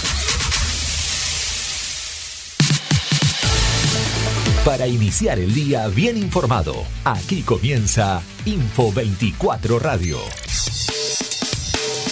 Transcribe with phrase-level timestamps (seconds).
[4.65, 10.19] Para iniciar el día bien informado, aquí comienza Info 24 Radio.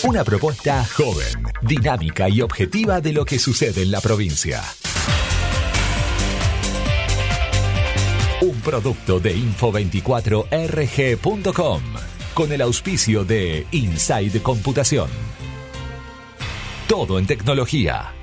[0.04, 4.62] Una propuesta joven, dinámica y objetiva de lo que sucede en la provincia.
[8.42, 11.82] Un producto de info24rg.com
[12.34, 15.10] con el auspicio de Inside Computación.
[16.88, 18.14] Todo en tecnología.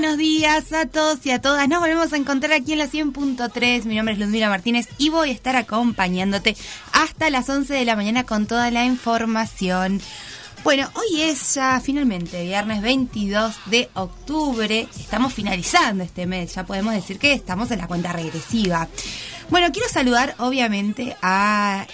[0.00, 1.68] Buenos días a todos y a todas.
[1.68, 3.82] Nos volvemos a encontrar aquí en la 100.3.
[3.84, 6.56] Mi nombre es Ludmila Martínez y voy a estar acompañándote
[6.92, 10.00] hasta las 11 de la mañana con toda la información.
[10.62, 14.86] Bueno, hoy es ya finalmente viernes 22 de octubre.
[14.96, 16.54] Estamos finalizando este mes.
[16.54, 18.86] Ya podemos decir que estamos en la cuenta regresiva.
[19.50, 21.88] Bueno, quiero saludar obviamente a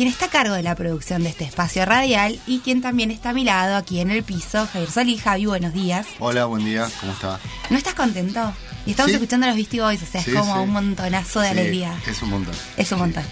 [0.00, 3.30] quien está a cargo de la producción de este espacio radial y quien también está
[3.30, 5.18] a mi lado aquí en el piso, Javier Solí.
[5.18, 6.06] Javi, buenos días.
[6.20, 7.38] Hola, buen día, ¿cómo está?
[7.68, 8.50] ¿No estás contento?
[8.86, 11.94] Y estamos escuchando los Beastie Boys, o sea, es como un montonazo de alegría.
[12.06, 12.54] Es un montón.
[12.78, 13.24] Es un montón.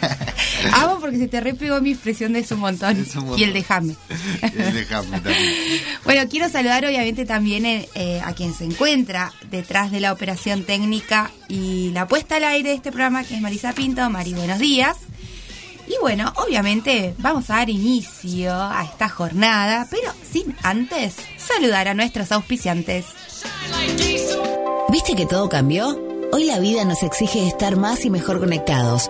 [0.72, 3.04] Amo porque se te repegó mi expresión de es un montón.
[3.36, 3.96] Y el de Jame.
[4.40, 5.52] el de Jame también.
[6.04, 11.32] bueno, quiero saludar obviamente también eh, a quien se encuentra detrás de la operación técnica
[11.48, 14.08] y la puesta al aire de este programa, que es Marisa Pinto.
[14.08, 14.96] Mari, buenos días.
[15.88, 21.94] Y bueno, obviamente vamos a dar inicio a esta jornada, pero sin antes saludar a
[21.94, 23.06] nuestros auspiciantes.
[24.90, 25.98] ¿Viste que todo cambió?
[26.30, 29.08] Hoy la vida nos exige estar más y mejor conectados.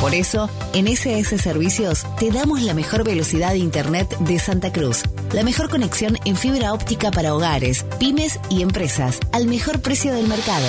[0.00, 5.02] Por eso, en SS Servicios te damos la mejor velocidad de Internet de Santa Cruz,
[5.32, 10.28] la mejor conexión en fibra óptica para hogares, pymes y empresas, al mejor precio del
[10.28, 10.66] mercado.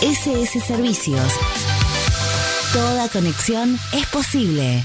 [0.00, 1.32] SS Servicios.
[2.72, 4.84] Toda conexión es posible.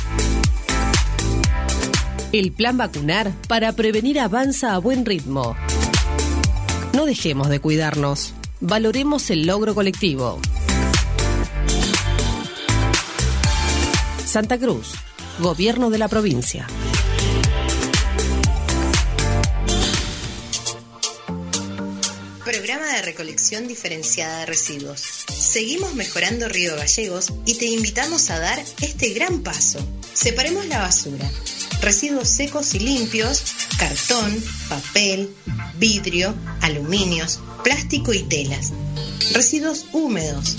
[2.32, 5.54] El plan vacunar para prevenir avanza a buen ritmo.
[6.94, 8.34] No dejemos de cuidarnos.
[8.60, 10.40] Valoremos el logro colectivo.
[14.24, 14.92] Santa Cruz,
[15.38, 16.66] Gobierno de la provincia.
[22.44, 25.00] Programa de recolección diferenciada de residuos.
[25.00, 29.80] Seguimos mejorando Río Gallegos y te invitamos a dar este gran paso.
[30.12, 31.30] Separemos la basura.
[31.82, 33.42] Residuos secos y limpios,
[33.76, 34.32] cartón,
[34.68, 35.34] papel,
[35.78, 38.72] vidrio, aluminios, plástico y telas.
[39.32, 40.54] Residuos húmedos,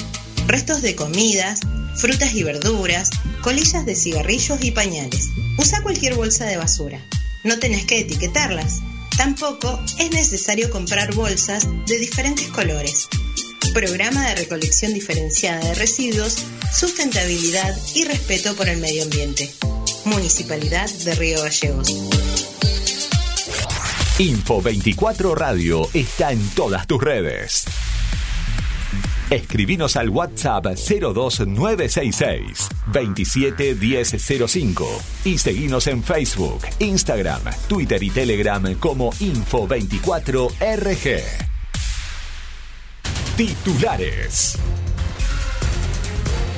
[0.48, 1.62] restos de comidas,
[1.96, 3.10] frutas y verduras,
[3.42, 5.30] colillas de cigarrillos y pañales.
[5.58, 7.00] Usa cualquier bolsa de basura.
[7.46, 8.82] No tenés que etiquetarlas.
[9.16, 13.08] Tampoco es necesario comprar bolsas de diferentes colores.
[13.74, 16.36] Programa de recolección diferenciada de residuos,
[16.78, 19.54] sustentabilidad y respeto por el medio ambiente.
[20.06, 21.90] Municipalidad de Río Gallegos.
[24.20, 27.66] Info 24 Radio está en todas tus redes.
[29.30, 41.22] Escribinos al WhatsApp 02966 271005 y seguinos en Facebook, Instagram, Twitter y Telegram como Info24RG.
[43.36, 44.60] Titulares.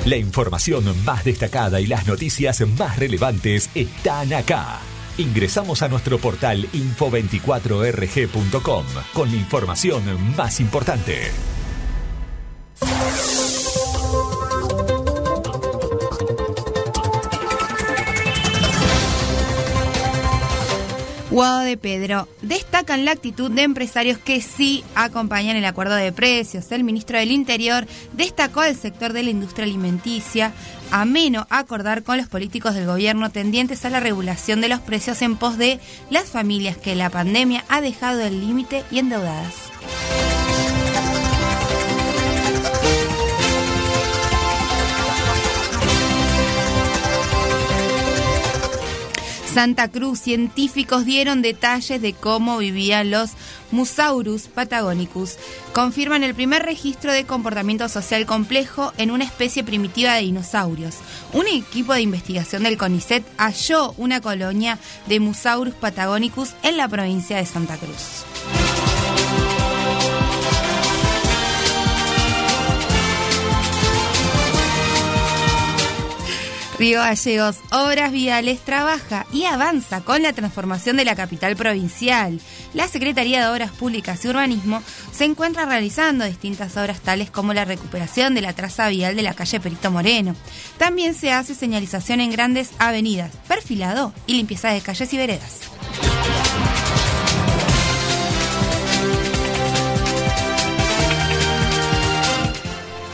[0.06, 4.78] La información más destacada y las noticias más relevantes están acá.
[5.18, 11.32] Ingresamos a nuestro portal info24rg.com con la información más importante.
[21.36, 22.28] De Pedro.
[22.40, 26.72] Destacan la actitud de empresarios que sí acompañan el acuerdo de precios.
[26.72, 30.54] El ministro del Interior destacó al sector de la industria alimenticia,
[30.90, 35.36] ameno acordar con los políticos del gobierno tendientes a la regulación de los precios en
[35.36, 35.78] pos de
[36.08, 39.52] las familias que la pandemia ha dejado el límite y endeudadas.
[49.56, 53.30] Santa Cruz, científicos dieron detalles de cómo vivían los
[53.70, 55.38] Musaurus patagonicus.
[55.72, 60.96] Confirman el primer registro de comportamiento social complejo en una especie primitiva de dinosaurios.
[61.32, 67.38] Un equipo de investigación del CONICET halló una colonia de Musaurus patagonicus en la provincia
[67.38, 68.35] de Santa Cruz.
[76.78, 82.38] Río Gallegos, Obras Viales trabaja y avanza con la transformación de la capital provincial.
[82.74, 87.64] La Secretaría de Obras Públicas y Urbanismo se encuentra realizando distintas obras tales como la
[87.64, 90.36] recuperación de la traza vial de la calle Perito Moreno.
[90.76, 95.60] También se hace señalización en grandes avenidas, perfilado y limpieza de calles y veredas.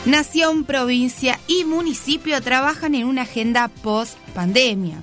[0.05, 5.01] Nación, provincia y municipio trabajan en una agenda post pandemia.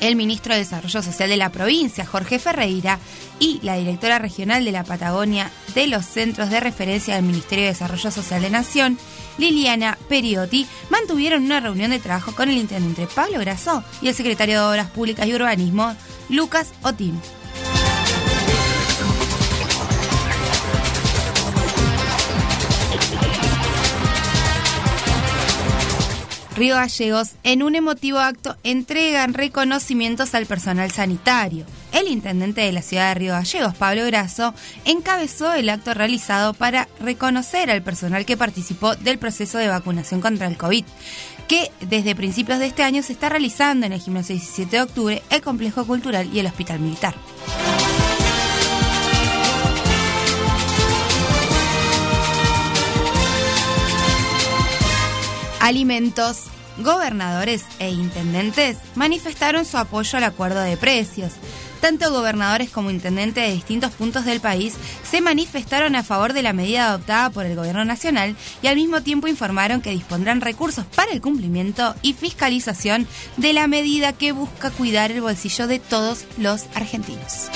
[0.00, 2.98] El ministro de Desarrollo Social de la provincia, Jorge Ferreira,
[3.38, 7.70] y la directora regional de la Patagonia de los Centros de Referencia del Ministerio de
[7.70, 8.98] Desarrollo Social de Nación,
[9.38, 14.60] Liliana Periotti, mantuvieron una reunión de trabajo con el intendente Pablo Grasó y el secretario
[14.60, 15.96] de Obras Públicas y Urbanismo,
[16.28, 17.18] Lucas Otín.
[26.60, 31.64] Río Gallegos, en un emotivo acto, entregan reconocimientos al personal sanitario.
[31.90, 34.52] El intendente de la ciudad de Río Gallegos, Pablo Grasso,
[34.84, 40.48] encabezó el acto realizado para reconocer al personal que participó del proceso de vacunación contra
[40.48, 40.84] el COVID,
[41.48, 45.22] que desde principios de este año se está realizando en el gimnasio 17 de octubre,
[45.30, 47.14] el complejo cultural y el hospital militar.
[55.70, 56.46] Alimentos.
[56.78, 61.30] Gobernadores e intendentes manifestaron su apoyo al acuerdo de precios.
[61.80, 64.74] Tanto gobernadores como intendentes de distintos puntos del país
[65.08, 69.02] se manifestaron a favor de la medida adoptada por el gobierno nacional y al mismo
[69.02, 74.70] tiempo informaron que dispondrán recursos para el cumplimiento y fiscalización de la medida que busca
[74.70, 77.48] cuidar el bolsillo de todos los argentinos.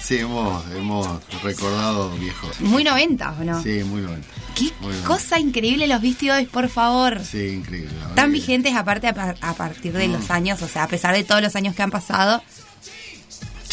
[0.00, 1.08] Sí, hemos, hemos
[1.42, 2.60] recordado viejos.
[2.60, 3.62] Muy 90, ¿o no?
[3.62, 4.22] Sí, muy bueno.
[4.54, 5.04] Qué muy bueno.
[5.08, 7.22] cosa increíble los Beastie Boys, por favor.
[7.24, 7.90] Sí, increíble.
[8.14, 10.12] Tan vigentes aparte a, par- a partir de Mm.
[10.12, 12.42] los años, o sea, a pesar de todos los años que han pasado.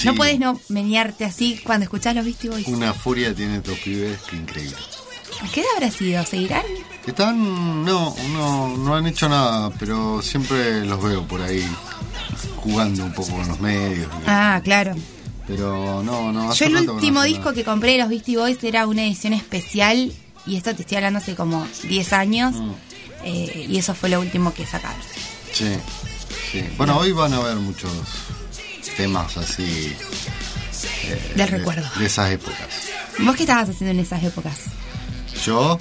[0.02, 2.68] Sí, No puedes no menearte así cuando escuchás los Beastie Boys.
[2.68, 4.76] Una furia tiene estos pibes que increíble.
[5.54, 6.24] ¿Qué habrá sido?
[6.26, 6.64] ¿Seguirán?
[7.06, 11.66] Están, no, no, no han hecho nada, pero siempre los veo por ahí
[12.58, 14.08] jugando un poco con los medios.
[14.28, 14.96] Ah, claro.
[15.48, 16.52] Pero no, no.
[16.52, 17.54] hace Yo el último disco nada.
[17.56, 20.12] que compré de los Beastie Boys era una edición especial,
[20.46, 22.72] y esto te estoy hablando hace como 10 años, Mm.
[23.26, 25.02] eh, y eso fue lo último que sacaron.
[25.54, 25.66] Sí,
[26.52, 26.64] sí.
[26.78, 27.92] Bueno, hoy van a haber muchos
[28.96, 29.96] temas así.
[31.06, 31.88] eh, Del de- recuerdo.
[32.00, 32.58] De esas épocas.
[33.20, 34.60] ¿Vos qué estabas haciendo en esas épocas?
[35.46, 35.80] Yo,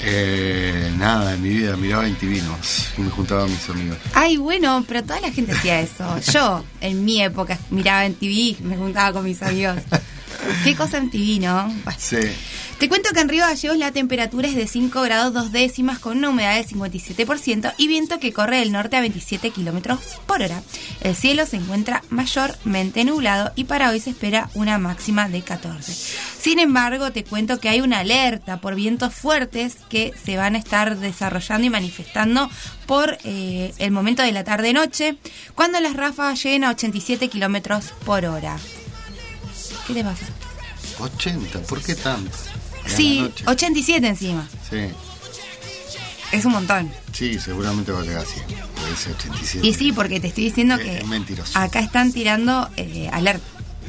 [0.00, 3.98] eh, nada, en mi vida miraba en Tivinos y me juntaba con mis amigos.
[4.14, 6.18] Ay, bueno, pero toda la gente hacía eso.
[6.32, 9.76] Yo, en mi época, miraba en TV, me juntaba con mis amigos.
[10.64, 11.66] Qué cosa en TV, ¿no?
[11.84, 11.98] Bueno.
[11.98, 12.16] Sí,
[12.78, 16.18] Te cuento que en Río Gallegos la temperatura es de 5 grados 2 décimas con
[16.18, 20.62] una humedad de 57% y viento que corre del norte a 27 kilómetros por hora.
[21.02, 25.92] El cielo se encuentra mayormente nublado y para hoy se espera una máxima de 14.
[26.40, 30.58] Sin embargo, te cuento que hay una alerta por vientos fuertes que se van a
[30.58, 32.50] estar desarrollando y manifestando
[32.86, 35.16] por eh, el momento de la tarde-noche,
[35.54, 38.56] cuando las ráfagas lleguen a 87 kilómetros por hora.
[39.86, 40.26] ¿Qué te pasa?
[40.98, 42.36] 80, ¿por qué tanto?
[42.84, 43.44] En Sí, noche.
[43.46, 44.48] 87 encima.
[44.68, 44.88] Sí,
[46.32, 46.90] Es un montón.
[47.12, 48.44] sí, seguramente va a llegar a 100.
[48.46, 49.66] Puede ser 87.
[49.66, 51.58] Y sí, porque te estoy diciendo Es- que es mentiroso.
[51.58, 53.44] acá están tirando eh, alerta.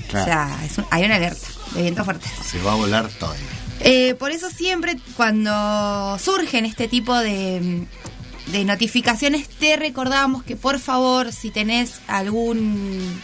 [0.10, 0.24] Claro.
[0.24, 2.32] O sea, es un- hay una alerta de vientos fuertes.
[2.50, 3.34] Se va a volar todo.
[3.82, 7.86] Eh, por eso siempre cuando surgen este tipo de,
[8.48, 13.22] de notificaciones te recordamos que por favor si tenés algún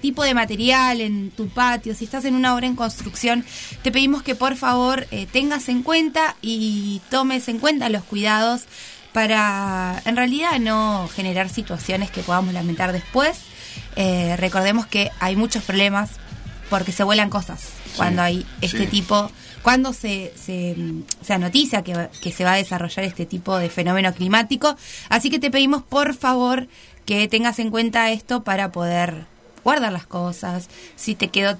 [0.00, 3.44] tipo de material en tu patio, si estás en una obra en construcción,
[3.82, 8.62] te pedimos que por favor eh, tengas en cuenta y tomes en cuenta los cuidados
[9.12, 13.38] para en realidad no generar situaciones que podamos lamentar después.
[13.96, 16.10] Eh, recordemos que hay muchos problemas
[16.70, 18.86] porque se vuelan cosas cuando hay este sí.
[18.86, 19.30] tipo,
[19.62, 20.74] cuando se, se,
[21.20, 24.76] se anoticia que, que se va a desarrollar este tipo de fenómeno climático.
[25.10, 26.68] Así que te pedimos por favor
[27.04, 29.26] que tengas en cuenta esto para poder
[29.64, 30.68] guardar las cosas.
[30.96, 31.56] Si te quedó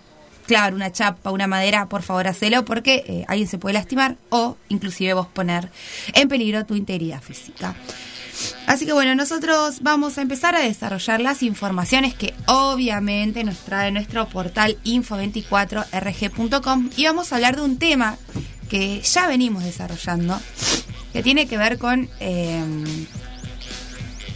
[0.47, 4.57] clavar una chapa, una madera, por favor hacelo porque eh, alguien se puede lastimar o
[4.69, 5.71] inclusive vos poner
[6.15, 7.77] en peligro tu integridad física.
[8.67, 13.93] Así que bueno, nosotros vamos a empezar a desarrollar las informaciones que obviamente nos trae
[13.93, 18.17] nuestro portal info24rg.com y vamos a hablar de un tema
[18.69, 20.41] que ya venimos desarrollando,
[21.13, 22.65] que tiene que ver con eh,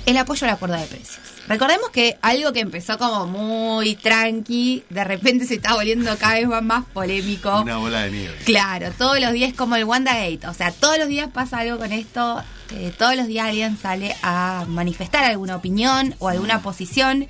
[0.07, 1.19] el apoyo al acuerdo de precios.
[1.49, 6.49] Recordemos que algo que empezó como muy tranqui, de repente se está volviendo cada vez
[6.63, 7.61] más polémico.
[7.61, 8.37] Una bola de nieve.
[8.45, 10.47] Claro, todos los días como el WandaGate.
[10.49, 12.43] O sea, todos los días pasa algo con esto.
[12.73, 17.29] eh, todos los días alguien sale a manifestar alguna opinión o alguna posición.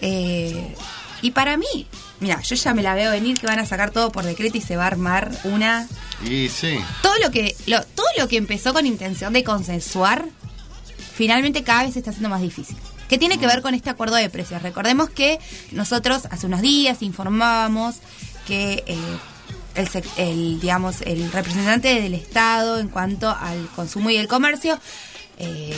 [0.00, 0.74] eh,
[1.22, 1.86] y para mí,
[2.20, 4.60] mira, yo ya me la veo venir que van a sacar todo por decreto y
[4.60, 5.88] se va a armar una
[6.24, 10.26] Y sí, todo lo que lo, todo lo que empezó con intención de consensuar
[11.16, 12.76] finalmente cada vez se está haciendo más difícil.
[13.08, 14.62] Que tiene que ver con este acuerdo de precios.
[14.62, 15.38] Recordemos que
[15.72, 17.96] nosotros hace unos días informábamos
[18.46, 18.98] que eh,
[19.74, 24.78] el, el, digamos el representante del estado en cuanto al consumo y el comercio
[25.38, 25.74] eh,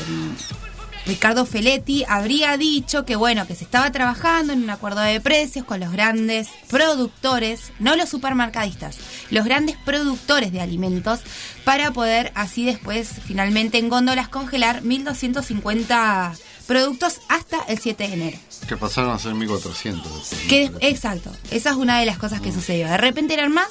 [1.08, 5.64] Ricardo Feletti habría dicho que bueno, que se estaba trabajando en un acuerdo de precios
[5.64, 8.98] con los grandes productores, no los supermercadistas,
[9.30, 11.20] los grandes productores de alimentos
[11.64, 16.34] para poder así después finalmente en góndolas congelar 1250
[16.66, 18.38] productos hasta el 7 de enero.
[18.68, 20.12] que pasaron a ser 1400.
[20.12, 20.78] después, ¿no?
[20.78, 22.86] Que, exacto, esa es una de las cosas que sucedió.
[22.86, 23.68] De repente eran más.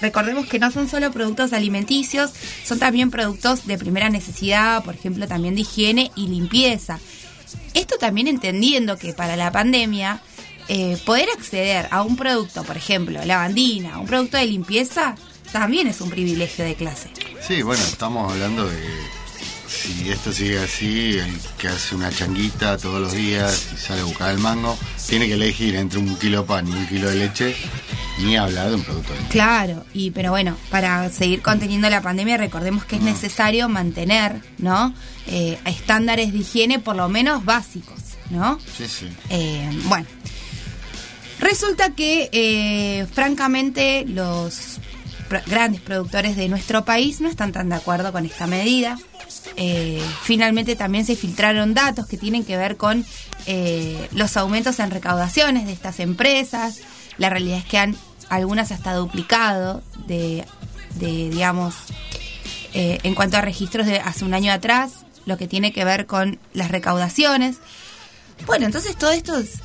[0.00, 2.32] Recordemos que no son solo productos alimenticios,
[2.64, 6.98] son también productos de primera necesidad, por ejemplo, también de higiene y limpieza.
[7.74, 10.22] Esto también entendiendo que para la pandemia,
[10.68, 15.16] eh, poder acceder a un producto, por ejemplo, lavandina, un producto de limpieza,
[15.52, 17.10] también es un privilegio de clase.
[17.46, 18.78] Sí, bueno, estamos hablando de
[19.80, 24.04] si esto sigue así, el que hace una changuita todos los días y sale a
[24.04, 24.76] buscar el mango,
[25.08, 27.56] tiene que elegir entre un kilo de pan y un kilo de leche,
[28.18, 32.36] ni hablar de un producto de Claro, y pero bueno, para seguir conteniendo la pandemia,
[32.36, 34.94] recordemos que es necesario mantener, ¿no?
[35.26, 38.58] Eh, estándares de higiene por lo menos básicos, ¿no?
[38.76, 39.08] Sí, sí.
[39.30, 40.06] Eh, bueno,
[41.38, 44.78] resulta que eh, francamente los
[45.46, 48.98] grandes productores de nuestro país no están tan de acuerdo con esta medida.
[49.56, 53.04] Eh, finalmente también se filtraron datos que tienen que ver con
[53.46, 56.80] eh, los aumentos en recaudaciones de estas empresas.
[57.18, 57.96] La realidad es que han
[58.28, 60.44] algunas hasta duplicado de,
[60.96, 61.74] de, digamos,
[62.74, 66.06] eh, en cuanto a registros de hace un año atrás, lo que tiene que ver
[66.06, 67.56] con las recaudaciones.
[68.46, 69.60] Bueno, entonces todo esto es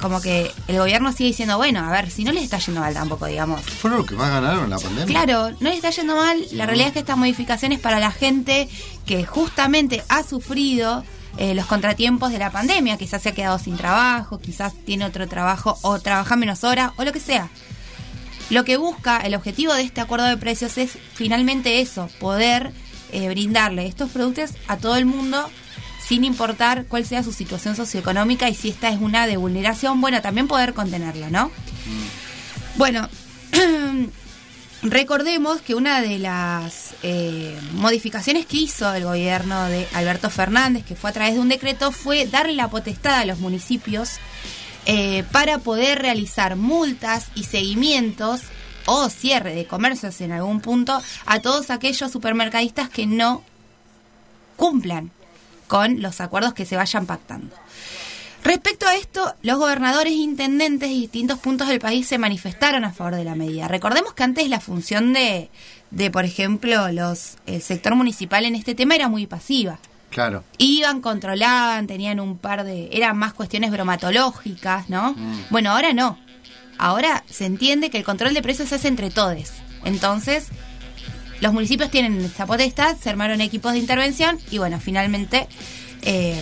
[0.00, 2.94] como que el gobierno sigue diciendo, bueno, a ver, si no les está yendo mal
[2.94, 3.62] tampoco, digamos.
[3.62, 5.06] ¿Fueron los que más ganaron en la pandemia?
[5.06, 6.44] Claro, no les está yendo mal.
[6.52, 8.68] La realidad es que estas modificaciones para la gente
[9.06, 11.04] que justamente ha sufrido
[11.36, 15.28] eh, los contratiempos de la pandemia, quizás se ha quedado sin trabajo, quizás tiene otro
[15.28, 17.50] trabajo o trabaja menos horas o lo que sea.
[18.48, 22.72] Lo que busca, el objetivo de este acuerdo de precios es finalmente eso, poder
[23.12, 25.48] eh, brindarle estos productos a todo el mundo
[26.10, 30.20] sin importar cuál sea su situación socioeconómica y si esta es una de vulneración, bueno,
[30.20, 31.52] también poder contenerlo, ¿no?
[32.74, 33.08] Bueno,
[34.82, 40.96] recordemos que una de las eh, modificaciones que hizo el gobierno de Alberto Fernández, que
[40.96, 44.14] fue a través de un decreto, fue darle la potestad a los municipios
[44.86, 48.40] eh, para poder realizar multas y seguimientos
[48.86, 53.44] o cierre de comercios en algún punto a todos aquellos supermercadistas que no
[54.56, 55.12] cumplan
[55.70, 57.54] con los acuerdos que se vayan pactando.
[58.42, 62.92] Respecto a esto, los gobernadores e intendentes de distintos puntos del país se manifestaron a
[62.92, 63.68] favor de la medida.
[63.68, 65.48] Recordemos que antes la función de,
[65.92, 69.78] de por ejemplo, los el sector municipal en este tema era muy pasiva.
[70.10, 70.42] Claro.
[70.58, 72.88] Iban, controlaban, tenían un par de...
[72.90, 75.14] Eran más cuestiones bromatológicas, ¿no?
[75.50, 76.18] Bueno, ahora no.
[76.78, 79.52] Ahora se entiende que el control de precios se hace entre todos.
[79.84, 80.48] Entonces,
[81.40, 85.48] los municipios tienen esta potestad, se armaron equipos de intervención y bueno, finalmente,
[86.02, 86.40] eh,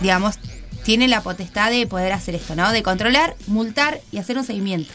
[0.00, 0.36] digamos,
[0.84, 2.72] tienen la potestad de poder hacer esto, ¿no?
[2.72, 4.92] De controlar, multar y hacer un seguimiento.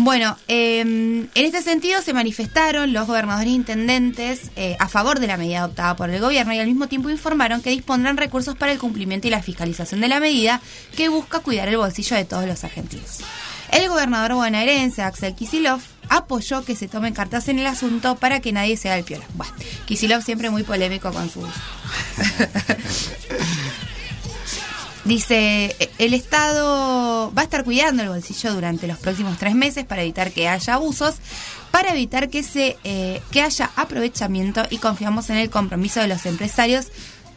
[0.00, 5.36] Bueno, eh, en este sentido se manifestaron los gobernadores intendentes eh, a favor de la
[5.36, 8.78] medida adoptada por el gobierno y al mismo tiempo informaron que dispondrán recursos para el
[8.78, 10.60] cumplimiento y la fiscalización de la medida
[10.96, 13.18] que busca cuidar el bolsillo de todos los argentinos.
[13.72, 18.52] El gobernador bonaerense, Axel Kisilov, apoyó que se tomen cartas en el asunto para que
[18.52, 19.24] nadie sea el piola.
[19.34, 19.52] Bueno,
[19.86, 21.48] Kisilov siempre muy polémico con sus...
[25.04, 30.02] Dice, el Estado va a estar cuidando el bolsillo durante los próximos tres meses para
[30.02, 31.14] evitar que haya abusos,
[31.70, 36.26] para evitar que, se, eh, que haya aprovechamiento y confiamos en el compromiso de los
[36.26, 36.88] empresarios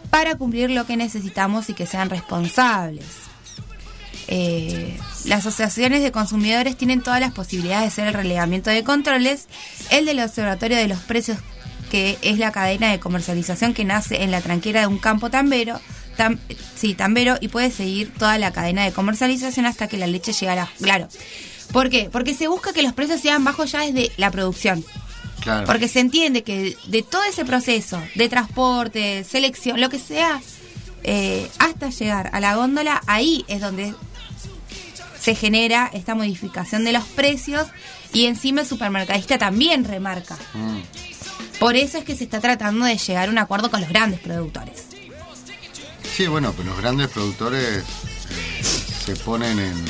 [0.10, 3.06] para cumplir lo que necesitamos y que sean responsables.
[4.28, 9.48] Eh, las asociaciones de consumidores tienen todas las posibilidades de hacer el relegamiento de controles.
[9.90, 11.38] El del Observatorio de los Precios,
[11.90, 15.80] que es la cadena de comercialización que nace en la tranquera de un campo tambero,
[16.18, 16.40] tam-
[16.76, 20.50] sí, tambero, y puede seguir toda la cadena de comercialización hasta que la leche llegue
[20.50, 20.70] a la...
[20.82, 21.08] Claro.
[21.72, 22.10] ¿Por qué?
[22.12, 24.84] Porque se busca que los precios sean bajos ya desde la producción.
[25.42, 25.66] Claro.
[25.66, 30.40] Porque se entiende que de todo ese proceso de transporte, selección, lo que sea,
[31.04, 33.96] eh, hasta llegar a la góndola, ahí es donde
[35.22, 37.68] se genera esta modificación de los precios
[38.12, 40.36] y encima el supermercadista también remarca.
[40.54, 40.80] Mm.
[41.60, 44.20] Por eso es que se está tratando de llegar a un acuerdo con los grandes
[44.20, 44.86] productores.
[46.16, 49.86] Sí, bueno, pero los grandes productores eh, se ponen en,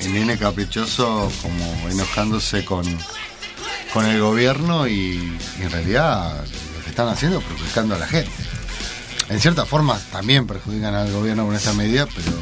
[0.00, 2.84] el nene caprichoso como enojándose con,
[3.92, 6.44] con el gobierno y, y en realidad
[6.76, 8.30] lo que están haciendo es perjudicando a la gente.
[9.28, 12.32] En cierta forma también perjudican al gobierno con esta medida, pero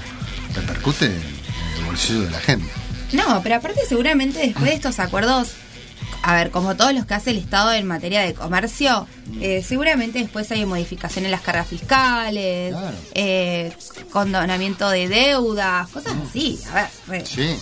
[0.55, 1.46] repercute en
[1.79, 2.71] el bolsillo de la gente.
[3.13, 5.51] No, pero aparte seguramente después de estos acuerdos,
[6.23, 9.07] a ver, como todos los que hace el Estado en materia de comercio,
[9.41, 12.97] eh, seguramente después hay modificación en las cargas fiscales, Claro.
[13.15, 13.73] eh,
[14.11, 16.59] condonamiento de deudas, cosas así.
[16.73, 17.57] A ver, Sí,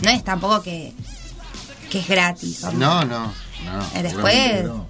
[0.00, 0.92] no es tampoco que,
[1.90, 2.64] que es gratis.
[2.64, 2.84] hombre.
[2.86, 3.26] no, no,
[3.64, 3.98] no.
[3.98, 4.86] Eh, después, no.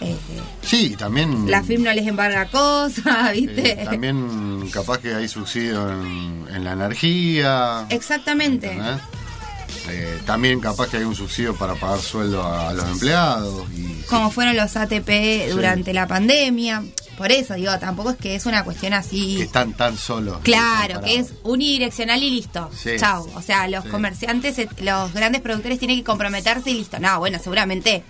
[0.00, 0.16] Eh,
[0.62, 1.50] Sí, también.
[1.50, 3.82] la FIM no les embarga cosas, ¿viste?
[3.82, 7.86] eh, también capaz que hay subsidio en, en la energía.
[7.90, 8.78] Exactamente.
[9.88, 13.64] Eh, también capaz que hay un subsidio para pagar sueldo a, a los empleados.
[13.72, 16.82] Y, Como fueron los ATP durante la pandemia.
[17.16, 19.36] Por eso digo, tampoco es que es una cuestión así.
[19.36, 20.38] que están tan solos.
[20.42, 22.70] Claro, que es unidireccional y listo.
[22.74, 22.92] Sí.
[22.98, 23.28] Chau.
[23.34, 26.98] O sea, los comerciantes, los grandes productores tienen que comprometerse y listo.
[26.98, 28.02] No, bueno, seguramente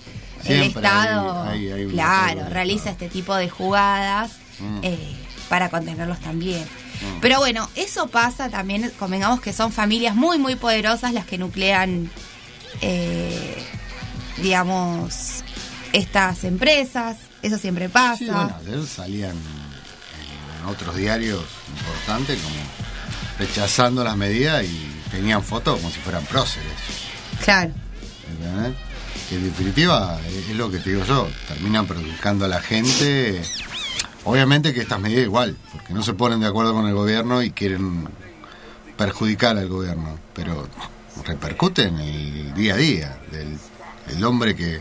[0.44, 4.78] el Estado, hay- hay- hay un claro, realiza este tipo de jugadas Mm.
[4.82, 5.16] eh,
[5.48, 6.64] para contenerlos también.
[7.22, 12.10] Pero bueno, eso pasa también, convengamos que son familias muy, muy poderosas las que nuclean,
[12.82, 13.56] eh,
[14.36, 15.42] digamos,
[15.92, 17.16] estas empresas.
[17.42, 18.16] Eso siempre pasa.
[18.18, 19.36] Sí, bueno, ayer salían
[20.60, 21.42] en otros diarios
[21.78, 22.56] importantes como
[23.38, 26.68] rechazando las medidas y tenían fotos como si fueran próceres.
[27.44, 27.72] Claro.
[28.30, 28.74] ¿entendés?
[29.28, 33.42] Que en definitiva es, es lo que te digo yo, terminan perjudicando a la gente.
[34.24, 37.50] Obviamente que estas medidas igual, porque no se ponen de acuerdo con el gobierno y
[37.50, 38.08] quieren
[38.96, 40.68] perjudicar al gobierno, pero
[41.24, 43.58] repercute en el día a día del
[44.10, 44.80] el hombre que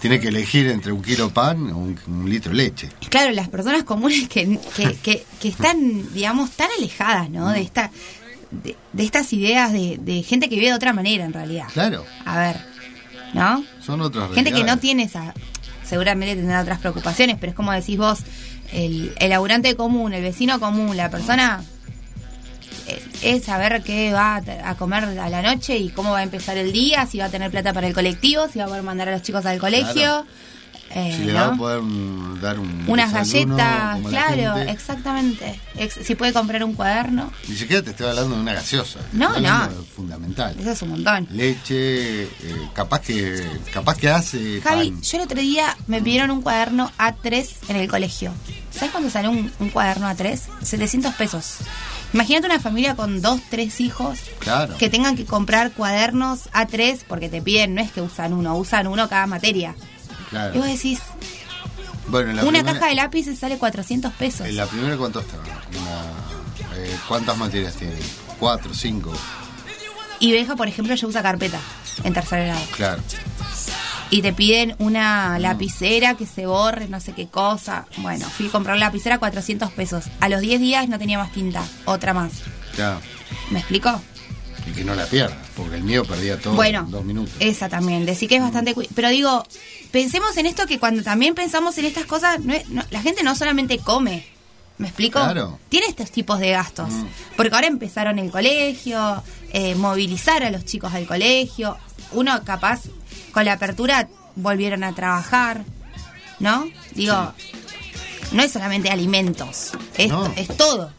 [0.00, 2.88] tiene que elegir entre un kilo pan o un, un litro de leche.
[3.10, 7.48] Claro, las personas comunes que, que, que, que están, digamos, tan alejadas, ¿no?
[7.50, 7.90] De esta
[8.50, 11.66] de, de estas ideas de, de gente que vive de otra manera, en realidad.
[11.72, 12.56] Claro, A ver,
[13.34, 13.64] ¿no?
[13.84, 15.34] son otras Gente que no tiene esa...
[15.84, 18.18] Seguramente tendrá otras preocupaciones, pero es como decís vos,
[18.72, 21.62] el, el laburante común, el vecino común, la persona...
[22.86, 26.58] eh, Es saber qué va a comer a la noche y cómo va a empezar
[26.58, 29.08] el día, si va a tener plata para el colectivo, si va a poder mandar
[29.08, 29.92] a los chicos al colegio.
[29.94, 30.26] Claro.
[30.90, 31.52] Eh, Si le va ¿no?
[31.52, 35.60] a poder mm, dar un unas galletas, claro, exactamente.
[35.76, 39.00] Ex- si puede comprar un cuaderno, Ni siquiera te estoy hablando de una gaseosa.
[39.12, 39.68] No, no.
[39.94, 40.56] fundamental.
[40.58, 41.28] eso es un montón.
[41.30, 42.28] Leche, eh,
[42.74, 45.02] capaz que capaz que hace Javi, pan.
[45.02, 48.32] yo el otro día me pidieron un cuaderno A3 en el colegio.
[48.70, 50.38] ¿Sabes cuánto sale un, un cuaderno A3?
[50.62, 51.56] 700 pesos.
[52.14, 54.76] Imagínate una familia con dos, tres hijos Claro.
[54.78, 58.86] que tengan que comprar cuadernos A3 porque te piden, no es que usan uno, usan
[58.86, 59.74] uno cada materia.
[60.30, 60.54] Claro.
[60.54, 61.00] Y vos decís,
[62.08, 64.46] Bueno, una primera- caja de lápices sale 400 pesos.
[64.46, 65.42] En la primera, ¿cuánto estaba?
[65.44, 67.96] Una- eh, ¿Cuántas materias tiene?
[68.38, 69.12] Cuatro, cinco.
[70.20, 71.58] Y Benja, por ejemplo, ya usa carpeta
[72.04, 72.64] en tercer grado.
[72.76, 73.02] Claro.
[74.10, 77.84] y te piden una lapicera que se borre, no sé qué cosa.
[77.98, 80.04] Bueno, fui a comprar la lapicera 400 pesos.
[80.20, 82.32] A los 10 días no tenía más tinta, otra más.
[82.78, 82.98] Ya.
[83.50, 84.00] ¿Me explicó?
[84.68, 87.34] Y que no la pierda, porque el mío perdía todo bueno, en dos minutos.
[87.40, 88.04] esa también.
[88.06, 88.74] Decir que es bastante...
[88.94, 89.44] Pero digo,
[89.90, 93.22] pensemos en esto que cuando también pensamos en estas cosas, no es- no- la gente
[93.22, 94.26] no solamente come.
[94.78, 95.18] ¿Me explico?
[95.18, 95.58] Claro.
[95.68, 96.90] Tiene estos tipos de gastos.
[96.90, 97.06] Mm.
[97.36, 101.76] Porque ahora empezaron el colegio, eh, movilizar a los chicos al colegio.
[102.12, 102.82] Uno capaz,
[103.32, 105.64] con la apertura, volvieron a trabajar.
[106.38, 106.66] ¿No?
[106.94, 107.32] Digo,
[108.30, 109.72] no es solamente alimentos.
[109.96, 110.32] Es, No.
[110.36, 110.92] es todo.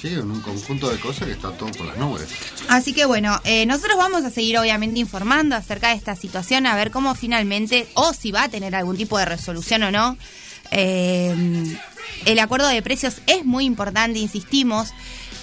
[0.00, 2.28] Sí, en un conjunto de cosas que está todo por las nubes.
[2.68, 6.74] Así que bueno, eh, nosotros vamos a seguir obviamente informando acerca de esta situación, a
[6.74, 10.16] ver cómo finalmente, o si va a tener algún tipo de resolución o no.
[10.70, 11.34] Eh,
[12.26, 14.92] el acuerdo de precios es muy importante, insistimos,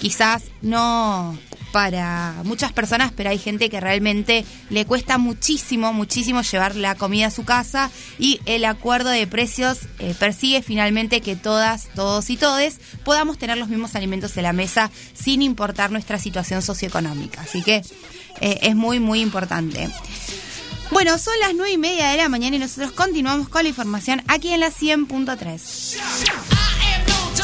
[0.00, 1.36] quizás no
[1.72, 7.26] para muchas personas, pero hay gente que realmente le cuesta muchísimo, muchísimo llevar la comida
[7.26, 12.36] a su casa y el acuerdo de precios eh, persigue finalmente que todas, todos y
[12.36, 17.42] todes podamos tener los mismos alimentos en la mesa sin importar nuestra situación socioeconómica.
[17.42, 17.82] Así que
[18.40, 19.88] eh, es muy, muy importante.
[20.90, 24.22] Bueno, son las nueve y media de la mañana y nosotros continuamos con la información
[24.26, 26.57] aquí en la 100.3.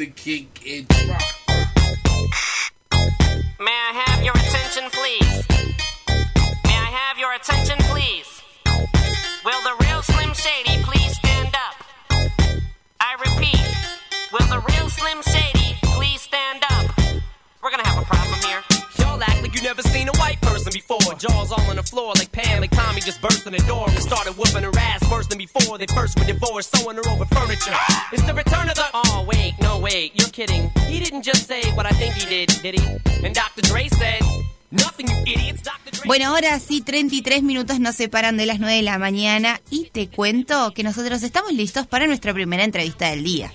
[0.00, 1.20] the King and Drop.
[3.60, 5.44] May I have your attention, please?
[6.64, 8.40] May I have your attention, please?
[9.44, 11.76] Will the real Slim Shady please stand up?
[12.98, 13.60] I repeat,
[14.32, 16.96] will the real Slim Shady please stand up?
[17.62, 18.62] We're gonna have a problem here.
[19.00, 21.12] Y'all act like you never seen a white person before.
[21.18, 23.98] Jaws all on the floor like Pam, like Tommy just burst in the door and
[23.98, 25.76] started whooping her ass worse than before.
[25.76, 27.76] They first were divorced, sewing her over furniture.
[28.12, 28.99] It's the return of the.
[29.90, 30.70] Wait, no, wait, you're kidding.
[30.88, 33.26] He didn't just say what I think he did, did he?
[33.26, 33.62] And Dr.
[33.62, 34.22] Dre said,
[34.70, 35.62] Nothing, you idiots.
[35.62, 35.90] Dr.
[35.90, 36.06] Dre.
[36.06, 40.08] Bueno, ahora sí, 33 minutos nos separan de las 9 de la mañana y te
[40.08, 43.52] cuento que nosotros estamos listos para nuestra primera entrevista del día.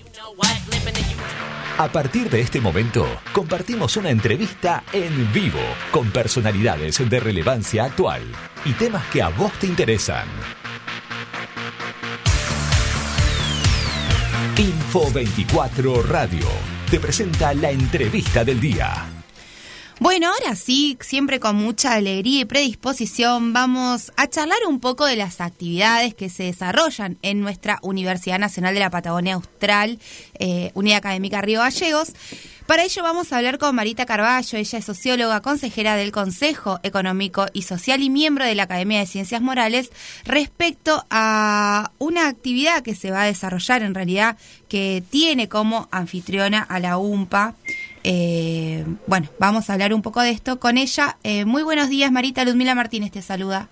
[1.78, 8.22] A partir de este momento, compartimos una entrevista en vivo con personalidades de relevancia actual
[8.64, 10.26] y temas que a vos te interesan.
[14.58, 16.46] Info 24 Radio
[16.90, 19.06] te presenta la entrevista del día.
[19.98, 25.16] Bueno, ahora sí, siempre con mucha alegría y predisposición, vamos a charlar un poco de
[25.16, 29.98] las actividades que se desarrollan en nuestra Universidad Nacional de la Patagonia Austral,
[30.38, 32.12] eh, Unidad Académica Río Gallegos.
[32.66, 37.46] Para ello vamos a hablar con Marita Carballo, ella es socióloga, consejera del Consejo Económico
[37.52, 39.92] y Social y miembro de la Academia de Ciencias Morales,
[40.24, 44.36] respecto a una actividad que se va a desarrollar en realidad,
[44.68, 47.54] que tiene como anfitriona a la UMPA.
[48.02, 51.18] Eh, bueno, vamos a hablar un poco de esto con ella.
[51.22, 52.44] Eh, muy buenos días, Marita.
[52.44, 53.68] Ludmila Martínez te saluda.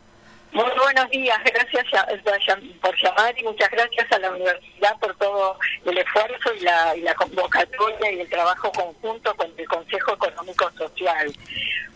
[0.54, 1.84] Muy buenos días, gracias
[2.80, 7.00] por llamar y muchas gracias a la universidad por todo el esfuerzo y la, y
[7.00, 11.32] la convocatoria y el trabajo conjunto con el Consejo Económico Social.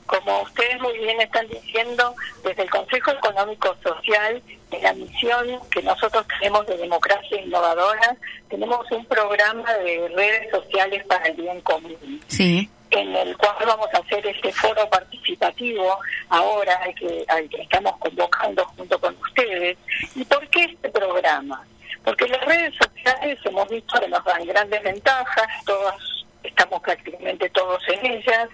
[0.07, 4.43] Como ustedes muy bien están diciendo, desde el Consejo Económico Social,
[4.73, 8.17] en la misión que nosotros tenemos de democracia innovadora,
[8.51, 12.69] tenemos un programa de redes sociales para el bien común Sí.
[12.91, 15.99] En el cual vamos a hacer este foro participativo
[16.29, 19.77] ahora al que, al que estamos convocando junto con ustedes.
[20.15, 21.67] ¿Y por qué este programa?
[22.05, 25.97] Porque las redes sociales hemos visto que nos dan grandes ventajas, todas
[26.43, 28.49] estamos prácticamente todos en ellas,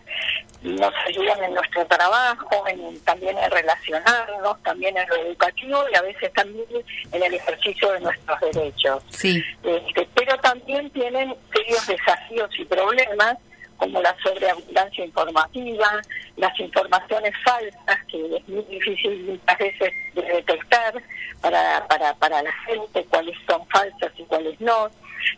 [0.63, 6.03] nos ayudan en nuestro trabajo, en, también en relacionarnos, también en lo educativo y a
[6.03, 6.67] veces también
[7.13, 9.05] en el ejercicio de nuestros derechos.
[9.11, 9.45] Sí.
[9.63, 13.37] Este, pero también tienen serios desafíos y problemas
[13.77, 16.01] como la sobreabundancia informativa,
[16.37, 21.03] las informaciones falsas, que es muy difícil muchas veces de detectar
[21.41, 24.89] para, para, para la gente cuáles son falsas y cuáles no,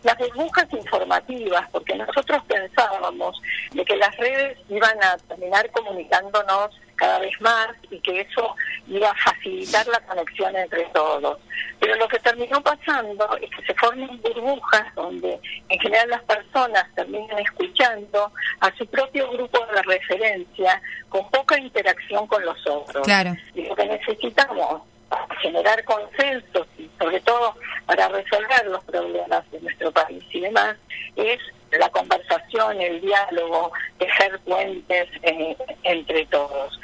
[0.02, 3.40] las burbujas informativas, porque nosotros pensábamos
[3.72, 8.54] de que las redes iban a terminar comunicándonos cada vez más y que eso
[8.88, 11.38] iba a facilitar la conexión entre todos.
[11.78, 16.86] Pero lo que terminó pasando es que se forman burbujas donde en general las personas
[16.94, 23.04] terminan escuchando a su propio grupo de referencia con poca interacción con los otros.
[23.04, 23.34] Claro.
[23.54, 26.66] Y lo que necesitamos para generar consensos
[26.98, 27.54] sobre todo
[27.86, 30.76] para resolver los problemas de nuestro país y demás
[31.16, 31.38] es
[31.72, 36.78] la conversación, el diálogo, tejer puentes eh, entre todos.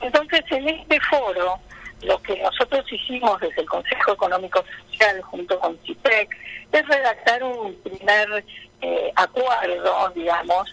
[0.00, 1.58] Entonces, en este foro,
[2.02, 6.36] lo que nosotros hicimos desde el Consejo Económico Social junto con CIPEC
[6.72, 8.44] es redactar un primer
[8.80, 10.72] eh, acuerdo, digamos,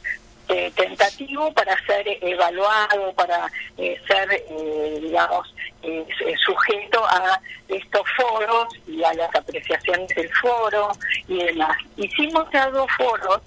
[0.49, 5.53] eh, tentativo para ser evaluado, para eh, ser, eh, digamos,
[5.83, 6.05] eh,
[6.45, 10.91] sujeto a estos foros y a las apreciaciones del foro
[11.27, 11.77] y demás.
[11.97, 13.41] Hicimos ya dos foros,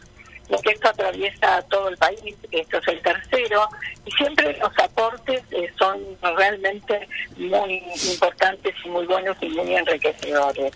[0.48, 3.68] lo que esto atraviesa todo el país, esto es el tercero,
[4.04, 10.72] y siempre los aportes eh, son realmente muy importantes y muy buenos y muy enriquecedores.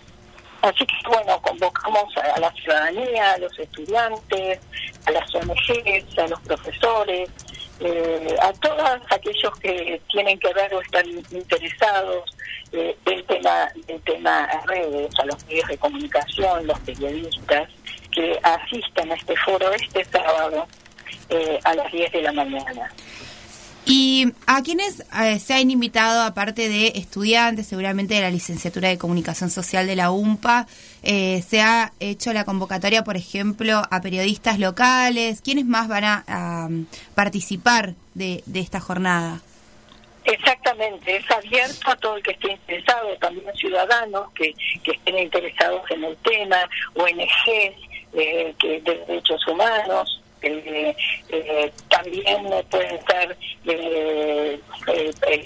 [0.62, 4.60] Así que, bueno, convocamos a la ciudadanía, a los estudiantes,
[5.06, 7.28] a las ONGs, a los profesores,
[7.80, 12.36] eh, a todos aquellos que tienen que ver o están interesados
[12.70, 17.68] eh, del tema del tema redes, a los medios de comunicación, los periodistas,
[18.12, 20.68] que asistan a este foro este sábado
[21.28, 22.92] eh, a las 10 de la mañana.
[23.84, 28.96] ¿Y a quienes eh, se han invitado, aparte de estudiantes, seguramente de la licenciatura de
[28.98, 30.66] Comunicación Social de la UMPA,
[31.02, 35.42] eh, se ha hecho la convocatoria, por ejemplo, a periodistas locales?
[35.42, 36.68] ¿Quiénes más van a, a,
[37.16, 39.40] participar de, esta jornada?
[40.24, 45.82] Exactamente, es abierto a todo el que esté interesado, también ciudadanos que, que estén interesados
[45.90, 46.58] en el tema,
[46.94, 50.96] ONGs eh, que de derechos humanos, eh,
[51.28, 55.44] eh, también pueden ser eh, eh, eh,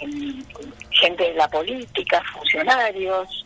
[0.90, 3.44] gente de la política, funcionarios.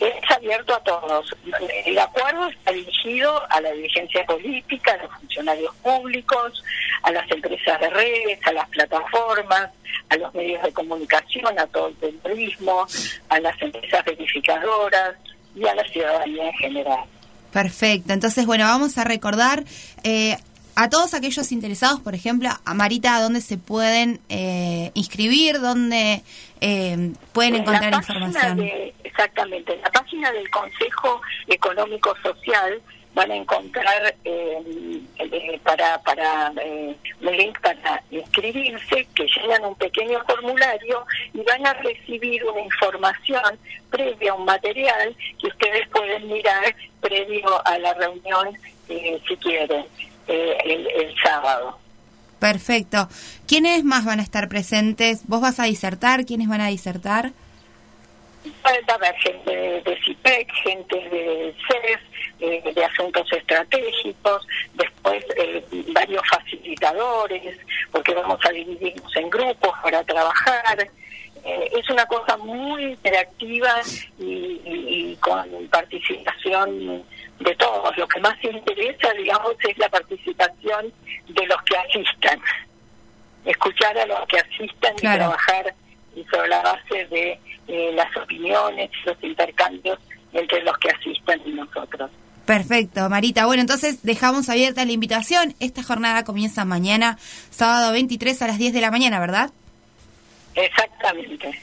[0.00, 1.36] es abierto a todos.
[1.84, 6.64] El acuerdo está dirigido a la dirigencia política, a los funcionarios públicos,
[7.02, 9.70] a las empresas de redes, a las plataformas,
[10.08, 12.86] a los medios de comunicación, a todo el periodismo,
[13.28, 15.14] a las empresas verificadoras
[15.54, 17.04] y a la ciudadanía en general.
[17.52, 18.12] Perfecto.
[18.12, 19.64] Entonces, bueno, vamos a recordar
[20.04, 20.36] eh,
[20.76, 26.22] a todos aquellos interesados, por ejemplo, a Marita, dónde se pueden eh, inscribir, dónde
[26.60, 28.56] eh, pueden En encontrar la información.
[28.58, 32.80] de- exactamente, en la página del Consejo Económico Social
[33.14, 36.96] van a encontrar eh, eh, para, para eh,
[37.62, 43.58] para inscribirse, que llenan un pequeño formulario y van a recibir una información
[43.90, 48.56] previa, un material que ustedes pueden mirar previo a la reunión,
[48.88, 49.84] eh, si quieren,
[50.26, 51.78] eh, el sábado.
[52.40, 53.08] Perfecto.
[53.46, 55.20] ¿Quiénes más van a estar presentes?
[55.28, 56.24] ¿Vos vas a disertar?
[56.24, 57.32] ¿Quiénes van a disertar?
[58.44, 62.00] Va a haber gente de, de CIPEC, gente de CES,
[62.40, 67.58] eh, de asuntos estratégicos, después eh, varios facilitadores,
[67.92, 70.88] porque vamos a dividirnos en grupos para trabajar.
[71.44, 73.80] Eh, es una cosa muy interactiva
[74.18, 74.24] y,
[74.64, 77.04] y- y con participación
[77.40, 77.96] de todos.
[77.96, 80.92] Lo que más interesa, digamos, es la participación
[81.28, 82.40] de los que asistan.
[83.44, 85.74] Escuchar a los que asistan y trabajar
[86.20, 89.98] y sobre la base de eh, las opiniones, los intercambios
[90.32, 92.10] entre los que asistan y nosotros.
[92.46, 93.46] Perfecto, Marita.
[93.46, 95.54] Bueno, entonces dejamos abierta la invitación.
[95.60, 97.18] Esta jornada comienza mañana,
[97.50, 99.50] sábado 23 a las 10 de la mañana, ¿verdad?
[100.54, 101.60] Exactamente.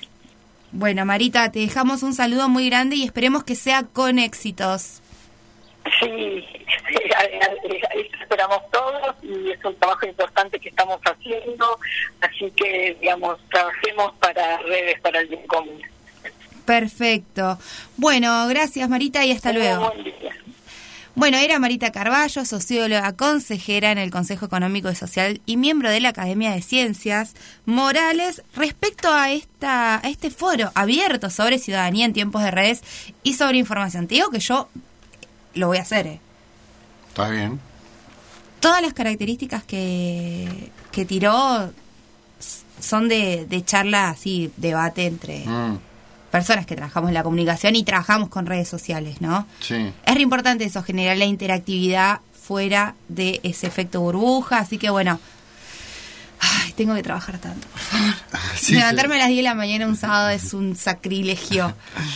[0.71, 5.01] Bueno, Marita, te dejamos un saludo muy grande y esperemos que sea con éxitos.
[5.99, 6.45] Sí,
[8.21, 11.79] esperamos todos y es un trabajo importante que estamos haciendo,
[12.21, 15.81] así que, digamos, trabajemos para redes, para el bien común.
[16.65, 17.57] Perfecto.
[17.95, 19.89] Bueno, gracias Marita y hasta luego.
[19.89, 20.35] Buen día.
[21.15, 25.99] Bueno, era Marita Carballo, socióloga, consejera en el Consejo Económico y Social y miembro de
[25.99, 27.33] la Academia de Ciencias
[27.65, 32.83] Morales respecto a esta a este foro abierto sobre ciudadanía en tiempos de redes
[33.23, 34.07] y sobre información.
[34.07, 34.69] Te digo que yo
[35.55, 36.05] lo voy a hacer.
[36.05, 36.19] ¿eh?
[37.17, 37.59] ¿Está bien?
[38.59, 41.71] Todas las características que, que tiró
[42.79, 45.79] son de, de charla así, debate entre Mm,
[46.29, 49.47] personas que trabajamos en la comunicación y trabajamos con redes sociales, ¿no?
[49.61, 49.91] sí.
[50.05, 55.19] Es re importante eso, generar la interactividad fuera de ese efecto burbuja, así que bueno,
[56.39, 58.13] ay, tengo que trabajar tanto, por favor.
[58.55, 61.73] Sí, Levantarme a las 10 de la mañana un sábado es un sacrilegio,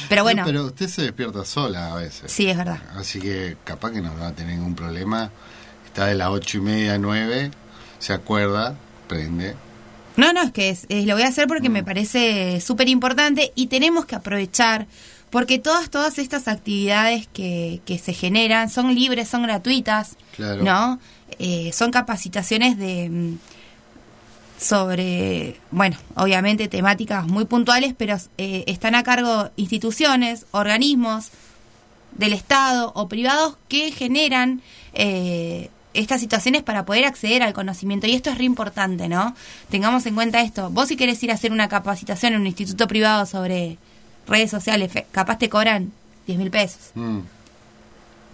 [0.10, 2.32] pero bueno, No, pero usted se despierta sola a veces.
[2.32, 2.80] sí, es verdad.
[2.96, 5.32] Así que capaz que no va a tener ningún problema.
[5.86, 7.52] Está de las ocho y media a nueve,
[8.00, 8.76] se acuerda,
[9.08, 9.56] prende.
[10.18, 13.52] No, no, es que es- es- lo voy a hacer porque me parece súper importante
[13.56, 14.88] y tenemos que aprovechar
[15.30, 20.64] porque todas, todas estas actividades que, que se generan son libres, son gratuitas, Claro.
[20.64, 21.00] ¿no?
[21.40, 23.38] Eh, son capacitaciones de mm,
[24.62, 31.30] sobre, bueno, obviamente temáticas muy puntuales, pero eh, están a cargo instituciones, organismos
[32.12, 34.62] del Estado o privados que generan
[34.94, 38.06] eh, estas situaciones para poder acceder al conocimiento.
[38.06, 39.36] Y esto es re importante, ¿no?
[39.70, 40.70] Tengamos en cuenta esto.
[40.70, 43.80] Vos si querés ir a hacer una capacitación en un instituto privado sobre
[44.28, 45.92] redes sociales, capaz te cobran
[46.28, 46.92] 10 mil pesos.
[46.94, 47.20] Mm.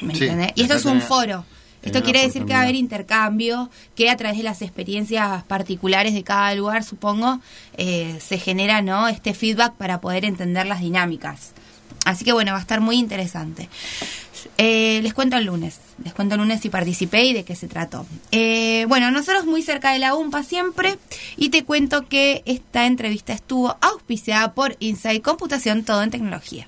[0.01, 0.51] ¿Me Sí, entendés?
[0.55, 1.45] Y esto es un foro.
[1.87, 2.99] Esto quiere decir que va a haber oportunidad.
[2.99, 7.39] intercambio, que a través de las experiencias particulares de cada lugar, supongo,
[7.77, 9.07] eh, se genera ¿no?
[9.07, 11.53] este feedback para poder entender las dinámicas.
[12.05, 13.69] Así que bueno, va a estar muy interesante.
[14.57, 17.67] Eh, les cuento el lunes, les cuento el lunes si participé y de qué se
[17.67, 18.05] trató.
[18.31, 20.97] Eh, bueno, nosotros muy cerca de la UMPA siempre
[21.35, 26.67] y te cuento que esta entrevista estuvo auspiciada por Inside Computación, todo en tecnología.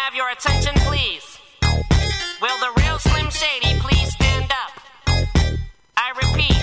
[0.00, 1.38] Have your attention, please?
[2.40, 4.72] Will the real Slim Shady please stand up?
[5.94, 6.56] I repeat,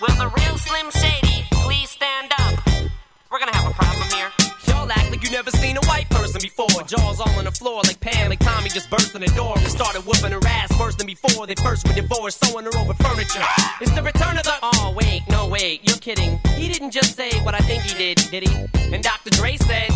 [0.00, 2.58] will the real Slim Shady please stand up?
[3.30, 4.30] We're gonna have a problem here.
[4.68, 6.82] Y'all act like you never seen a white person before.
[6.84, 9.68] Jaws all on the floor like Pam, like Tommy just burst in the door and
[9.68, 11.46] started whooping her ass worse than before.
[11.46, 13.44] They first were divorced, sewing her over furniture.
[13.82, 14.54] It's the return of the.
[14.62, 16.40] Oh, wait, no, wait, you're kidding.
[16.56, 18.94] He didn't just say what I think he did, did he?
[18.94, 19.28] And Dr.
[19.30, 19.90] Dre said.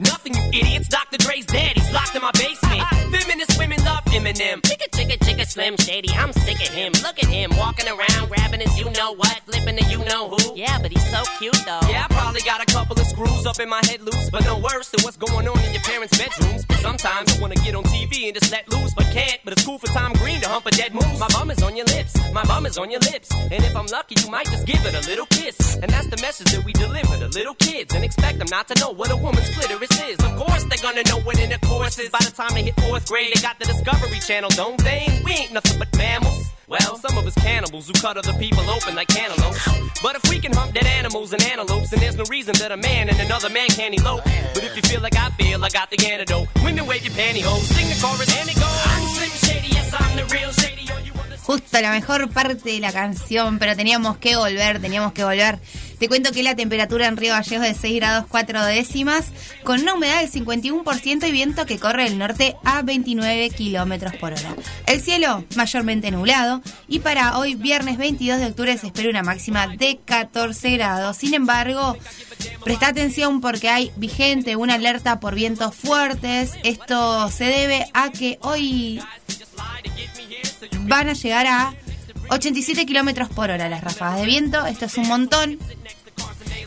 [0.00, 0.88] Nothing, you idiots.
[0.88, 1.18] Dr.
[1.18, 1.76] Dre's dead.
[1.76, 2.82] He's locked in my basement.
[3.12, 4.60] Feminist women love Eminem.
[4.62, 6.08] Chicka, chicka, chicka, Slim Shady.
[6.16, 6.92] I'm sick of him.
[7.02, 10.56] Look at him walking around, grabbing his you know what, flipping the you know who.
[10.56, 11.80] Yeah, but he's so cute though.
[11.88, 14.58] Yeah, I probably got a couple of screws up in my head loose, but no
[14.58, 16.64] worse than what's going on in your parents' bedrooms.
[16.80, 19.40] Sometimes I wanna get on TV and just let loose, but can't.
[19.44, 21.18] But it's cool for Tom Green to hump a dead moose.
[21.20, 24.30] My is on your lips, my is on your lips, and if I'm lucky, you
[24.30, 25.76] might just give it a little kiss.
[25.76, 28.74] And that's the message that we deliver to little kids, and expect them not to
[28.80, 30.18] know what a woman's clitoris is.
[30.18, 32.10] Of course, they're gonna know what intercourse is.
[32.10, 35.06] By the time they hit fourth grade, they got the Discovery Channel, don't they?
[35.24, 36.50] We ain't nothing but mammals.
[36.70, 39.58] Well, some of us cannibals who cut other people open like cantaloupes.
[40.04, 42.76] But if we can hump dead animals and antelopes, then there's no reason that a
[42.76, 44.22] man and another man can't elope.
[44.54, 46.46] But if you feel like I feel, I got the antidote.
[46.62, 48.82] Women wave your pantyhose, sing the chorus and it goes.
[48.86, 50.80] I'm Slim Shady, yes I'm the real Shady.
[51.50, 55.58] Justo la mejor parte de la canción, pero teníamos que volver, teníamos que volver.
[56.00, 59.26] Te cuento que la temperatura en Río Gallegos es de 6 grados 4 décimas,
[59.64, 64.32] con una humedad del 51% y viento que corre del norte a 29 kilómetros por
[64.32, 64.56] hora.
[64.86, 69.66] El cielo mayormente nublado y para hoy, viernes 22 de octubre, se espera una máxima
[69.66, 71.18] de 14 grados.
[71.18, 71.98] Sin embargo,
[72.64, 76.52] presta atención porque hay vigente una alerta por vientos fuertes.
[76.64, 79.02] Esto se debe a que hoy
[80.86, 81.74] van a llegar a
[82.30, 84.66] 87 kilómetros por hora las ráfagas de viento.
[84.66, 85.58] Esto es un montón.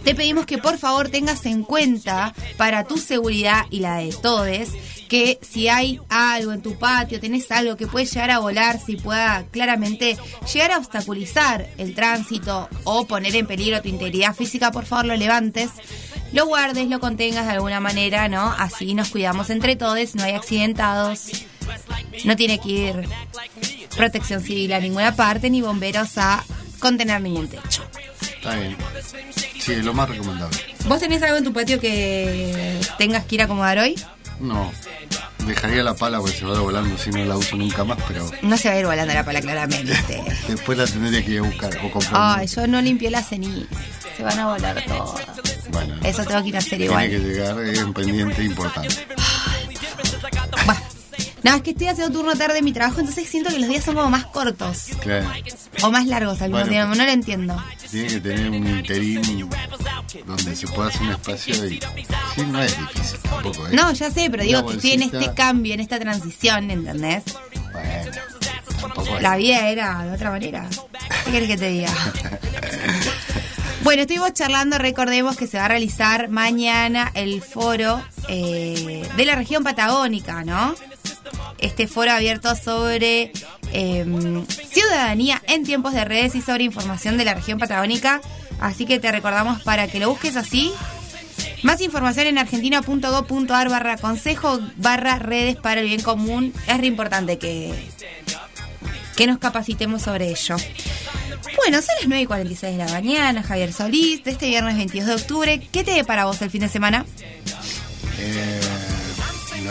[0.03, 4.69] Te pedimos que por favor tengas en cuenta para tu seguridad y la de todos
[5.07, 8.95] que si hay algo en tu patio, tenés algo que puede llegar a volar, si
[8.95, 10.17] pueda claramente
[10.51, 15.15] llegar a obstaculizar el tránsito o poner en peligro tu integridad física, por favor lo
[15.15, 15.69] levantes,
[16.31, 18.55] lo guardes, lo contengas de alguna manera, ¿no?
[18.57, 21.29] Así nos cuidamos entre todos, no hay accidentados,
[22.25, 23.09] no tiene que ir
[23.95, 26.43] protección civil a ninguna parte ni bomberos a
[26.79, 27.83] contener ningún techo.
[28.21, 28.75] Está bien.
[29.59, 30.57] Sí, lo más recomendable.
[30.87, 33.95] ¿Vos tenés algo en tu patio que tengas que ir a acomodar hoy?
[34.39, 34.71] No.
[35.45, 38.57] Dejaría la pala porque se va volando si no la uso nunca más, pero No
[38.57, 39.93] se va a ir volando la pala claramente.
[40.47, 42.39] después la tendría que ir a buscar o comprar.
[42.39, 43.67] Ay, yo no limpié la ceniza.
[44.17, 45.25] Se van a volar todas.
[45.69, 47.09] Bueno, Eso tengo que ir a hacer tiene igual.
[47.09, 48.95] que llegar, es un pendiente importante.
[50.65, 50.82] Bah.
[51.43, 53.83] No, es que estoy haciendo turno tarde de mi trabajo, entonces siento que los días
[53.83, 54.87] son como más cortos.
[55.01, 55.29] Claro.
[55.81, 56.95] O más largos al mismo Bueno, tiempo.
[56.95, 57.63] No lo entiendo.
[57.91, 59.49] Tiene que tener un interín
[60.25, 61.79] donde se pueda hacer un espacio y.
[62.35, 63.71] Sí, no es difícil tampoco, ¿eh?
[63.73, 67.23] No, ya sé, pero digo que estoy en este cambio, en esta transición, ¿entendés?
[67.71, 68.11] Bueno,
[68.79, 69.19] tampoco.
[69.19, 70.67] La vida era de otra manera.
[71.25, 71.91] ¿Qué querés que te diga?
[73.83, 79.35] Bueno, estuvimos charlando, recordemos que se va a realizar mañana el foro eh, de la
[79.35, 80.73] región patagónica, ¿no?
[81.57, 83.31] Este foro abierto sobre
[83.71, 84.05] eh,
[84.69, 88.21] ciudadanía en tiempos de redes y sobre información de la región patagónica.
[88.59, 90.71] Así que te recordamos para que lo busques así.
[91.63, 96.53] Más información en argentina.gov.ar barra consejo barra redes para el bien común.
[96.67, 97.73] Es re importante que,
[99.15, 100.57] que nos capacitemos sobre ello.
[101.55, 105.07] Bueno, son las 9 y 46 de la mañana, Javier Solís, de este viernes 22
[105.07, 105.67] de octubre.
[105.71, 107.05] ¿Qué te dé para vos el fin de semana?
[108.19, 108.59] Eh,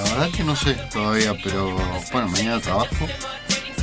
[0.05, 1.77] la verdad que no sé todavía, pero
[2.13, 3.07] bueno, mañana trabajo.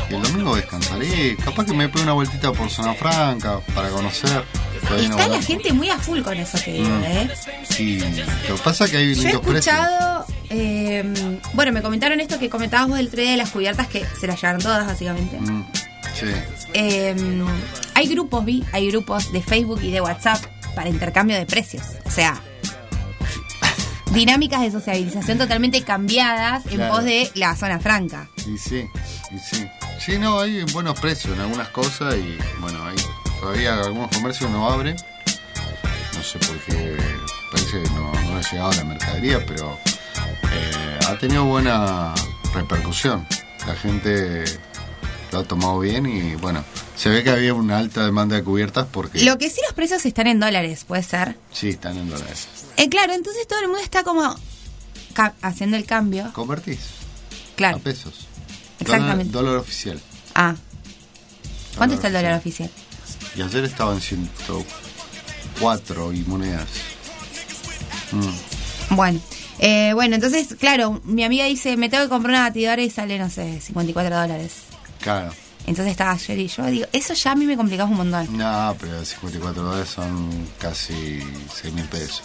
[0.10, 1.38] Y el domingo descansaré.
[1.38, 4.44] Capaz que me pegue una vueltita por Zona Franca para conocer.
[4.82, 7.04] Todavía no Está la gente muy a full con eso que digo, Mm.
[7.04, 7.30] ¿eh?
[7.70, 8.00] Sí,
[8.48, 11.04] lo que pasa es que hay Yo he escuchado, eh,
[11.54, 14.26] bueno, me comentaron esto que comentabas vos el otro día de las cubiertas que se
[14.26, 15.38] las llevaron todas, básicamente.
[15.40, 15.66] Mm,
[16.20, 16.26] sí.
[16.74, 17.16] Eh,
[17.94, 20.44] hay grupos, vi, hay grupos de Facebook y de WhatsApp
[20.74, 21.84] para intercambio de precios.
[22.06, 22.42] O sea,
[24.14, 26.96] dinámicas de sociabilización totalmente cambiadas en Claro.
[26.96, 28.30] pos de la zona franca.
[28.38, 28.86] Y sí,
[29.32, 29.68] y sí.
[30.00, 32.96] Sí, no, hay buenos precios en algunas cosas y bueno, hay
[33.40, 34.96] todavía algunos comercios no abren.
[36.16, 36.98] No sé por qué,
[37.52, 39.78] parece que no, no ha llegado la mercadería, pero
[40.52, 42.14] eh, ha tenido buena
[42.54, 43.28] repercusión.
[43.68, 44.44] La gente
[45.32, 46.64] lo ha tomado bien y bueno,
[46.96, 50.06] se ve que había una alta demanda de cubiertas porque Lo que sí los precios
[50.06, 51.38] están en dólares, puede ser.
[51.52, 52.48] sí, están en dólares.
[52.78, 54.36] Eh, claro, entonces todo el mundo está como
[55.42, 56.32] haciendo el cambio.
[56.34, 56.80] Convertís
[57.56, 57.78] Claro.
[57.78, 58.28] a pesos.
[58.80, 59.32] Exactamente.
[59.32, 60.00] Dólar, dólar oficial.
[60.36, 60.56] Ah.
[61.78, 62.70] ¿Cuánto Dólar está el dólar oficial?
[63.36, 66.68] Y ayer estaba en 104 y monedas.
[68.12, 68.96] Mm.
[68.96, 69.20] Bueno.
[69.62, 73.20] Eh, bueno, entonces, claro, mi amiga dice, me tengo que comprar una batidora y sale,
[73.20, 74.54] no sé, 54 dólares.
[75.02, 75.32] Claro.
[75.68, 78.38] Entonces estaba ayer y yo digo, eso ya a mí me complicaba un montón.
[78.38, 81.20] No, pero 54 dólares son casi
[81.62, 82.24] 6 mil pesos.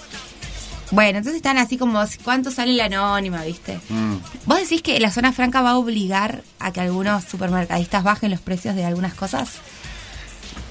[0.90, 3.80] Bueno, entonces están así como, ¿cuánto sale la anónima, viste?
[3.88, 4.14] Mm.
[4.46, 8.40] ¿Vos decís que la zona franca va a obligar a que algunos supermercadistas bajen los
[8.40, 9.48] precios de algunas cosas?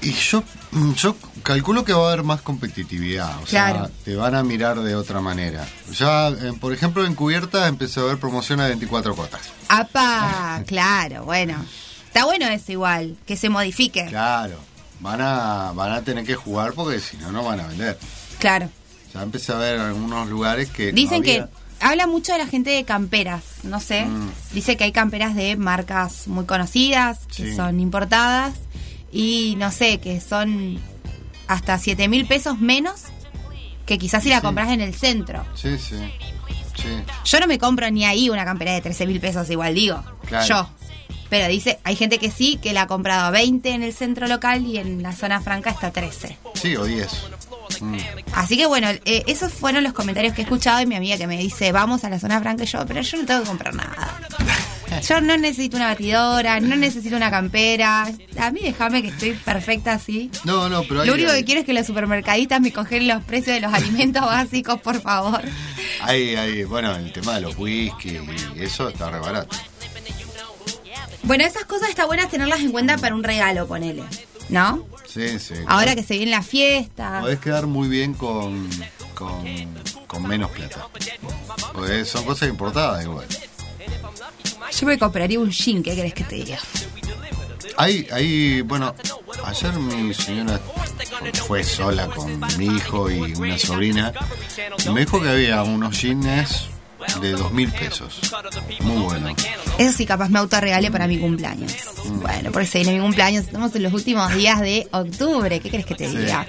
[0.00, 0.42] Y yo,
[0.72, 3.38] mm, yo calculo que va a haber más competitividad.
[3.42, 3.90] O sea, Claro.
[4.04, 5.66] te van a mirar de otra manera.
[5.92, 9.42] Ya, eh, por ejemplo, en Cubierta empecé a ver promoción a 24 cuotas.
[9.68, 10.62] ¡Apa!
[10.66, 11.64] Claro, bueno.
[12.14, 14.06] Está bueno eso igual, que se modifique.
[14.06, 14.54] Claro.
[15.00, 17.98] Van a, van a tener que jugar porque si no, no van a vender.
[18.38, 18.70] Claro.
[19.12, 20.92] Ya empecé a ver algunos lugares que.
[20.92, 24.06] no Dicen había- que habla mucho de la gente de camperas, no sé.
[24.06, 24.30] Mm.
[24.52, 28.54] Dice que hay camperas de marcas muy conocidas, que son importadas,
[29.10, 30.78] y no sé, que son
[31.48, 33.02] hasta 7 mil pesos menos
[33.86, 35.44] que quizás si la compras en el centro.
[35.56, 35.96] Sí, sí.
[36.76, 36.88] Sí.
[37.24, 40.00] Yo no me compro ni ahí una campera de 13 mil pesos, igual digo.
[40.28, 40.46] Claro.
[40.46, 40.68] Yo.
[41.30, 44.28] Pero dice, hay gente que sí, que la ha comprado a 20 en el centro
[44.28, 46.36] local y en la zona franca está a 13.
[46.54, 47.08] Sí, o 10.
[47.80, 47.96] Mm.
[48.34, 51.26] Así que bueno, eh, esos fueron los comentarios que he escuchado de mi amiga que
[51.26, 53.74] me dice, vamos a la zona franca y yo, pero yo no tengo que comprar
[53.74, 54.20] nada.
[55.08, 58.06] Yo no necesito una batidora, no necesito una campera.
[58.38, 60.30] A mí déjame que estoy perfecta así.
[60.44, 63.08] No, no, pero hay, Lo único hay, que quiero es que los supermercadistas me congelen
[63.08, 65.42] los precios de los alimentos básicos, por favor.
[66.00, 68.18] hay, hay- bueno, el tema de los whisky
[68.54, 69.56] y eso está re barato.
[71.24, 74.04] Bueno, esas cosas está buenas tenerlas en cuenta para un regalo, ponele.
[74.50, 74.86] ¿No?
[75.06, 75.54] Sí, sí.
[75.66, 77.20] Ahora que se viene la fiesta.
[77.20, 78.68] Podés quedar muy bien con,
[79.14, 79.44] con,
[80.06, 80.86] con menos plata.
[81.72, 83.26] Porque son cosas importadas igual.
[84.78, 86.58] Yo me compraría un jean, ¿qué crees que te diga?
[87.76, 88.94] Hay, hay, bueno,
[89.44, 90.60] ayer mi señora
[91.46, 94.12] fue sola con mi hijo y una sobrina
[94.84, 96.68] y me dijo que había unos jeans
[97.20, 98.20] de dos mil pesos.
[98.80, 99.34] Muy bueno.
[99.78, 101.72] Eso sí, capaz me autorregalé para mi cumpleaños.
[102.06, 105.60] Bueno, porque se viene mi cumpleaños, estamos en los últimos días de octubre.
[105.60, 106.16] ¿Qué crees que te Sí.
[106.16, 106.46] diga?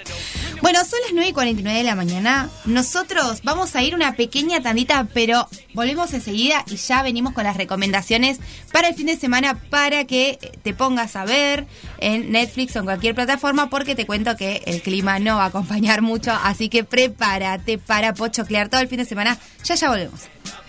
[0.62, 2.50] Bueno, son las 9 y 49 de la mañana.
[2.66, 7.58] Nosotros vamos a ir una pequeña tandita, pero volvemos enseguida y ya venimos con las
[7.58, 8.40] recomendaciones
[8.72, 11.68] para el fin de semana para que te pongas a ver
[12.00, 15.48] en Netflix o en cualquier plataforma, porque te cuento que el clima no va a
[15.48, 19.38] acompañar mucho, así que prepárate para pochoclear todo el fin de semana.
[19.64, 20.22] Ya ya volvemos.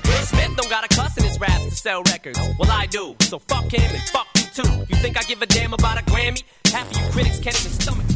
[0.07, 2.39] Will Smith don't got a cuss in his raps to sell records.
[2.59, 3.15] Well, I do.
[3.21, 4.71] So fuck him and fuck you too.
[4.89, 6.43] You think I give a damn about a Grammy?
[6.73, 8.07] Half of you critics can't even stomach.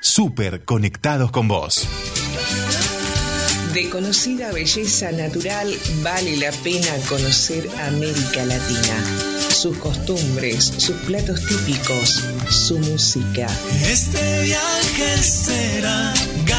[0.00, 1.86] Super conectados con vos.
[3.72, 9.02] De conocida belleza natural vale la pena conocer América Latina.
[9.48, 13.46] Sus costumbres, sus platos típicos, su música.
[13.86, 16.12] Este viaje será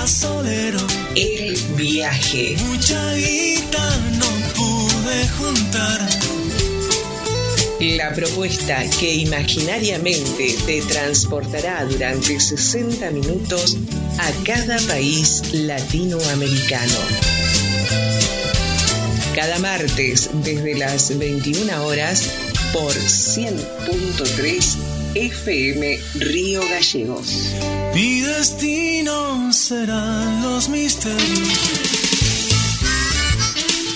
[0.04, 0.86] gasolero.
[1.16, 2.58] El viaje.
[2.66, 6.10] Mucha guita no pude juntar.
[7.80, 13.78] La propuesta que imaginariamente te transportará durante 60 minutos
[14.20, 17.00] a cada país latinoamericano.
[19.34, 22.30] Cada martes desde las 21 horas
[22.74, 27.54] por 100.3 FM Río Gallegos.
[27.94, 31.60] Mi destino serán los misterios.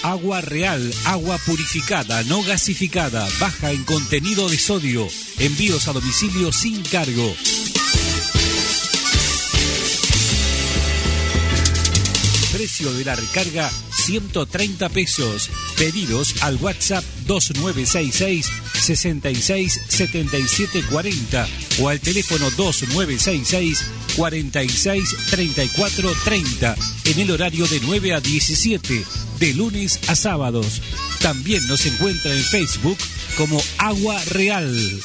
[0.03, 5.07] Agua real, agua purificada, no gasificada, baja en contenido de sodio.
[5.39, 7.35] Envíos a domicilio sin cargo.
[12.53, 15.49] Precio de la recarga 130 pesos.
[15.77, 18.51] Pedidos al WhatsApp 2966
[18.87, 21.47] 66 77 40
[21.81, 23.85] o al teléfono 2966
[24.15, 26.75] 46 34 30
[27.05, 29.03] en el horario de 9 a 17
[29.39, 30.81] de lunes a sábados.
[31.21, 32.97] También nos encuentra en Facebook
[33.35, 35.01] como Agua Real.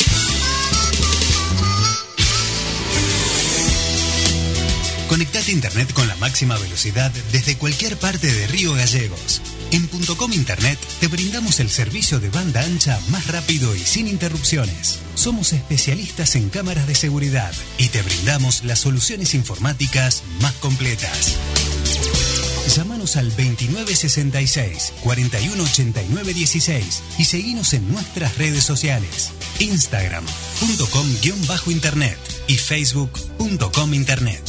[5.09, 9.43] Conectate a Internet con la máxima velocidad desde cualquier parte de Río Gallegos.
[9.73, 14.99] En .com Internet te brindamos el servicio de banda ancha más rápido y sin interrupciones.
[15.15, 21.39] Somos especialistas en cámaras de seguridad y te brindamos las soluciones informáticas más completas.
[22.77, 29.31] Llámanos al 2966 418916 y seguinos en nuestras redes sociales.
[29.59, 34.43] Instagram.com-internet y Facebook.com Internet.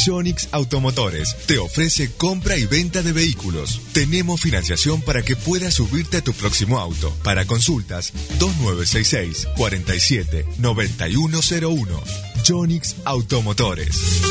[0.00, 3.82] Sonix Automotores te ofrece compra y venta de vehículos.
[3.92, 7.14] Tenemos financiación para que puedas subirte a tu próximo auto.
[7.22, 12.02] Para consultas, 2966 47 9101.
[12.48, 14.22] Jonix Automotores.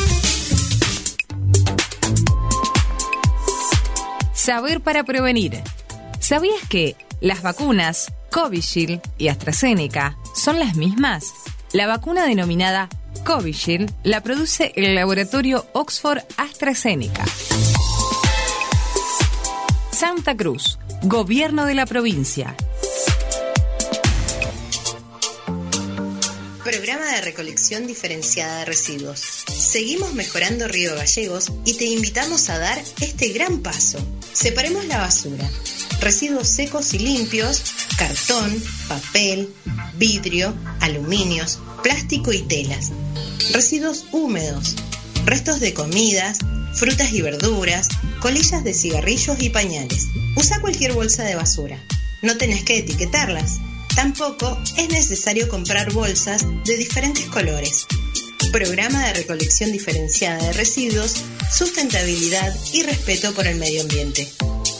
[4.34, 5.62] Saber para prevenir.
[6.20, 11.26] ¿Sabías que las vacunas Covishield y AstraZeneca son las mismas?
[11.74, 12.90] La vacuna denominada
[13.26, 17.26] Covishield la produce el laboratorio Oxford AstraZeneca.
[19.92, 22.56] Santa Cruz, Gobierno de la provincia.
[26.64, 29.20] Programa de recolección diferenciada de residuos.
[29.20, 34.00] Seguimos mejorando Río Gallegos y te invitamos a dar este gran paso.
[34.34, 35.50] Separemos la basura.
[36.00, 37.64] Residuos secos y limpios,
[37.98, 39.54] cartón, papel,
[39.98, 42.92] vidrio, aluminios, plástico y telas.
[43.54, 44.76] Residuos húmedos,
[45.26, 46.40] restos de comidas,
[46.74, 47.88] frutas y verduras,
[48.20, 50.08] colillas de cigarrillos y pañales.
[50.36, 51.78] Usa cualquier bolsa de basura.
[52.22, 53.60] No tenés que etiquetarlas.
[53.96, 57.86] Tampoco es necesario comprar bolsas de diferentes colores.
[58.52, 64.28] Programa de recolección diferenciada de residuos, sustentabilidad y respeto por el medio ambiente.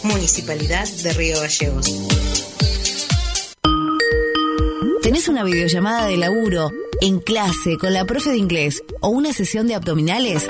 [0.04, 1.94] Municipalidad de Río Gallegos.
[5.02, 6.72] ¿Tenés una videollamada de laburo,
[7.02, 10.46] en clase, con la profe de inglés o una sesión de abdominales?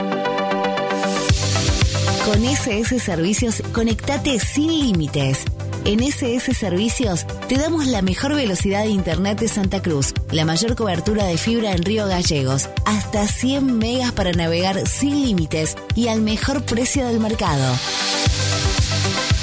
[2.26, 5.44] Con SS Servicios, conectate sin límites.
[5.86, 10.76] En SS Servicios te damos la mejor velocidad de Internet de Santa Cruz, la mayor
[10.76, 16.22] cobertura de fibra en Río Gallegos, hasta 100 megas para navegar sin límites y al
[16.22, 17.76] mejor precio del mercado.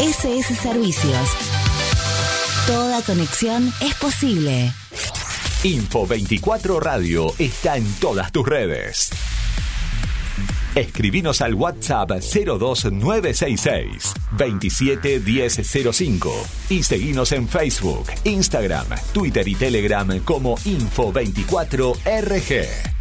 [0.00, 1.28] SS Servicios.
[2.66, 4.72] Toda conexión es posible.
[5.64, 9.10] Info 24 Radio está en todas tus redes.
[10.78, 16.30] Escribinos al WhatsApp 02966 271005
[16.70, 22.97] y seguinos en Facebook, Instagram, Twitter y Telegram como Info24RG.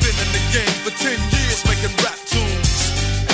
[0.00, 2.72] I've been in the game for 10 years making rap tunes.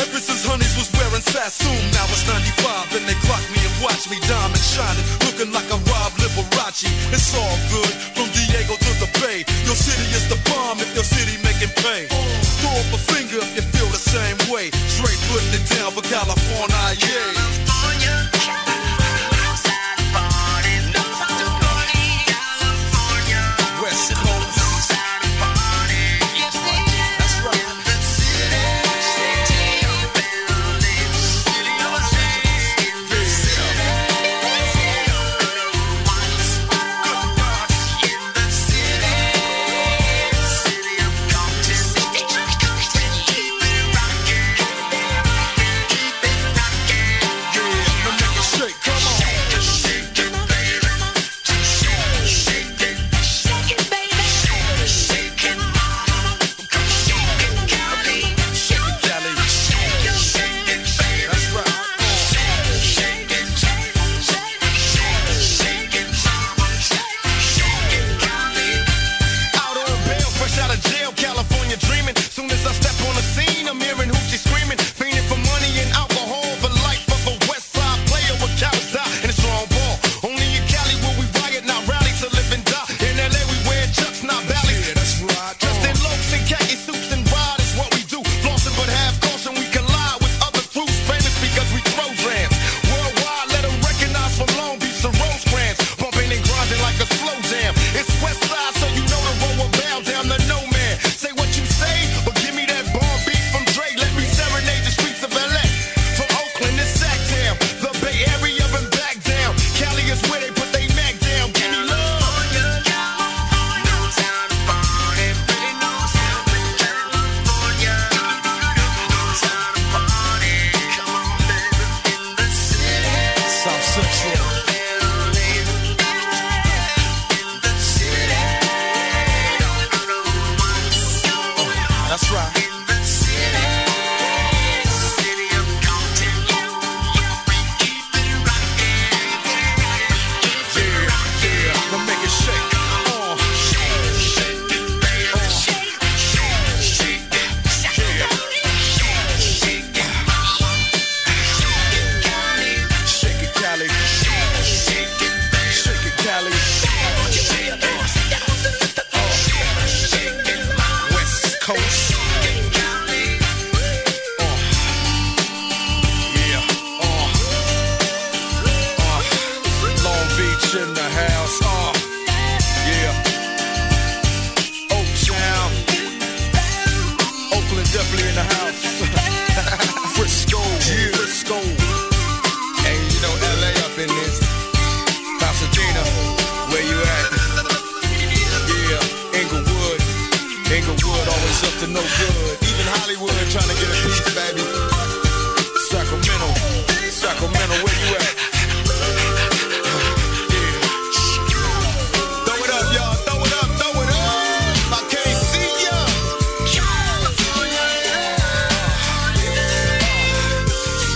[0.02, 4.10] Ever since Honeys was wearing Sassoon, now it's 95 and they clock me and watch
[4.10, 6.90] me diamond shining, looking like a Rob Liberace.
[7.14, 9.46] It's all good from Diego to the Bay.
[9.62, 12.10] Your city is the bomb if your city making pay.
[12.58, 14.74] Throw up a finger if you feel the same way.
[14.90, 17.30] Straight putting it down for California, yeah.
[17.30, 18.65] California.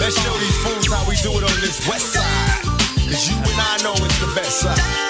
[0.01, 2.62] Let's show these fools how we do it on this west side.
[2.64, 5.09] Cause you and I know it's the best side.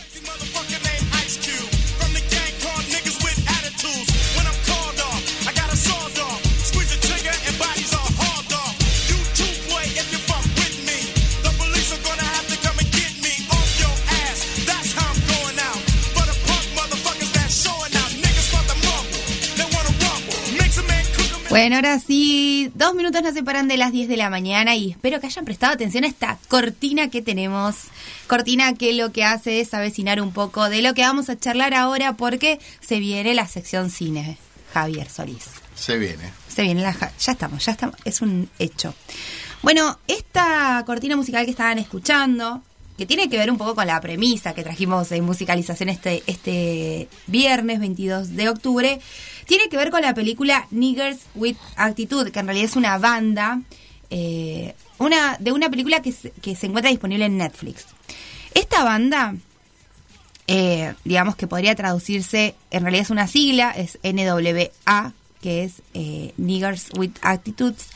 [21.51, 25.19] Bueno, ahora sí, dos minutos nos separan de las 10 de la mañana y espero
[25.19, 27.75] que hayan prestado atención a esta cortina que tenemos.
[28.27, 31.73] Cortina que lo que hace es avecinar un poco de lo que vamos a charlar
[31.73, 34.37] ahora porque se viene la sección cine,
[34.73, 35.47] Javier Solís.
[35.75, 36.31] Se viene.
[36.47, 36.95] Se viene la...
[37.19, 38.95] Ya estamos, ya estamos, es un hecho.
[39.61, 42.61] Bueno, esta cortina musical que estaban escuchando,
[42.97, 47.09] que tiene que ver un poco con la premisa que trajimos en musicalización este, este
[47.27, 49.01] viernes 22 de octubre,
[49.51, 53.59] tiene que ver con la película Niggers with Attitude, que en realidad es una banda
[54.09, 56.31] eh, una, de una película que se,
[56.65, 57.87] encuentra disponible en Netflix.
[58.53, 59.35] Esta banda,
[60.47, 66.33] eh, digamos que podría traducirse, en realidad es una sigla, es NWA, que es eh,
[66.37, 67.89] Niggers with Attitudes.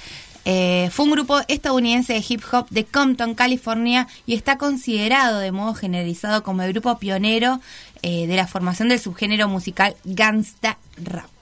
[0.43, 5.73] Fue un grupo estadounidense de hip hop de Compton, California, y está considerado de modo
[5.73, 7.61] generalizado como el grupo pionero
[8.03, 11.34] de la formación del subgénero musical gangsta rap.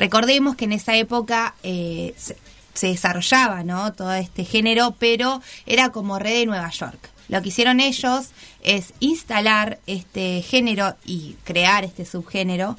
[0.00, 3.92] Recordemos que en esa época eh, se, desarrollaba ¿no?
[3.92, 7.10] todo este género, pero era como red de Nueva York.
[7.28, 8.30] Lo que hicieron ellos
[8.62, 12.78] es instalar este género y crear este subgénero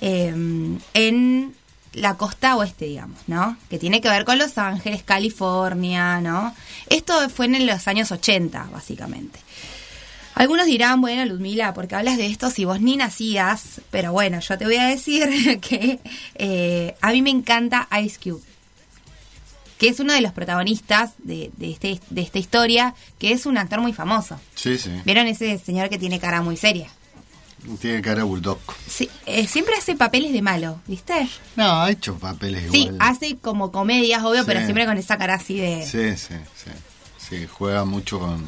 [0.00, 0.32] eh,
[0.94, 1.54] en
[1.92, 3.56] la costa oeste, digamos, ¿no?
[3.68, 6.54] Que tiene que ver con Los Ángeles, California, ¿no?
[6.88, 9.40] Esto fue en los años 80, básicamente.
[10.34, 14.58] Algunos dirán, bueno, Ludmila, porque hablas de esto si vos ni nacías, pero bueno, yo
[14.58, 16.00] te voy a decir que
[16.34, 18.42] eh, a mí me encanta Ice Cube,
[19.78, 23.58] que es uno de los protagonistas de, de, este, de esta historia, que es un
[23.58, 24.40] actor muy famoso.
[24.54, 24.90] Sí, sí.
[25.04, 26.88] ¿Vieron ese señor que tiene cara muy seria?
[27.80, 28.58] Tiene cara bulldog.
[28.86, 31.28] Sí, eh, siempre hace papeles de malo, ¿viste?
[31.56, 32.96] No, ha hecho papeles Sí, igual.
[33.00, 34.46] hace como comedias, obvio, Sí.
[34.48, 35.82] pero siempre con esa cara así de...
[35.86, 36.70] Sí, sí, sí.
[37.16, 38.44] Sí, juega mucho con,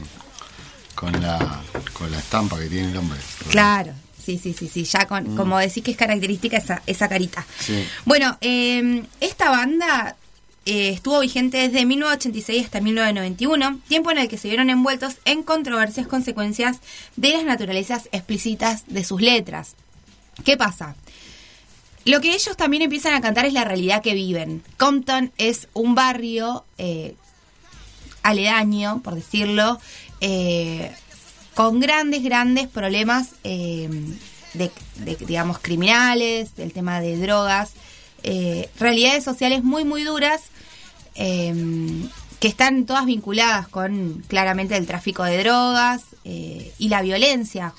[0.96, 1.60] con, la,
[1.92, 3.20] con la estampa que tiene el hombre.
[3.50, 5.36] Claro, sí, sí, sí, sí, ya con, Mm.
[5.36, 7.46] como decís que es característica esa, esa carita.
[7.60, 7.84] Sí.
[8.04, 10.16] Bueno, eh, esta banda
[10.64, 15.44] eh, estuvo vigente desde 1986 hasta 1991, tiempo en el que se vieron envueltos en
[15.44, 16.78] controversias consecuencias
[17.14, 19.76] de las naturalezas explícitas de sus letras.
[20.44, 20.96] ¿Qué pasa?
[22.04, 24.62] Lo que ellos también empiezan a cantar es la realidad que viven.
[24.76, 27.14] Compton es un barrio eh,
[28.22, 29.80] aledaño, por decirlo,
[30.20, 30.92] eh,
[31.54, 33.88] con grandes, grandes problemas eh,
[34.54, 34.70] de,
[35.26, 37.72] digamos, criminales, del tema de drogas,
[38.22, 40.42] eh, realidades sociales muy, muy duras,
[41.14, 47.72] que están todas vinculadas con claramente el tráfico de drogas y la violencia.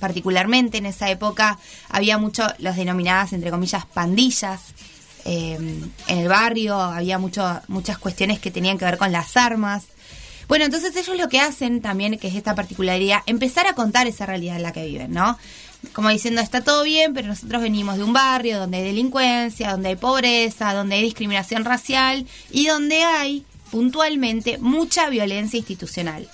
[0.00, 1.58] Particularmente en esa época
[1.90, 4.60] había mucho las denominadas, entre comillas, pandillas.
[5.26, 9.84] en el barrio había mucho, muchas cuestiones que tenían que ver con las armas.
[10.48, 14.24] Bueno, entonces ellos lo que hacen también, que es esta particularidad, empezar a contar esa
[14.24, 15.38] realidad en la que viven, ¿no?
[15.92, 19.90] Como diciendo, está todo bien, pero nosotros venimos de un barrio donde hay delincuencia, donde
[19.90, 26.28] hay pobreza, donde hay discriminación racial y donde hay, puntualmente, mucha violencia institucional.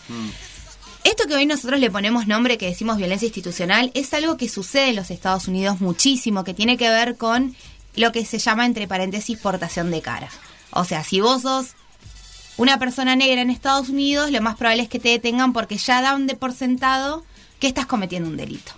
[1.03, 4.91] Esto que hoy nosotros le ponemos nombre, que decimos violencia institucional, es algo que sucede
[4.91, 7.55] en los Estados Unidos muchísimo, que tiene que ver con
[7.97, 10.31] lo que se llama, entre paréntesis, portación de cara.
[10.71, 11.75] O sea, si vos sos
[12.57, 16.01] una persona negra en Estados Unidos, lo más probable es que te detengan porque ya
[16.03, 17.25] dan de por sentado
[17.59, 18.73] que estás cometiendo un delito.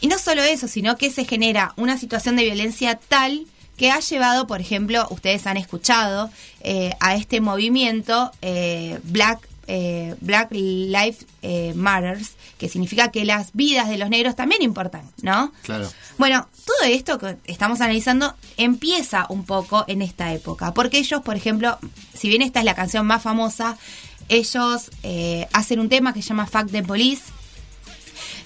[0.00, 3.46] Y no solo eso, sino que se genera una situación de violencia tal
[3.76, 10.14] que ha llevado, por ejemplo, ustedes han escuchado eh, a este movimiento eh, Black eh,
[10.20, 15.52] Black Lives eh, Matters, que significa que las vidas de los negros también importan, ¿no?
[15.62, 15.90] Claro.
[16.18, 21.36] Bueno, todo esto que estamos analizando empieza un poco en esta época, porque ellos, por
[21.36, 21.78] ejemplo,
[22.14, 23.78] si bien esta es la canción más famosa,
[24.28, 27.22] ellos eh, hacen un tema que se llama Fuck the Police,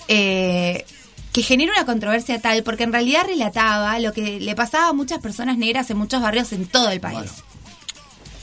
[0.09, 0.85] eh,
[1.33, 5.21] que genera una controversia tal, porque en realidad relataba lo que le pasaba a muchas
[5.21, 7.31] personas negras en muchos barrios en todo el país.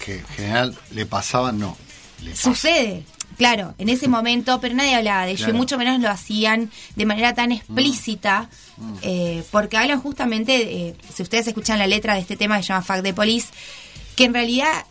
[0.04, 1.78] Que en general le pasaba, no.
[2.22, 2.50] Le pasa.
[3.40, 5.56] Claro, en ese momento, pero nadie hablaba de ello Claro.
[5.56, 8.50] y mucho menos lo hacían de manera tan explícita,
[9.02, 12.68] eh, porque hablan justamente, de, si ustedes escuchan la letra de este tema que se
[12.70, 13.48] llama Fuck the Police,
[14.16, 14.86] que en realidad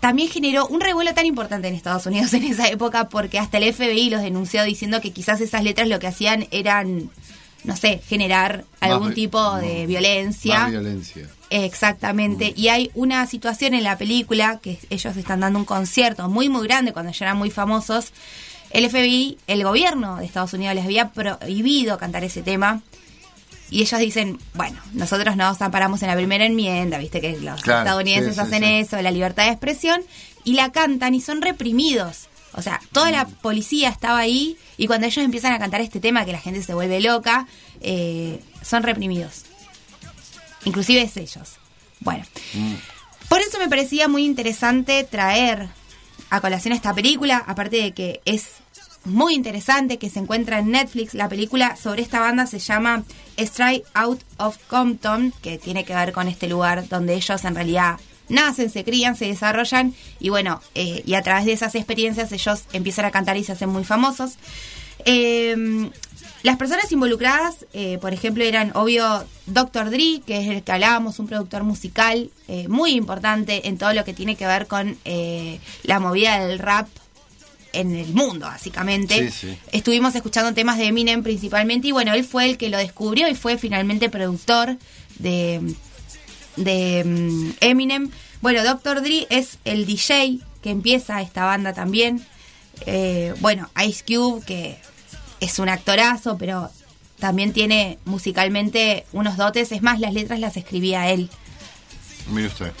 [0.00, 3.72] también generó un revuelo tan importante en Estados Unidos en esa época, porque hasta el
[3.74, 7.10] FBI los denunció diciendo que quizás esas letras lo que hacían eran,
[7.64, 10.58] no sé, generar algún tipo de violencia.
[10.60, 11.28] Más violencia.
[11.50, 12.52] Exactamente.
[12.56, 16.66] Y hay una situación en la película que ellos están dando un concierto muy, muy
[16.66, 18.12] grande cuando ya eran muy famosos.
[18.70, 22.82] El FBI, el gobierno de Estados Unidos les había prohibido cantar ese tema.
[23.70, 27.80] Y ellos dicen, bueno, nosotros nos amparamos en la primera enmienda, viste que los Claro,
[27.80, 28.74] estadounidenses sí, sí, hacen sí.
[28.76, 30.00] eso, la libertad de expresión,
[30.44, 32.28] y la cantan y son reprimidos.
[32.54, 36.24] O sea, toda la policía estaba ahí y cuando ellos empiezan a cantar este tema
[36.24, 37.46] que la gente se vuelve loca,
[37.82, 39.44] eh, son reprimidos.
[40.64, 41.56] Inclusive es ellos.
[42.00, 42.24] Bueno,
[43.28, 45.68] por eso me parecía muy interesante traer
[46.30, 48.56] a colación esta película, aparte de que es
[49.04, 51.14] muy interesante, que se encuentra en Netflix.
[51.14, 53.04] La película sobre esta banda se llama
[53.36, 57.98] Straight Out of Compton, que tiene que ver con este lugar donde ellos en realidad
[58.28, 62.64] nacen, se crían, se desarrollan y bueno, eh, y a través de esas experiencias ellos
[62.74, 64.32] empiezan a cantar y se hacen muy famosos.
[65.04, 65.90] Eh,
[66.42, 69.90] las personas involucradas, eh, por ejemplo, eran obvio Dr.
[69.90, 74.04] Dre, que es el que hablábamos, un productor musical eh, muy importante en todo lo
[74.04, 76.88] que tiene que ver con eh, la movida del rap
[77.72, 79.30] en el mundo, básicamente.
[79.30, 79.58] Sí, sí.
[79.72, 83.34] Estuvimos escuchando temas de Eminem principalmente y bueno, él fue el que lo descubrió y
[83.34, 84.76] fue finalmente productor
[85.18, 85.74] de,
[86.56, 88.10] de mm, Eminem.
[88.40, 89.02] Bueno, Dr.
[89.02, 92.24] Dre es el DJ que empieza esta banda también.
[92.86, 94.78] Eh, bueno, Ice Cube, que
[95.40, 96.70] es un actorazo, pero
[97.18, 99.72] también tiene musicalmente unos dotes.
[99.72, 101.28] Es más, las letras las escribía él.
[102.30, 102.72] Mire usted.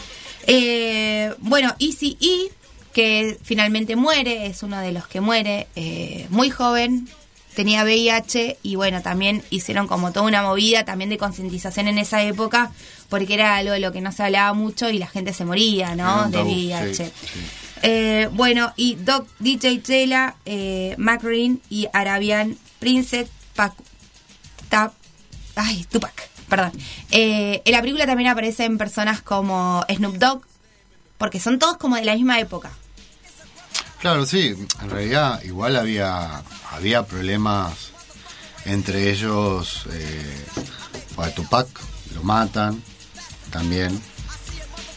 [0.46, 2.50] Eh, bueno, Easy E,
[2.92, 7.08] que finalmente muere, es uno de los que muere, eh, muy joven,
[7.54, 12.22] tenía VIH y bueno, también hicieron como toda una movida también de concientización en esa
[12.22, 12.70] época,
[13.08, 15.96] porque era algo de lo que no se hablaba mucho y la gente se moría,
[15.96, 16.30] ¿no?
[16.30, 16.94] De VIH.
[16.94, 17.40] sí, sí.
[17.82, 20.96] Eh, bueno, y Doc, DJ Tela, eh,
[21.70, 23.74] y Arabian Princess Pac,
[24.68, 24.92] Tap,
[25.56, 26.72] ay, Tupac, perdón.
[27.10, 30.42] Eh, en la película también aparecen personas como Snoop Dogg,
[31.18, 32.70] porque son todos como de la misma época.
[34.00, 37.90] Claro, sí, en realidad igual había, había problemas
[38.64, 39.86] entre ellos.
[39.90, 40.46] Eh,
[41.16, 41.66] a Tupac
[42.14, 42.80] lo matan
[43.50, 44.00] también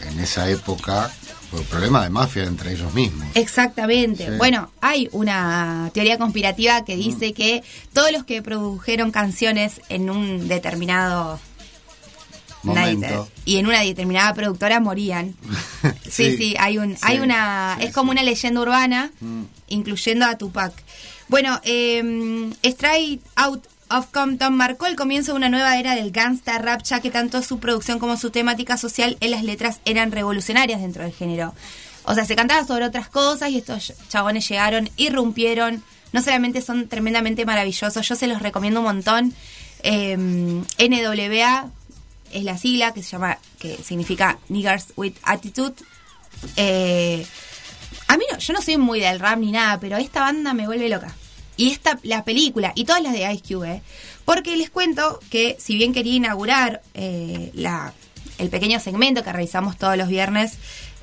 [0.02, 1.12] en esa época
[1.52, 3.28] por problema de mafia entre ellos mismos.
[3.36, 4.26] Exactamente.
[4.26, 4.38] Sí.
[4.38, 7.62] Bueno, hay una teoría conspirativa que dice que
[7.94, 11.40] todos los que produjeron canciones en un determinado
[12.64, 13.08] Momento.
[13.08, 15.36] night y en una determinada productora morían.
[16.10, 19.44] Sí, sí, hay un, hay una, sí, es como una leyenda urbana, Mm.
[19.70, 20.74] incluyendo a Tupac.
[21.30, 26.58] Bueno, eh, Straight Out of Compton marcó el comienzo de una nueva era del gangsta
[26.58, 30.82] rap, ya que tanto su producción como su temática social en las letras eran revolucionarias
[30.82, 31.54] dentro del género.
[32.04, 35.84] O sea, se cantaba sobre otras cosas y estos chabones llegaron, irrumpieron.
[36.14, 39.34] No solamente son tremendamente maravillosos, yo se los recomiendo un montón.
[39.84, 41.70] Eh, NWA
[42.32, 45.76] es la sigla que se llama, que significa Niggers with Attitude.
[46.56, 47.26] Eh,
[48.08, 50.66] a mí no, yo no soy muy del rap ni nada, pero esta banda me
[50.66, 51.16] vuelve loca.
[51.62, 53.82] Y esta, la película, y todas las de Ice Cube, ¿eh?
[54.26, 57.94] porque les cuento que si bien quería inaugurar eh, la,
[58.40, 60.58] el pequeño segmento que realizamos todos los viernes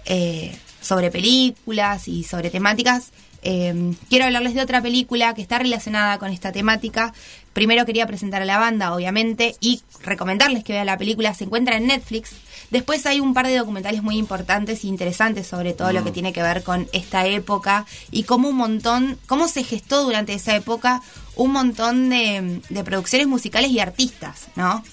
[0.04, 6.32] eh, sobre películas y sobre temáticas, quiero hablarles de otra película que está relacionada con
[6.32, 7.14] esta temática.
[7.52, 11.34] Primero quería presentar a la banda, obviamente, y recomendarles que vean la película.
[11.34, 12.32] Se encuentra en Netflix.
[12.70, 16.32] Después hay un par de documentales muy importantes e interesantes sobre todo lo que tiene
[16.32, 21.00] que ver con esta época y cómo un montón, cómo se gestó durante esa época
[21.34, 24.84] un montón de, de producciones musicales y artistas, ¿no?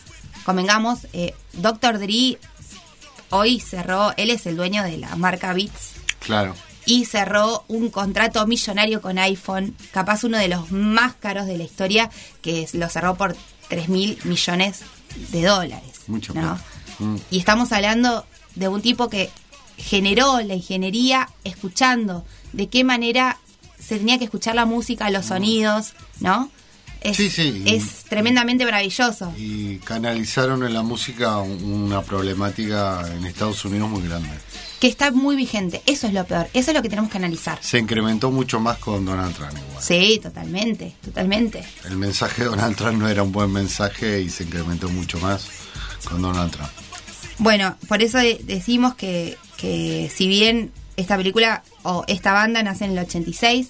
[0.46, 2.00] Convengamos, eh, Dr.
[2.00, 2.38] Dre
[3.30, 6.56] hoy cerró, él es el dueño de la marca Beats Claro.
[6.86, 11.64] y cerró un contrato millonario con iPhone, capaz uno de los más caros de la
[11.64, 12.10] historia,
[12.42, 13.36] que lo cerró por
[13.70, 14.82] 3 mil millones
[15.32, 16.02] de dólares.
[16.08, 16.42] Mucho ¿no?
[16.42, 16.64] plata.
[17.00, 17.16] Mm.
[17.32, 18.26] Y estamos hablando
[18.56, 19.30] de un tipo que
[19.78, 22.24] generó la ingeniería escuchando
[22.54, 23.38] de qué manera
[23.80, 26.50] se tenía que escuchar la música, los sonidos, ¿no?
[27.02, 27.64] Es, Sí, sí.
[27.68, 29.32] es tremendamente maravilloso.
[29.38, 34.30] Y canalizaron en la música un- una problemática en Estados Unidos muy grande.
[34.80, 35.84] Que está muy vigente.
[35.86, 36.48] Eso es lo peor.
[36.54, 37.60] Eso es lo que tenemos que analizar.
[37.62, 39.84] Se incrementó mucho más con Donald Trump igual.
[39.84, 41.64] Sí, totalmente, totalmente.
[41.86, 45.46] El mensaje de Donald Trump no era un buen mensaje y se incrementó mucho más
[46.10, 46.70] con Donald Trump.
[47.38, 52.86] Bueno, por eso de- decimos que, que si bien esta película o esta banda nace
[52.86, 53.70] en el 86,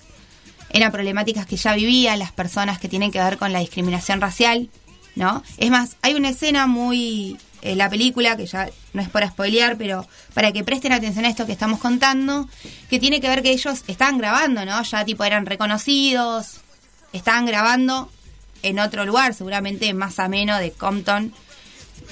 [0.69, 4.69] eran problemáticas que ya vivían las personas que tienen que ver con la discriminación racial,
[5.15, 5.41] ¿no?
[5.57, 9.77] Es más, hay una escena muy en la película, que ya no es para spoilear,
[9.77, 12.47] pero para que presten atención a esto que estamos contando,
[12.89, 14.83] que tiene que ver que ellos estaban grabando, ¿no?
[14.83, 16.57] Ya tipo eran reconocidos,
[17.13, 18.11] estaban grabando
[18.61, 21.33] en otro lugar, seguramente más ameno de Compton,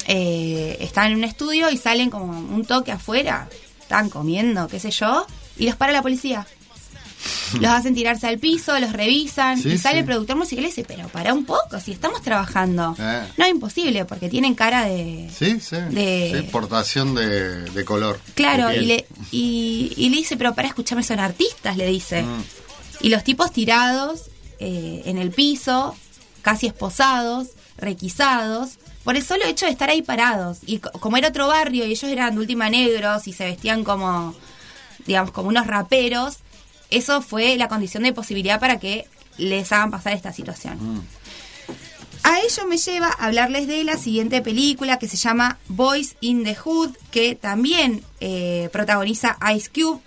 [0.07, 3.47] eh, están en un estudio y salen como un toque afuera,
[3.81, 5.25] están comiendo, qué sé yo,
[5.57, 6.45] y los para la policía.
[7.61, 9.99] Los hacen tirarse al piso, los revisan Sí, y sale sí.
[9.99, 12.95] el productor musical y dice, pero para un poco, si estamos trabajando.
[12.99, 13.23] Eh.
[13.37, 15.29] No, imposible, porque tienen cara de...
[15.33, 15.77] Sí, sí.
[15.91, 18.19] De- portación de, de color.
[18.33, 22.23] Claro, de y le, y, y le dice, pero para escucharme son artistas, le dice.
[22.23, 22.43] Mm.
[23.01, 24.23] Y los tipos tirados
[24.59, 25.95] eh, en el piso,
[26.41, 28.71] casi esposados, requisados,
[29.03, 30.59] por el solo hecho de estar ahí parados.
[30.65, 33.83] Y co- como era otro barrio y ellos eran de última negros y se vestían
[33.83, 34.33] como,
[35.05, 36.37] digamos, como unos raperos,
[36.89, 40.77] eso fue la condición de posibilidad para que les hagan pasar esta situación.
[40.79, 41.01] Mm.
[42.25, 46.45] A ello me lleva a hablarles de la siguiente película que se llama Boys in
[46.45, 49.99] the Hood, que también eh, protagoniza Ice Cube.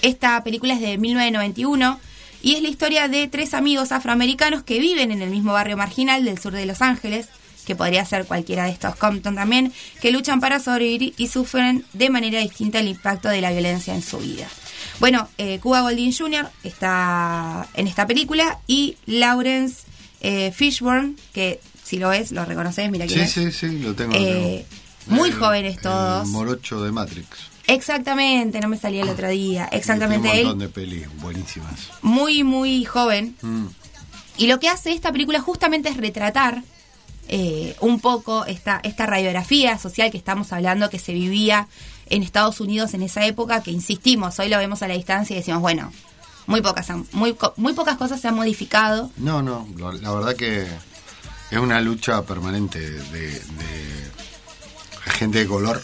[0.00, 2.00] Esta película es de 1991
[2.42, 6.24] y es la historia de tres amigos afroamericanos que viven en el mismo barrio marginal
[6.24, 7.28] del sur de Los Ángeles,
[7.66, 12.10] que podría ser cualquiera de estos Compton también, que luchan para sobrevivir y sufren de
[12.10, 14.48] manera distinta el impacto de la violencia en su vida.
[15.00, 16.48] Bueno, eh, Cuba Golding Jr.
[16.64, 19.82] está en esta película y Lawrence
[20.20, 23.54] eh, Fishburne, que si lo ves, lo reconoces, mira quién Sí, es.
[23.56, 24.12] sí, sí, lo tengo.
[24.12, 24.66] lo Eh,
[25.06, 25.20] tengo.
[25.20, 26.24] muy jóvenes todos.
[26.26, 27.26] El morocho de Matrix.
[27.66, 29.68] Exactamente, no me salía el otro día.
[29.72, 31.88] Exactamente un montón de pelis buenísimas.
[32.02, 33.36] Muy, muy joven.
[33.40, 33.66] Mm.
[34.36, 36.62] Y lo que hace esta película justamente es retratar
[37.28, 41.68] eh, un poco esta, esta radiografía social que estamos hablando que se vivía
[42.06, 45.38] en Estados Unidos en esa época, que insistimos, hoy lo vemos a la distancia y
[45.38, 45.92] decimos, bueno,
[46.46, 49.10] muy pocas, muy, muy pocas cosas se han modificado.
[49.16, 50.66] No, no, la verdad que
[51.50, 53.42] es una lucha permanente de,
[55.06, 55.82] gente de color.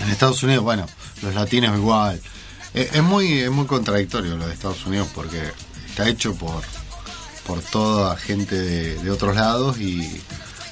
[0.00, 0.86] En Estados Unidos, bueno,
[1.22, 2.20] los latinos igual.
[2.74, 5.40] Es, es muy es muy contradictorio lo de Estados Unidos porque
[5.88, 6.62] está hecho por,
[7.46, 10.20] por toda gente de, de otros lados y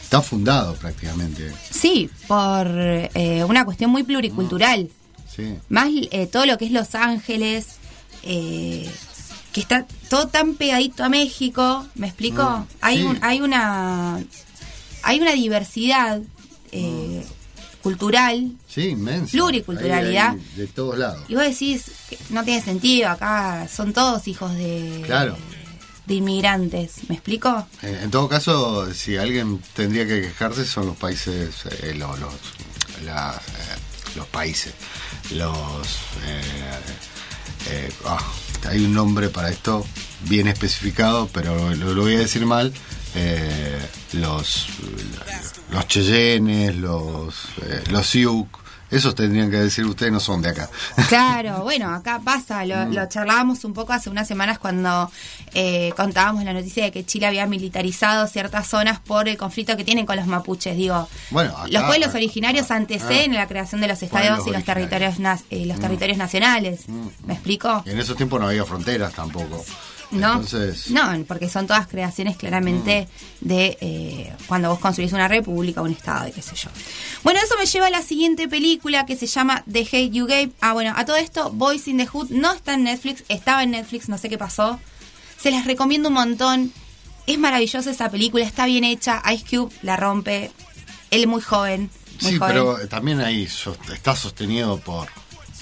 [0.04, 1.52] está fundado prácticamente.
[1.70, 4.88] Sí, por eh, una cuestión muy pluricultural.
[5.34, 5.54] Sí.
[5.68, 7.66] Más eh, todo lo que es Los Ángeles,
[8.22, 8.88] eh,
[9.52, 12.42] que está todo tan pegadito a México, ¿me explico?
[12.42, 13.02] Mm, hay, sí.
[13.04, 14.22] un- hay una
[15.02, 16.20] hay una diversidad
[16.72, 17.24] eh,
[17.82, 18.96] cultural Sí.
[19.30, 20.34] Pluriculturalidad.
[20.56, 21.22] De todos lados.
[21.28, 25.36] y vos decís que no tiene sentido, acá son todos hijos de, Claro.
[26.06, 27.66] De inmigrantes, ¿me explico?
[27.82, 32.34] En, en todo caso, si alguien tendría que quejarse son los países, eh, los, los,
[32.34, 33.76] eh,
[34.16, 34.74] los países,
[35.32, 35.86] los...
[36.26, 36.40] eh,
[37.70, 38.18] eh, ah,
[38.68, 39.86] hay un nombre para esto
[40.28, 42.72] bien especificado, pero lo, voy a decir mal.
[43.14, 43.80] eh,
[44.12, 44.66] los
[45.70, 48.46] los Cheyennes, los eh, los Sioux,
[48.90, 50.68] esos tendrían que decir ustedes no son de acá.
[51.08, 52.92] Claro, bueno, acá pasa, lo, Mm.
[52.94, 55.10] lo charlábamos un poco hace unas semanas cuando
[55.54, 59.84] eh, contábamos la noticia de que Chile había militarizado ciertas zonas por el conflicto que
[59.84, 60.76] tienen con los mapuches.
[60.76, 63.40] Digo, Bueno, acá- los pueblos originarios anteceden Ah.
[63.40, 65.80] la creación de los estados y los territorios, na- eh, los Mm.
[65.80, 66.82] territorios nacionales.
[67.26, 67.82] ¿Me explico?
[67.86, 69.64] Y en esos tiempos no había fronteras tampoco.
[70.14, 73.08] No, Entonces, no, porque son todas creaciones claramente
[73.40, 76.70] de eh, cuando vos construís una república, un estado y qué sé yo.
[77.22, 80.52] Bueno, eso me lleva a la siguiente película que se llama The Hate You Gave.
[80.60, 83.72] Ah, bueno, a todo esto, Boys in the Hood no está en Netflix, estaba en
[83.72, 84.78] Netflix, no sé qué pasó.
[85.40, 86.72] Se las recomiendo un montón.
[87.26, 89.22] Es maravillosa esa película, está bien hecha.
[89.32, 90.50] Ice Cube la rompe.
[91.10, 91.90] Él es muy joven.
[92.22, 92.52] Muy Sí, joven.
[92.54, 93.42] pero también ahí
[93.92, 95.08] está sostenido por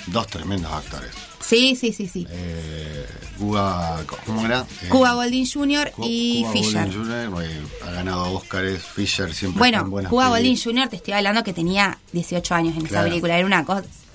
[0.09, 1.11] dos tremendos actores.
[1.41, 2.27] Sí, sí, sí, sí.
[2.31, 3.07] Eh,
[3.39, 4.65] Cuba, ¿cómo era?
[4.83, 5.91] Eh, Cuba Golding Jr.
[5.91, 6.85] Cu- y Cuba Fisher.
[6.93, 10.29] Golding Jr., eh, ha ganado Oscars, Fisher siempre Bueno, Cuba.
[10.29, 10.89] Golding Jr.
[10.89, 13.37] te estoy hablando que tenía 18 años en esa película.
[13.37, 13.65] Era una,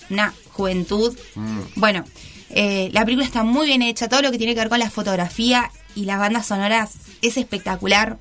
[0.09, 1.17] una juventud.
[1.35, 1.59] Mm.
[1.75, 2.05] Bueno,
[2.49, 4.07] eh, la película está muy bien hecha.
[4.07, 8.17] Todo lo que tiene que ver con la fotografía y las bandas sonoras es espectacular.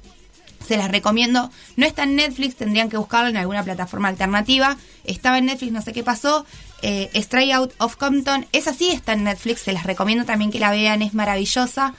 [0.67, 1.49] Se las recomiendo.
[1.77, 4.77] No está en Netflix, tendrían que buscarlo en alguna plataforma alternativa.
[5.05, 6.45] Estaba en Netflix, no sé qué pasó.
[6.83, 10.59] Eh, Stray Out of Compton, esa sí está en Netflix, se las recomiendo también que
[10.61, 11.95] la vean, es maravillosa.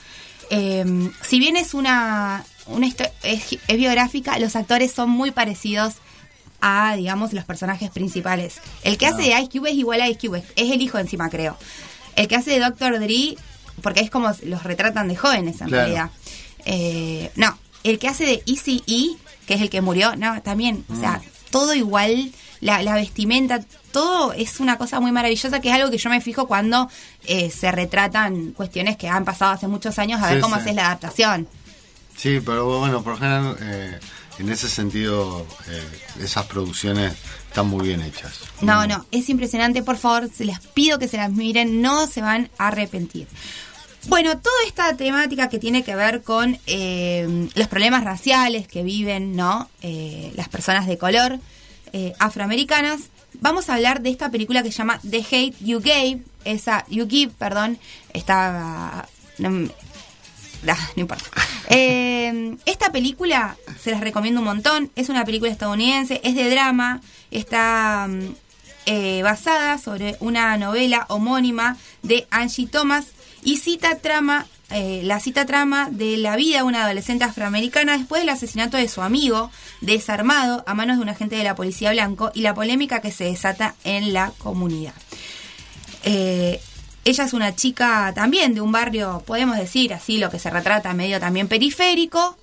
[0.50, 5.96] Eh, si bien es una, una es, es biográfica, los actores son muy parecidos
[6.62, 8.62] a, digamos, los personajes principales.
[8.84, 11.30] El que hace de Ice Cube es igual a Ice Cube, es, el hijo encima,
[11.30, 11.58] creo.
[12.16, 13.00] El que hace de Dr.
[13.00, 13.36] Dre,
[13.82, 15.84] porque es como los retratan de jóvenes en Claro.
[15.84, 16.10] realidad.
[16.66, 20.84] Eh, no, el que hace de Easy E, que es el que murió, no, también,
[20.90, 21.22] o sea,
[21.52, 22.32] todo igual,
[22.62, 23.60] la, la vestimenta,
[23.92, 26.90] todo es una cosa muy maravillosa, que es algo que yo me fijo cuando
[27.26, 30.62] eh, se retratan cuestiones que han pasado hace muchos años, a ver cómo sí.
[30.62, 31.48] haces la adaptación.
[32.16, 34.00] Sí, pero bueno, por lo general, eh,
[34.40, 35.84] en ese sentido, eh,
[36.22, 37.14] esas producciones
[37.48, 38.40] están muy bien hechas.
[38.62, 42.22] No, no, es impresionante, por favor, se les pido que se las miren, no se
[42.22, 43.28] van a arrepentir.
[44.08, 49.36] Bueno, toda esta temática que tiene que ver con eh, los problemas raciales que viven,
[49.36, 49.70] ¿no?
[49.82, 51.40] Eh, las personas de color
[51.94, 53.10] eh, afroamericanas,
[53.40, 57.08] vamos a hablar de esta película que se llama The Hate You Gave, esa You
[57.10, 57.78] Give, perdón,
[58.14, 59.08] está
[59.38, 59.70] no,
[60.96, 61.26] importa.
[61.70, 64.90] Eh, esta película se las recomiendo un montón.
[64.96, 68.36] Es una película estadounidense, es de drama, está mm,
[68.86, 73.08] eh, basada sobre una novela homónima de Angie Thomas
[73.44, 78.22] y cita trama, eh, la cita trama de la vida de una adolescente afroamericana después
[78.22, 79.50] del asesinato de su amigo
[79.80, 83.24] desarmado a manos de un agente de la policía blanco y la polémica que se
[83.24, 84.94] desata en la comunidad.
[86.04, 86.60] Eh,
[87.06, 90.94] ella es una chica también de un barrio, podemos decir así, lo que se retrata
[90.94, 92.38] medio también periférico.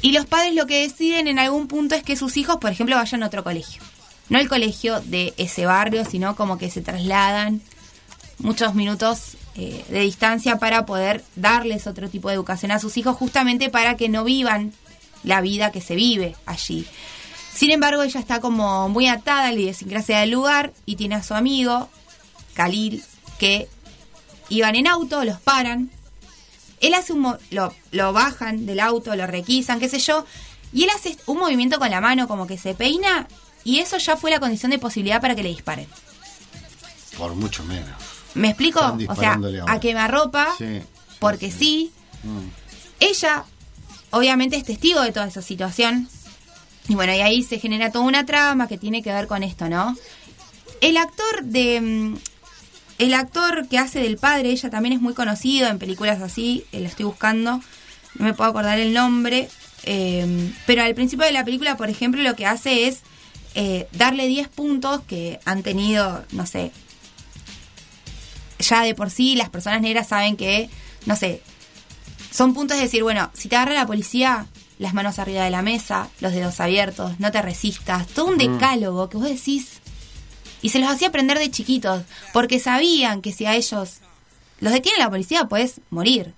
[0.00, 2.96] Y los padres lo que deciden en algún punto es que sus hijos, por ejemplo,
[2.96, 3.80] vayan a otro colegio.
[4.28, 7.62] No el colegio de ese barrio, sino como que se trasladan
[8.38, 13.16] muchos minutos eh, de distancia para poder darles otro tipo de educación a sus hijos,
[13.16, 14.72] justamente para que no vivan
[15.24, 16.86] la vida que se vive allí.
[17.54, 21.22] Sin embargo, ella está como muy atada a la idiosincrasia del lugar y tiene a
[21.22, 21.90] su amigo,
[22.54, 23.04] Khalil,
[23.38, 23.68] que
[24.48, 25.90] iban en auto, los paran.
[26.80, 30.24] Él hace un lo, lo bajan del auto, lo requisan, qué sé yo,
[30.72, 33.28] y él hace un movimiento con la mano como que se peina
[33.64, 35.86] y eso ya fue la condición de posibilidad para que le disparen.
[37.16, 38.11] Por mucho menos.
[38.34, 38.80] ¿Me explico?
[39.08, 40.80] O sea, a quemarropa, Sí.
[41.20, 41.92] porque sí.
[42.22, 42.48] Mm.
[43.00, 43.44] Ella,
[44.10, 46.08] obviamente, es testigo de toda esa situación.
[46.88, 49.68] Y bueno, y ahí se genera toda una trama que tiene que ver con esto,
[49.68, 49.96] ¿no?
[50.80, 51.80] El actor de.
[51.80, 52.16] mm,
[52.98, 56.78] El actor que hace del padre, ella también es muy conocido en películas así, eh,
[56.80, 57.60] lo estoy buscando,
[58.14, 59.48] no me puedo acordar el nombre,
[59.84, 63.00] eh, pero al principio de la película, por ejemplo, lo que hace es
[63.56, 66.70] eh, darle 10 puntos que han tenido, no sé,
[68.62, 70.70] ya de por sí las personas negras saben que,
[71.06, 71.42] no sé,
[72.30, 74.46] son puntos de decir, bueno, si te agarra la policía,
[74.78, 78.38] las manos arriba de la mesa, los dedos abiertos, no te resistas, todo un Mm.
[78.38, 79.80] decálogo que vos decís.
[80.62, 82.02] Y se los hacía aprender de chiquitos,
[82.32, 83.96] porque sabían que si a ellos
[84.60, 86.32] los detiene la policía, puedes morir.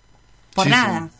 [0.55, 1.11] Por Sí, nada.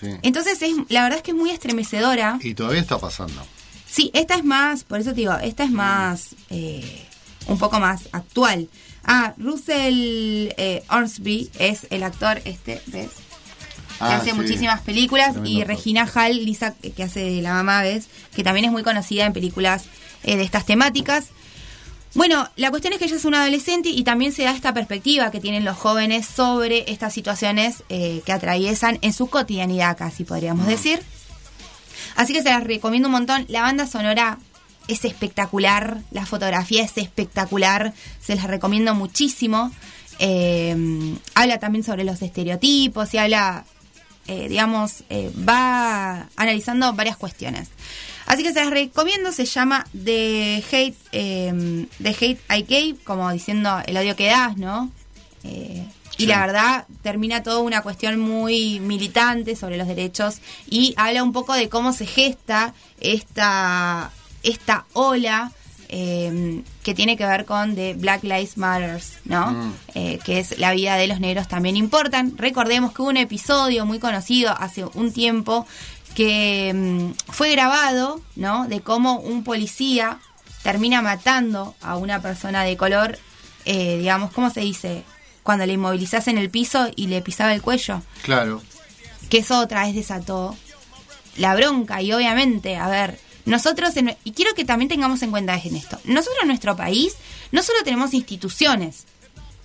[0.00, 0.06] Sí.
[0.22, 2.38] Entonces, es, la verdad es que es muy estremecedora.
[2.42, 3.44] Y todavía está pasando.
[3.88, 7.06] Sí, esta es más, por eso te digo, esta es más, eh,
[7.46, 8.68] un poco más actual.
[9.04, 13.10] Ah, Russell eh, Ormsby es el actor este, ¿ves?
[13.98, 14.36] Que Ah, hace sí.
[14.36, 15.32] muchísimas películas.
[15.32, 15.64] Tremendo Y.
[15.64, 18.06] Regina Hall, Lisa, que hace la mamá, ¿ves?
[18.34, 19.84] Que también es muy conocida en películas
[20.24, 21.26] eh, de estas temáticas.
[22.14, 25.30] Bueno, la cuestión es que ella es una adolescente y también se da esta perspectiva
[25.30, 30.66] que tienen los jóvenes sobre estas situaciones eh, que atraviesan en su cotidianidad, casi podríamos
[30.66, 31.02] decir.
[32.16, 33.46] Así que se las recomiendo un montón.
[33.48, 34.38] La banda sonora
[34.88, 39.70] es espectacular, la fotografía es espectacular, se las recomiendo muchísimo.
[40.18, 43.64] Eh, habla también sobre los estereotipos y habla,
[44.26, 47.68] eh, digamos, eh, va analizando varias cuestiones.
[48.26, 53.32] Así que se las recomiendo, se llama The Hate, eh, The Hate I Gave, como
[53.32, 54.90] diciendo el odio que das, ¿no?
[56.18, 60.36] Y la verdad termina todo una cuestión muy militante sobre los derechos
[60.70, 65.52] y habla un poco de cómo se gesta esta, esta ola
[65.94, 69.50] eh, que tiene que ver con The Black Lives Matters, ¿no?
[69.50, 69.74] Mm.
[69.94, 72.38] Eh, que es la vida de los negros también importan.
[72.38, 75.66] Recordemos que hubo un episodio muy conocido hace un tiempo
[76.14, 78.66] que mm, fue grabado, ¿no?
[78.68, 80.18] De cómo un policía
[80.62, 83.18] termina matando a una persona de color,
[83.66, 85.04] eh, digamos, ¿cómo se dice?
[85.42, 88.00] Cuando le inmovilizás en el piso y le pisaba el cuello.
[88.22, 88.62] Claro.
[89.28, 90.56] Que eso otra vez desató
[91.36, 95.54] la bronca y obviamente, a ver, nosotros, en- y quiero que también tengamos en cuenta
[95.62, 97.14] en esto, nosotros en nuestro país
[97.50, 99.04] no solo tenemos instituciones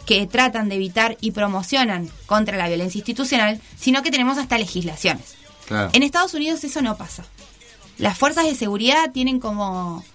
[0.06, 5.36] que tratan de evitar y promocionan contra la violencia institucional, sino que tenemos hasta legislaciones.
[5.68, 5.90] Claro.
[5.94, 7.26] En Estados Unidos eso no pasa.
[7.98, 10.06] Las fuerzas de seguridad tienen como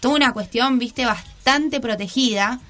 [0.00, 2.60] toda una cuestión, viste, bastante protegida.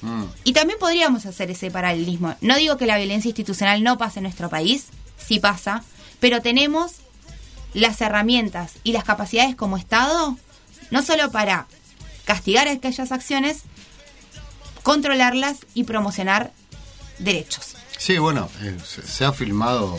[0.00, 0.24] Mm.
[0.42, 2.34] Y también podríamos hacer ese paralelismo.
[2.40, 4.86] No digo que la violencia institucional no pase en nuestro país,
[5.16, 5.84] sí pasa,
[6.18, 6.94] pero tenemos
[7.74, 10.36] las herramientas y las capacidades como Estado,
[10.90, 11.66] no solo para
[12.24, 13.62] castigar aquellas acciones,
[14.82, 16.52] controlarlas y promocionar
[17.18, 17.76] derechos.
[17.98, 19.98] Sí, bueno, eh, se, ha filmado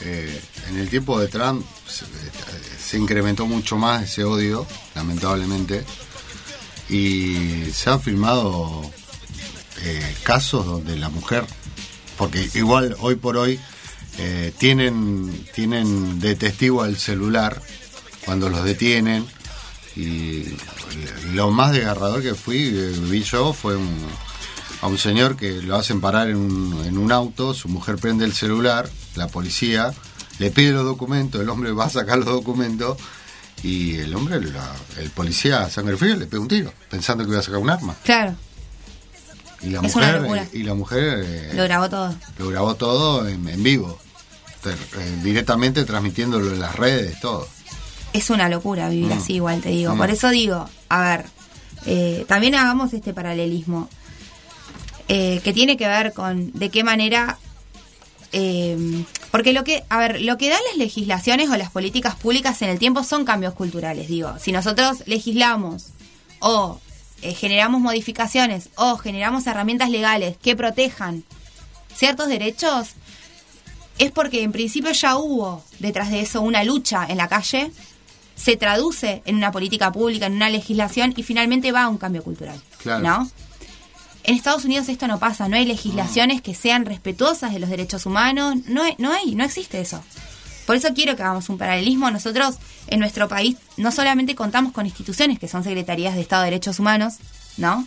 [0.00, 2.08] eh, en el tiempo de Trump, se, eh,
[2.78, 5.84] se incrementó mucho más ese odio, lamentablemente,
[6.88, 8.90] y se han filmado
[10.24, 11.44] casos donde la mujer,
[12.16, 13.60] porque igual hoy por hoy
[14.18, 17.60] eh, tienen, tienen de testigo el celular
[18.24, 19.26] cuando los detienen
[19.94, 20.44] y
[21.32, 23.96] lo más desgarrador que fui, eh, vi yo, fue un,
[24.82, 28.24] a un señor que lo hacen parar en un, en un auto, su mujer prende
[28.24, 29.92] el celular, la policía
[30.38, 32.98] le pide los documentos, el hombre va a sacar los documentos
[33.62, 37.30] y el hombre, la- el policía a sangre fría le pega un tiro, pensando que
[37.30, 37.94] iba a sacar un arma.
[38.04, 38.34] Claro,
[39.62, 42.14] Y la Es mujer, y la mujer eh, lo grabó todo.
[42.38, 43.98] lo grabó todo en, en vivo,
[44.74, 47.48] eh, directamente transmitiéndolo en las redes, todo.
[48.12, 49.18] Es una locura vivir Mm.
[49.18, 49.94] así, igual te digo.
[49.94, 49.98] Mm.
[49.98, 51.26] Por eso digo, a ver,
[51.86, 53.88] eh, también hagamos este paralelismo
[55.08, 57.38] eh, que tiene que ver con de qué manera.
[59.30, 62.68] porque lo que, a ver, lo que dan las legislaciones o las políticas públicas en
[62.68, 64.34] el tiempo son cambios culturales, digo.
[64.38, 65.86] Si nosotros legislamos
[66.40, 66.78] o
[67.22, 71.24] generamos modificaciones o generamos herramientas legales que protejan
[71.94, 72.88] ciertos derechos,
[73.98, 77.70] es porque en principio ya hubo detrás de eso una lucha en la calle,
[78.34, 82.22] se traduce en una política pública, en una legislación y finalmente va a un cambio
[82.22, 82.60] cultural.
[82.82, 83.02] Claro.
[83.02, 83.30] ¿No?
[84.24, 88.06] En Estados Unidos esto no pasa, no hay legislaciones que sean respetuosas de los derechos
[88.06, 90.02] humanos, no hay, no hay, no existe eso.
[90.66, 92.10] Por eso quiero que hagamos un paralelismo.
[92.10, 92.56] Nosotros
[92.88, 96.80] en nuestro país no solamente contamos con instituciones que son secretarías de Estado de Derechos
[96.80, 97.14] Humanos,
[97.56, 97.86] ¿no?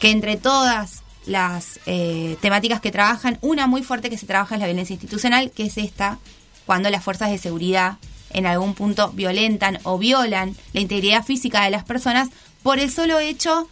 [0.00, 4.60] Que entre todas las eh, temáticas que trabajan, una muy fuerte que se trabaja es
[4.60, 6.18] la violencia institucional, que es esta,
[6.66, 7.98] cuando las fuerzas de seguridad
[8.30, 12.28] en algún punto violentan o violan la integridad física de las personas
[12.62, 13.68] por el solo hecho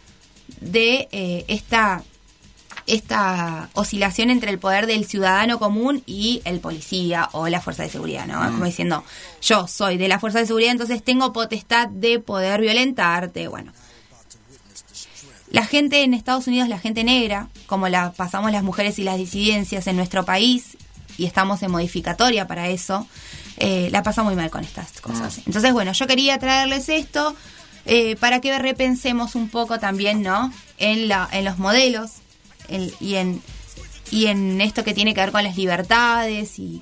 [0.59, 2.03] de eh, esta
[2.87, 7.89] esta oscilación entre el poder del ciudadano común y el policía o la fuerza de
[7.89, 8.41] seguridad, ¿no?
[8.41, 8.53] Mm.
[8.53, 9.03] Como diciendo,
[9.41, 13.71] yo soy de la fuerza de seguridad, entonces tengo potestad de poder violentarte, bueno.
[15.51, 19.17] La gente en Estados Unidos, la gente negra, como la pasamos las mujeres y las
[19.17, 20.77] disidencias en nuestro país,
[21.17, 23.05] y estamos en modificatoria para eso,
[23.57, 25.39] eh, la pasa muy mal con estas cosas.
[25.45, 27.35] Entonces, bueno, yo quería traerles esto
[27.85, 30.51] eh, para que repensemos un poco también, ¿no?
[30.77, 32.11] En, la, en los modelos
[32.69, 33.41] el- y, en,
[34.09, 36.81] y en esto que tiene que ver con las libertades y,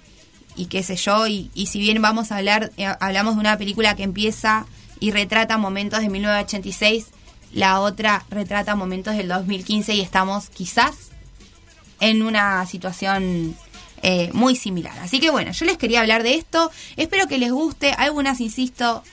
[0.55, 1.25] y qué sé yo.
[1.27, 4.65] Y, y si bien vamos a hablar, eh, hablamos de una película que empieza
[4.99, 7.07] y retrata momentos de 1986,
[7.53, 10.93] la otra retrata momentos del 2015 y estamos quizás
[11.99, 13.55] en una situación
[14.01, 14.97] eh, muy similar.
[14.99, 16.71] Así que bueno, yo les quería hablar de esto.
[16.95, 17.91] Espero que les guste.
[17.93, 19.03] Algunas, insisto,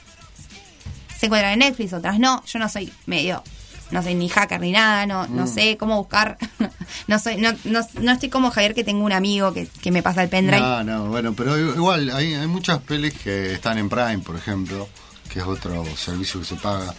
[1.18, 2.44] se encuentran en Netflix, otras no.
[2.44, 3.42] Yo no soy medio,
[3.90, 5.48] no soy ni hacker ni nada, no, no Mm.
[5.48, 6.36] sé cómo buscar.
[7.08, 10.02] no soy, no, no, no estoy como Javier que tengo un amigo que, que me
[10.02, 10.60] pasa el pendrive.
[10.60, 14.88] No, no, bueno, pero igual hay, hay muchas pelis que están en Prime, por ejemplo,
[15.32, 16.94] que es otro servicio que se paga.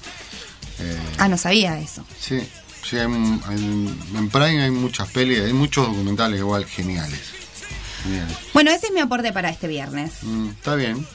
[0.79, 2.03] Eh, Ah, no sabía eso.
[2.19, 2.39] sí,
[2.87, 3.05] sí, hay,
[3.47, 7.19] hay- en Prime hay muchas pelis, hay muchos documentales igual geniales.
[8.03, 8.37] Geniales.
[8.53, 10.11] Bueno, ese es mi aporte para este viernes.
[10.21, 11.05] Mm, está bien.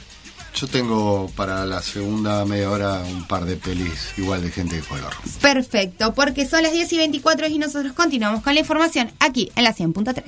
[0.55, 4.81] Yo tengo para la segunda media hora un par de pelis igual de gente de
[4.83, 5.11] color.
[5.41, 9.63] Perfecto, porque son las 10 y 24 y nosotros continuamos con la información aquí en
[9.63, 10.21] la 100.3.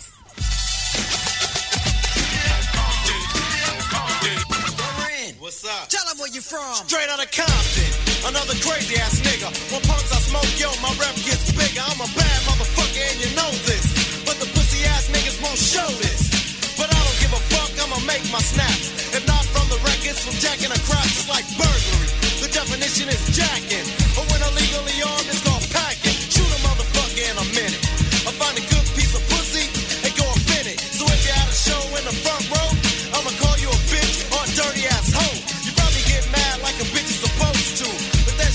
[5.55, 5.87] What's up?
[5.87, 6.75] Tell them where you from.
[6.83, 7.87] Straight out of Compton.
[8.27, 9.47] Another crazy ass nigga.
[9.71, 11.79] When punks I smoke, yo, my rep gets bigger.
[11.79, 13.87] I'm a bad motherfucker and you know this.
[14.27, 16.75] But the pussy ass niggas won't show this.
[16.75, 19.15] But I don't give a fuck, I'ma make my snaps.
[19.15, 22.11] If not from the records, from jacking across, it's like burglary.
[22.43, 23.87] The definition is jacking.
[24.11, 26.19] But when illegally armed, it's called packing.
[26.35, 27.79] Shoot a motherfucker in a minute.
[28.27, 29.71] I find a good piece of pussy
[30.03, 30.83] and go offend it.
[30.83, 32.54] So if you're at a show in the front row,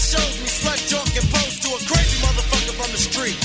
[0.00, 3.36] shows me slut joke and pose to a crazy motherfucker from the street.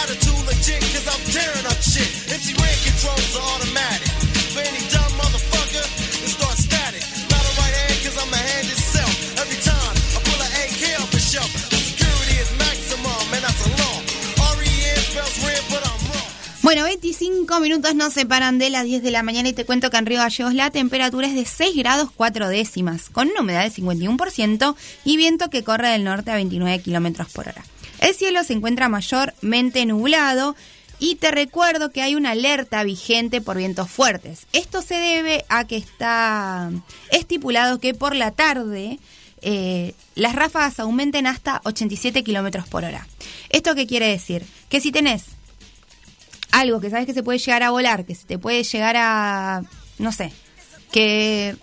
[0.00, 2.08] Attitude legit, cause I'm tearing up shit.
[2.32, 4.11] MC Red controls are automatic.
[16.72, 19.98] Bueno, 25 minutos nos separan de las 10 de la mañana y te cuento que
[19.98, 23.74] en Río Gallegos la temperatura es de 6 grados 4 décimas, con una humedad del
[23.74, 24.74] 51%
[25.04, 27.62] y viento que corre del norte a 29 kilómetros por hora.
[28.00, 30.56] El cielo se encuentra mayormente nublado
[30.98, 34.46] y te recuerdo que hay una alerta vigente por vientos fuertes.
[34.54, 36.70] Esto se debe a que está
[37.10, 38.98] estipulado que por la tarde
[39.42, 43.06] eh, las ráfagas aumenten hasta 87 kilómetros por hora.
[43.50, 44.42] ¿Esto qué quiere decir?
[44.70, 45.24] Que si tenés
[46.52, 49.62] algo que sabes que se puede llegar a volar, que se te puede llegar a,
[49.98, 50.32] no sé,
[50.92, 51.56] que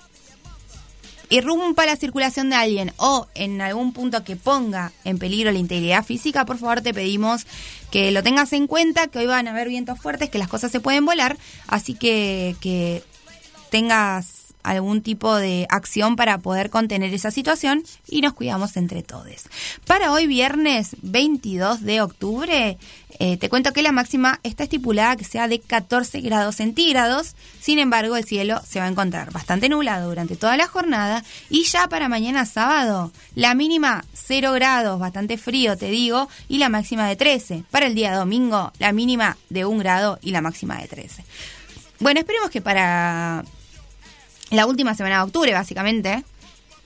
[1.30, 6.04] irrumpa la circulación de alguien o en algún punto que ponga en peligro la integridad
[6.04, 7.46] física, por favor te pedimos
[7.92, 10.72] que lo tengas en cuenta, que hoy van a haber vientos fuertes, que las cosas
[10.72, 11.38] se pueden volar,
[11.68, 13.04] así que, que
[13.70, 19.20] tengas algún tipo de acción para poder contener esa situación y nos cuidamos entre todos.
[19.86, 22.78] Para hoy viernes 22 de octubre,
[23.20, 27.80] eh, te cuento que la máxima está estipulada que sea de 14 grados centígrados, sin
[27.80, 31.88] embargo el cielo se va a encontrar bastante nublado durante toda la jornada y ya
[31.90, 37.16] para mañana sábado la mínima 0 grados, bastante frío te digo, y la máxima de
[37.16, 37.64] 13.
[37.72, 41.24] Para el día domingo la mínima de 1 grado y la máxima de 13.
[42.00, 43.44] Bueno, esperemos que para
[44.50, 46.24] la última semana de octubre, básicamente,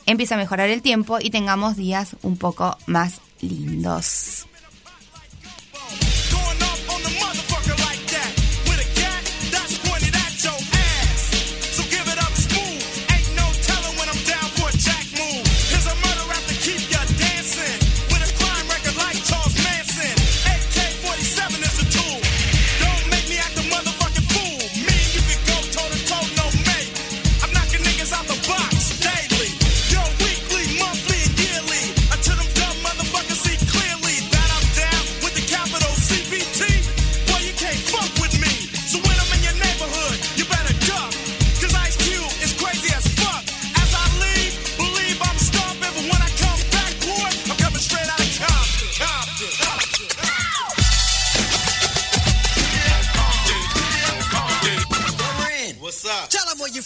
[0.05, 4.47] empiece a mejorar el tiempo y tengamos días un poco más lindos.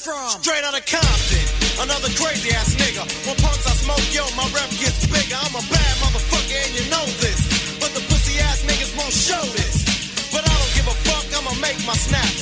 [0.07, 0.39] From?
[0.39, 1.43] Straight out of Compton,
[1.84, 3.03] another crazy ass nigga.
[3.27, 5.35] When punks I smoke, yo, my rep gets bigger.
[5.35, 7.43] I'm a bad motherfucker and you know this.
[7.84, 9.84] But the pussy ass niggas won't show this.
[10.31, 12.36] But I don't give a fuck, I'ma make my snaps.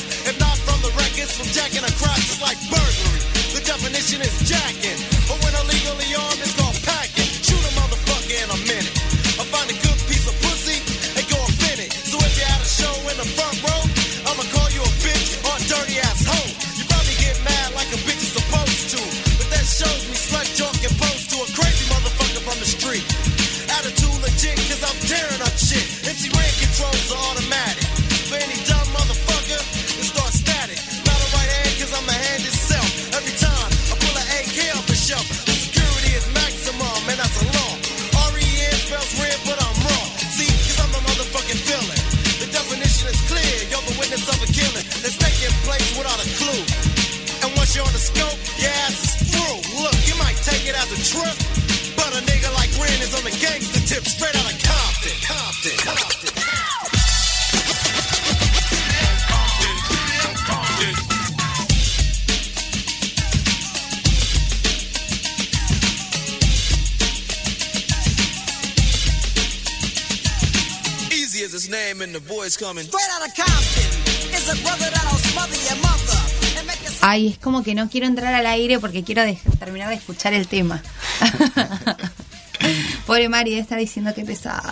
[77.01, 80.33] Ay, es como que no quiero entrar al aire porque quiero de- terminar de escuchar
[80.33, 80.81] el tema.
[83.05, 84.71] Pobre Mari debe estar diciendo que pesado.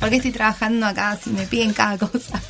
[0.00, 2.40] ¿Por qué estoy trabajando acá si me piden cada cosa?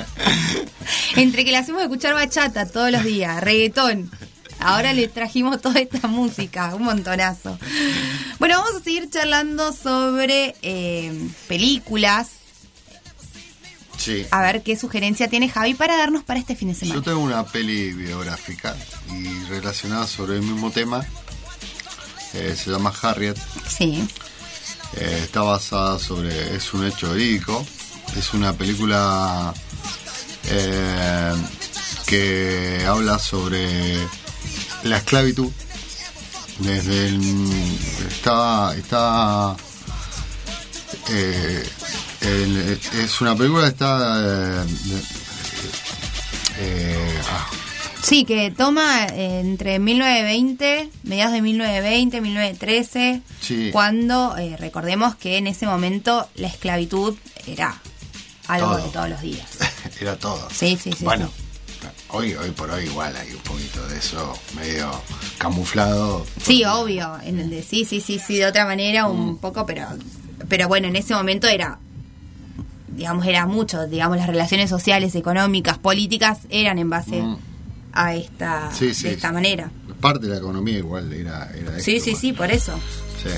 [1.17, 4.11] Entre que le hacemos escuchar bachata todos los días, reggaetón.
[4.59, 7.59] Ahora le trajimos toda esta música, un montonazo.
[8.39, 11.13] Bueno, vamos a seguir charlando sobre eh,
[11.49, 12.29] películas.
[14.01, 14.27] Sí.
[14.31, 16.95] A ver qué sugerencia tiene Javi para darnos para este fin de semana.
[16.95, 18.75] Yo tengo una peli biográfica
[19.13, 21.07] y relacionada sobre el mismo tema.
[22.33, 23.37] Eh, se llama Harriet.
[23.69, 24.03] Sí.
[24.97, 26.57] Eh, está basada sobre.
[26.57, 27.65] Es un hecho verídico.
[28.17, 29.53] Es una película
[30.49, 31.35] eh,
[32.07, 33.99] que habla sobre
[34.85, 35.51] la esclavitud.
[36.59, 37.51] Desde el.
[38.09, 38.75] Está.
[38.77, 39.57] Está.
[42.23, 42.43] Eh,
[42.93, 44.21] el- es una película que está.
[44.21, 44.65] eh,
[46.59, 47.47] eh, ah,
[48.03, 53.69] Sí, que toma entre 1920, mediados de 1920, 1913, Sí.
[53.73, 57.15] cuando eh, recordemos que en ese momento la esclavitud
[57.47, 57.79] era
[58.49, 58.85] algo Todo.
[58.87, 59.47] de todos los días.
[60.01, 60.49] era todo.
[60.51, 61.05] Sí, sí, sí.
[61.05, 61.87] Bueno, sí.
[62.09, 64.91] hoy, hoy por hoy igual hay un poquito de eso medio
[65.37, 66.27] camuflado.
[66.43, 67.19] Sí, obvio.
[67.23, 69.11] en- de- sí, sí, sí, sí, de otra manera Mm.
[69.29, 69.87] un poco, pero,
[70.49, 71.79] pero bueno, en ese momento era,
[73.01, 73.87] digamos, era mucho.
[73.87, 77.37] Digamos, las relaciones sociales, económicas, políticas eran en base Mm.
[77.95, 79.35] a esta, Sí, sí, de esta sí.
[79.35, 79.71] manera.
[80.01, 82.75] Parte de la economía igual era, era esto, Sí, sí, sí, por eso.
[83.23, 83.31] sí.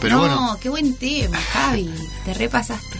[0.00, 1.90] Pero no, bueno, qué buen tema, Javi.
[2.24, 2.98] Te repasaste.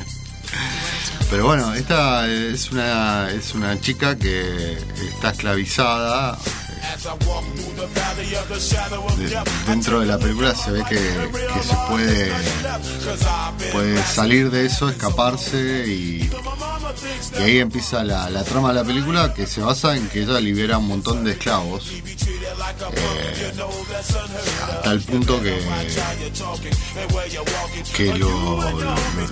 [1.31, 4.73] pero bueno, esta es una es una chica que
[5.12, 6.39] está esclavizada.
[9.16, 12.32] De- dentro de la película se ve que, se puede
[13.72, 16.30] puede salir de eso, escaparse y,
[17.38, 20.78] ahí empieza la, la trama de la película que se basa en que ella libera
[20.78, 23.52] un montón de esclavos eh,
[24.76, 25.59] hasta el punto que
[27.96, 28.60] que lo,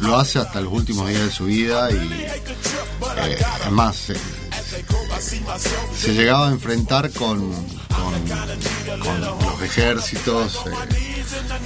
[0.01, 1.97] lo- hace hasta los últimos días de su vida y
[3.27, 3.39] eh,
[5.97, 10.71] se llegaba a enfrentar con, los ejércitos eh,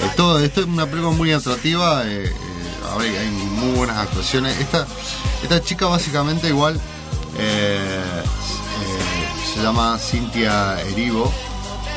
[0.01, 2.33] eh, todo esto es una película muy atractiva eh, eh,
[2.99, 4.87] hay, muy buenas actuaciones esta
[5.43, 6.81] esta chica básicamente igual
[9.55, 11.33] se llama Cintia Erivo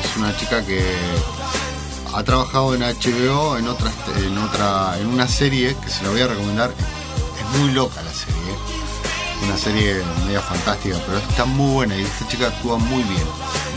[0.02, 0.82] es una chica que
[2.14, 6.20] ha trabajado en HBO en otra en otra en una serie que se la voy
[6.20, 8.53] a recomendar es muy loca la serie.
[9.46, 13.22] Una serie media fantástica pero está muy buena y esta chica actúa muy bien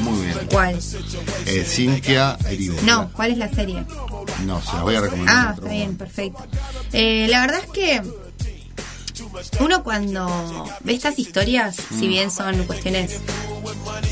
[0.02, 0.80] muy bien ¿Cuál?
[1.46, 3.84] Eh, Cintia Erivo No, ¿cuál es la serie?
[4.46, 6.46] no se la voy a recomendar Ah, está bien, perfecto.
[6.94, 8.02] Eh, la verdad es que
[9.60, 12.00] uno cuando ve estas historias, Mm.
[12.00, 13.20] si bien son cuestiones,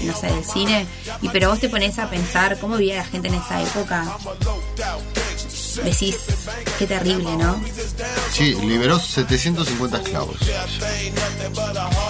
[0.03, 0.85] no sé, del cine,
[1.21, 4.05] y pero vos te pones a pensar cómo vivía la gente en esa época,
[5.83, 6.15] decís,
[6.79, 7.61] qué terrible, ¿no?
[8.31, 10.35] sí liberó 750 esclavos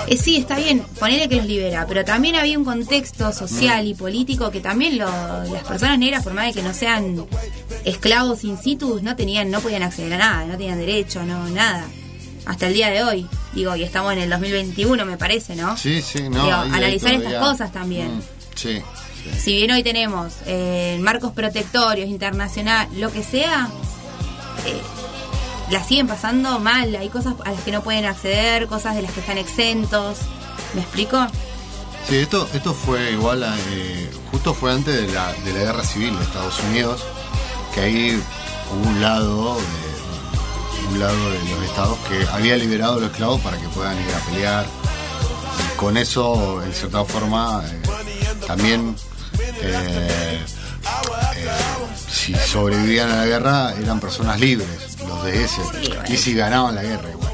[0.08, 3.94] Eh, sí, está bien, ponele que los libera, pero también había un contexto social y
[3.94, 7.26] político que también lo- las personas negras, por más de que no sean
[7.86, 11.86] esclavos in situ, no tenían, no podían acceder a nada, no tenían derecho, no, nada.
[12.46, 15.76] Hasta el día de hoy, digo, y estamos en el 2021, me parece, ¿no?
[15.78, 18.18] sí sí no Digo, analizar estas cosas también.
[18.18, 18.22] Mm,
[18.56, 18.82] sí
[19.38, 23.70] Si bien hoy tenemos eh, marcos protectorios, internacional, lo que sea,
[24.66, 24.82] eh,
[25.72, 26.96] la siguen pasando mal.
[26.96, 30.20] Hay cosas a las que no pueden acceder, cosas de las que están exentos.
[30.74, 31.28] ¿Me explico?
[32.08, 36.16] Sí, esto, esto fue igual, eh, justo fue antes de la, de la guerra civil
[36.16, 37.04] de Estados Unidos,
[37.74, 38.24] que ahí
[38.72, 43.42] hubo un lado de, un lado de los estados que había liberado a los esclavos
[43.42, 44.66] para que puedan ir a pelear.
[44.66, 47.82] Y con eso, en cierta forma, eh,
[48.46, 48.96] también
[49.62, 50.40] eh, eh,
[52.10, 54.68] si sobrevivían a la guerra eran personas libres,
[55.08, 55.62] los de ese.
[56.10, 57.34] Y si ganaban la guerra igual.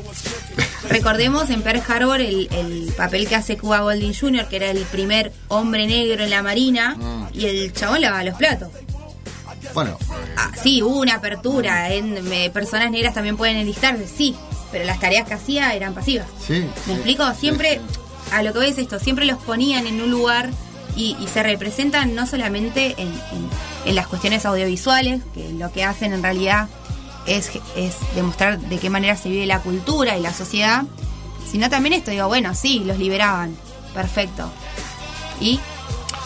[0.90, 4.80] Recordemos en Pearl Harbor el, el papel que hace Cuba Golding Jr., que era el
[4.86, 7.28] primer hombre negro en la marina, Mm.
[7.34, 8.70] y el chabón lavaba los platos.
[9.74, 9.98] Bueno,
[10.36, 14.36] Ah, sí, hubo una apertura, en, me- personas negras también pueden enlistarse, sí,
[14.72, 16.28] pero las tareas que hacía eran pasivas.
[16.46, 16.66] sí.
[16.88, 17.34] ¿Me explico?
[17.36, 17.80] Siempre,
[18.34, 20.50] a lo que es esto, siempre los ponían en un lugar
[20.96, 23.50] y, y se representan no solamente en, en-
[23.86, 26.68] en las cuestiones audiovisuales, que lo que hacen en realidad
[27.26, 30.84] es, es demostrar de qué manera se vive la cultura y la sociedad,
[31.50, 33.56] sino también esto, digo, bueno, sí, los liberaban,
[33.94, 34.50] perfecto.
[35.40, 35.60] Y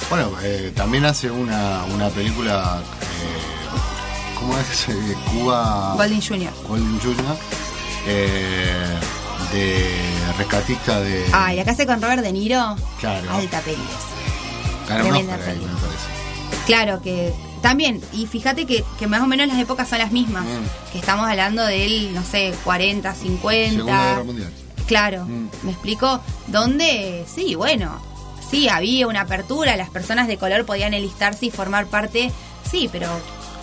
[0.09, 4.87] Bueno, eh, también hace una, una película, eh, ¿cómo es?
[4.89, 5.93] Eh, Cuba...
[5.97, 6.53] Golding Jr.
[6.67, 7.37] Golding Jr.,
[8.07, 8.99] eh,
[9.51, 9.89] de
[10.37, 11.25] rescatista de...
[11.33, 13.31] Ah, y acá hace con Robert De Niro, Claro.
[13.31, 14.14] alta peli esa.
[14.87, 15.65] Ganó un tremenda Oscar ahí, peli.
[15.65, 16.65] me parece.
[16.65, 20.43] Claro que también, y fíjate que, que más o menos las épocas son las mismas,
[20.45, 20.91] Mm.
[20.91, 23.71] que estamos hablando del, no sé, 40, 50.
[23.71, 24.53] Segunda Guerra Mundial.
[24.87, 25.49] Claro, Mm.
[25.63, 26.19] ¿me explico?
[26.47, 27.99] Donde, sí, bueno,
[28.51, 32.31] sí, había una apertura, las personas de color podían enlistarse y formar parte,
[32.69, 33.07] sí, pero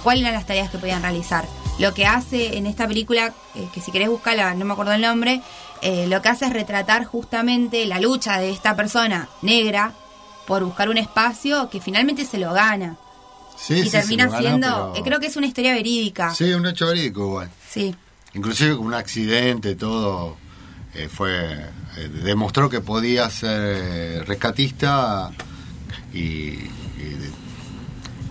[0.02, 1.44] ¿cuáles eran las tareas que podían realizar?
[1.78, 5.00] Lo que hace en esta película, eh, que si querés buscarla, no me acuerdo el
[5.00, 5.40] nombre,
[5.80, 9.92] eh, lo que hace es retratar justamente la lucha de esta persona negra
[10.46, 12.96] por buscar un espacio que finalmente se lo gana.
[13.56, 16.34] Sí, y sí, termina siendo, pero- eh, creo que es una historia verídica.
[16.34, 17.50] Sí, un hecho verídico igual.
[17.70, 17.94] Sí.
[18.34, 20.36] Inclusive con un accidente, todo,
[20.94, 21.52] eh, fue
[21.96, 25.30] eh, demostró que podía ser rescatista
[26.12, 26.70] y, y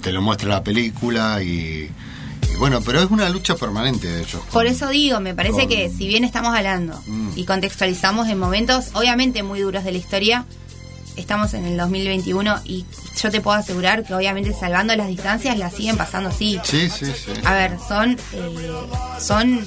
[0.01, 1.89] te lo muestra la película y,
[2.51, 4.41] y bueno, pero es una lucha permanente de ellos.
[4.51, 7.29] Por eso digo, me parece con- que si bien estamos hablando Mm.
[7.35, 10.45] y contextualizamos en momentos obviamente muy duros de la historia,
[11.15, 12.85] estamos en el 2021 y
[13.21, 16.59] yo te puedo asegurar que obviamente salvando las distancias las siguen pasando así.
[16.63, 17.33] Sí, sí, sí.
[17.45, 18.71] A ver, son eh,
[19.19, 19.65] son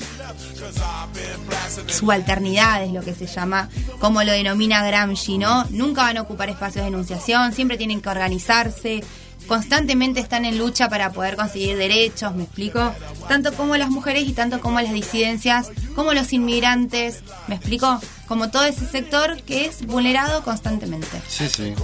[1.86, 3.68] subalternidades, lo que se llama,
[3.98, 5.64] como lo denomina Gramsci, ¿no?
[5.70, 9.02] Nunca van a ocupar espacios de enunciación, siempre tienen que organizarse,
[9.46, 12.94] constantemente están en lucha para poder conseguir derechos, ¿me explico?
[13.28, 18.00] Tanto como las mujeres y tanto como las disidencias, como los inmigrantes, ¿me explico?
[18.26, 21.20] Como todo ese sector que es vulnerado constantemente.
[21.28, 21.74] Sí, sí.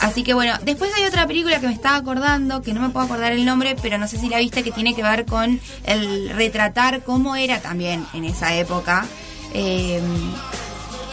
[0.00, 3.06] Así que bueno, después hay otra película que me estaba acordando, que no me puedo
[3.06, 6.30] acordar el nombre, pero no sé si la viste, que tiene que ver con el
[6.30, 9.06] retratar cómo era también en esa época
[9.52, 10.00] eh,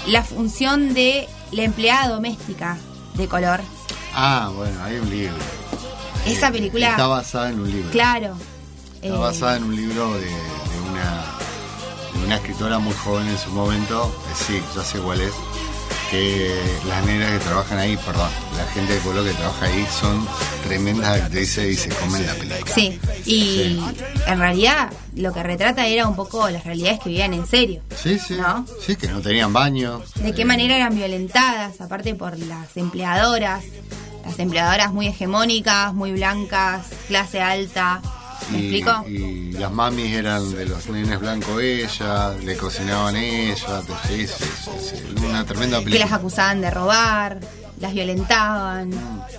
[0.08, 2.78] la función de la empleada doméstica
[3.16, 3.62] de color.
[4.14, 5.61] Ah, bueno, hay un libro.
[6.26, 7.92] Esa película, Está basada en un libro.
[7.92, 8.36] claro.
[9.02, 11.26] Está eh, basada en un libro de, de una
[12.14, 15.32] de una escritora muy joven en su momento, eh, sí, ya sé cuál es,
[16.12, 16.54] que
[16.88, 20.28] las negras que trabajan ahí, perdón, la gente de color que trabaja ahí son
[20.68, 22.76] tremendas actrices y se comen la película.
[22.76, 23.80] Sí, y
[24.28, 27.82] en realidad lo que retrata era un poco las realidades que vivían en serio.
[27.96, 28.36] Sí, sí.
[28.36, 28.66] ¿No?
[28.86, 30.14] Sí, que no tenían baños.
[30.16, 33.64] de qué manera eran violentadas, aparte por las empleadoras,
[34.32, 38.02] las empleadoras muy hegemónicas, muy blancas, clase alta.
[38.50, 39.06] ¿Me Y, explico?
[39.08, 44.72] y las mamis eran de los nenes blancos ella, le cocinaban ella, sí, sí, sí,
[45.16, 46.16] sí, una tremenda Que las película.
[46.16, 47.40] acusaban de robar,
[47.80, 48.92] las violentaban.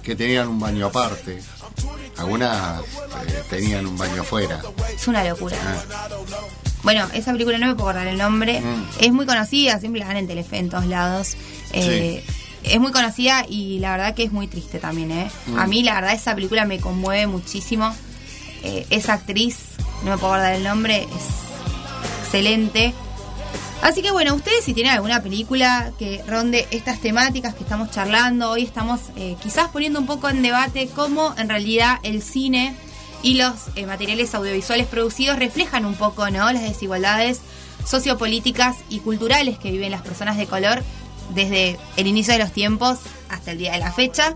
[0.02, 1.40] Que tenían un baño aparte.
[2.18, 4.60] Algunas eh, tenían un baño afuera.
[4.94, 5.56] Es una locura.
[5.64, 6.08] Ah,
[6.82, 8.60] Bueno, esa película no me puedo acordar el nombre.
[8.60, 8.84] Mm.
[9.00, 11.36] Es muy conocida, siempre la dan en Telefe en todos lados.
[11.72, 12.24] Eh,
[12.64, 15.30] Es muy conocida y la verdad que es muy triste también, ¿eh?
[15.46, 15.58] Mm.
[15.58, 17.94] A mí la verdad esa película me conmueve muchísimo.
[18.62, 19.58] Eh, esa actriz,
[20.04, 22.94] no me puedo acordar el nombre, es excelente.
[23.82, 28.50] Así que bueno, ustedes si tienen alguna película que ronde estas temáticas que estamos charlando,
[28.50, 32.76] hoy estamos eh, quizás poniendo un poco en debate cómo en realidad el cine
[33.24, 36.52] y los eh, materiales audiovisuales producidos reflejan un poco ¿no?
[36.52, 37.40] las desigualdades
[37.84, 40.84] sociopolíticas y culturales que viven las personas de color
[41.34, 42.98] desde el inicio de los tiempos
[43.28, 44.34] hasta el día de la fecha.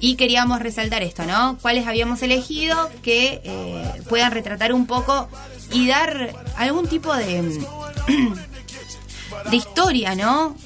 [0.00, 1.58] Y queríamos resaltar esto, ¿no?
[1.60, 5.28] ¿Cuáles habíamos elegido que eh, puedan retratar un poco
[5.72, 7.42] y dar algún tipo de,
[9.50, 10.56] de historia, ¿no?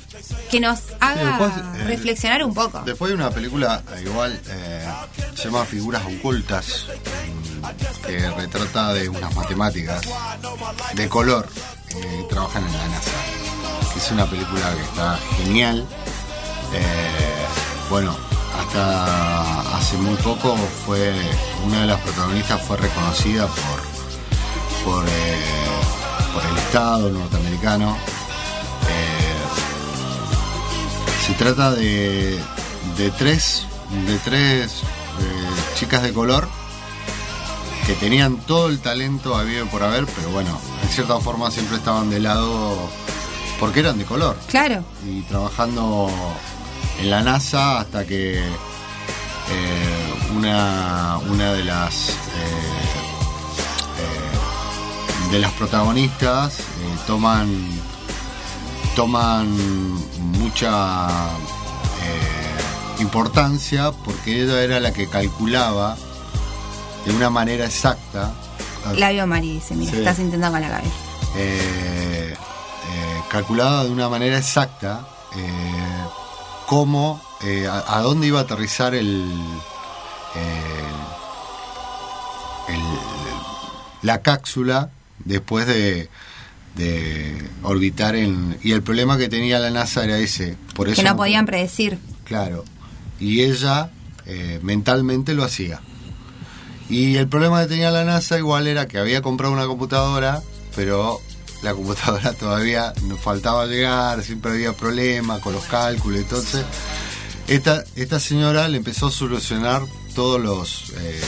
[0.51, 2.83] Que nos haga después, eh, reflexionar un poco.
[2.85, 4.87] Después de una película eh, igual, eh,
[5.35, 10.03] se llama Figuras Ocultas, mm, que retrata de unas matemáticas
[10.95, 11.49] de color
[11.95, 13.11] que trabajan en la NASA.
[13.97, 15.87] Es una película que está genial.
[16.73, 17.47] Eh,
[17.91, 18.17] bueno,
[18.59, 20.57] hasta hace muy poco
[20.87, 21.13] fue
[21.65, 23.93] una de las protagonistas fue reconocida por
[24.85, 25.11] por, eh,
[26.35, 27.97] por el Estado norteamericano.
[28.89, 29.35] Eh,
[31.27, 32.39] se trata de,
[32.97, 33.67] de tres
[34.07, 34.83] de tres
[35.21, 36.49] eh, chicas de color
[37.87, 42.11] que tenían todo el talento habido por haber, pero bueno, en cierta forma siempre estaban
[42.11, 42.77] de lado
[43.59, 44.85] porque eran de color Claro.
[45.07, 46.09] y trabajando
[47.01, 52.13] en la NASA hasta que eh, una, una de las eh,
[53.99, 56.59] eh, de las protagonistas
[57.07, 57.49] toman
[58.95, 59.49] toman
[60.39, 61.09] mucha
[63.01, 65.97] importancia porque ella era la que calculaba
[67.05, 68.33] de una manera exacta
[68.97, 69.99] La vio Mari, dice, mira, Sí.
[69.99, 70.95] estás intentando con la cabeza.
[71.37, 75.07] eh, eh, calculaba de una manera exacta
[75.37, 76.05] eh,
[76.67, 79.31] cómo, eh, a, a dónde iba a aterrizar el,
[82.69, 82.83] el- el-
[84.03, 84.91] la cápsula
[85.25, 86.09] después de,
[86.77, 88.59] de orbitar en...
[88.63, 90.57] Y el problema que tenía la NASA era ese.
[90.75, 91.99] Por eso Que no podían predecir.
[92.25, 92.65] Claro.
[93.21, 93.91] Y ella
[94.27, 95.81] eh, mentalmente lo hacía.
[96.89, 100.43] Y el problema que tenía la NASA igual era que había comprado una computadora,
[100.77, 101.21] pero
[101.63, 106.21] la computadora todavía nos faltaba llegar, siempre había problemas con los cálculos.
[106.21, 106.65] Entonces,
[107.49, 109.83] esta, esta señora le empezó a solucionar
[110.15, 111.21] todos los eh,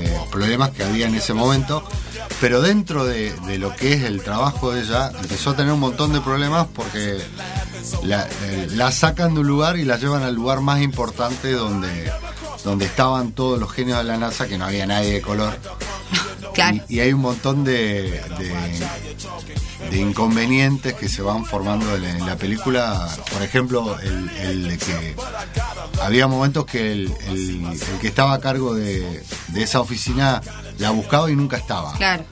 [0.00, 1.82] eh, problemas que había en ese momento,
[2.40, 6.12] pero dentro de, lo que es el trabajo de ella, empezó a tener un montón
[6.12, 7.18] de problemas porque
[8.02, 12.12] la, eh, la sacan de un lugar y la llevan al lugar más importante donde,
[12.64, 15.56] donde estaban todos los genios de la NASA, que no había nadie de color.
[16.88, 22.26] Y, y hay un montón de, de, de inconvenientes que se van formando en, en
[22.26, 23.08] la película.
[23.32, 25.16] Por ejemplo, el, el de que
[26.02, 30.40] había momentos que el, el- el que estaba a cargo de, de esa oficina
[30.78, 31.94] la buscaba y nunca estaba.
[31.94, 32.24] Claro.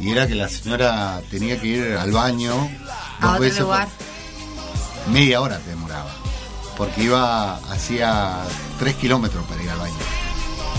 [0.00, 2.52] Y era que la señora tenía que ir al baño
[3.20, 5.60] A dos otro veces por- media hora.
[6.78, 8.36] Porque iba, hacía
[8.78, 9.94] tres kilómetros para ir al baño.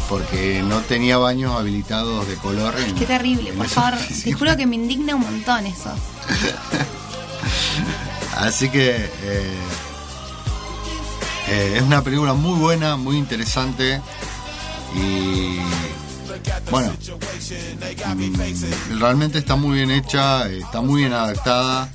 [0.07, 2.73] Porque no tenía baños habilitados de color.
[2.79, 3.99] en- Qué terrible, en por favor.
[4.23, 5.91] Te juro que me indigna un montón eso.
[8.37, 9.57] Así que eh,
[11.49, 14.01] eh, es una película muy buena, muy interesante.
[14.95, 15.59] Y
[16.71, 16.93] bueno,
[18.15, 21.89] mm, realmente está muy bien hecha, está muy bien adaptada.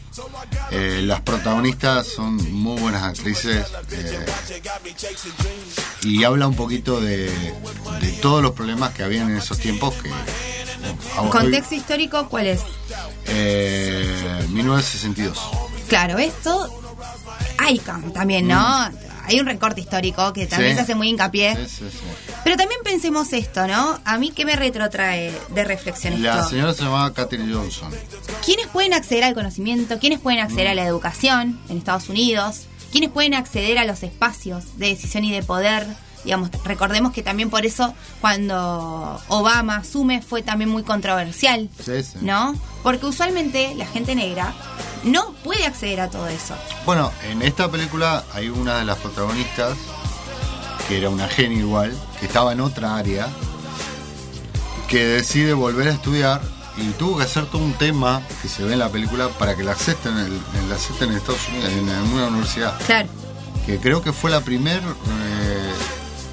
[0.71, 4.27] Eh, las protagonistas son muy buenas actrices eh,
[6.03, 7.31] y habla un poquito de,
[8.01, 10.11] de todos los problemas que habían en esos tiempos que
[11.19, 12.61] hoy- Contexto histórico, ¿cuál es?
[13.27, 15.39] eh, 1962
[15.89, 16.81] Claro, esto
[17.85, 18.89] cam- también, ¿no?
[19.27, 20.75] Hay un recorte histórico que también Mm.
[20.75, 20.77] Sí.
[20.77, 21.57] se hace muy hincapié.
[21.69, 21.85] Sí.
[22.45, 24.01] Pero también pensemos esto, ¿no?
[24.05, 26.51] A mí, ¿qué me retrotrae de reflexión La esto?
[26.51, 27.91] señora se llamaba Katherine Johnson.
[28.45, 29.99] ¿Quiénes pueden acceder al conocimiento?
[29.99, 32.63] ¿Quiénes pueden acceder a la educación en Estados Unidos?
[32.93, 35.87] ¿Quiénes pueden acceder a los espacios de decisión y de poder?
[36.25, 42.19] Digamos, recordemos que también por eso cuando Obama asume fue también muy controversial, Sí, sí.
[42.23, 42.55] ¿no?
[42.83, 44.55] Porque usualmente la gente negra
[45.05, 46.55] no puede acceder a todo eso.
[46.87, 49.77] Bueno, en esta película hay una de las protagonistas,
[50.89, 53.29] que era una genia igual, que estaba en otra área,
[54.89, 56.41] que decide volver a estudiar
[56.77, 59.63] y tuvo que hacer todo un tema que se ve en la película para que
[59.63, 62.79] la acepten, en, la acepten en Estados Unidos, en, en una universidad.
[62.87, 63.09] Claro.
[63.67, 65.73] Que creo que fue la primer eh,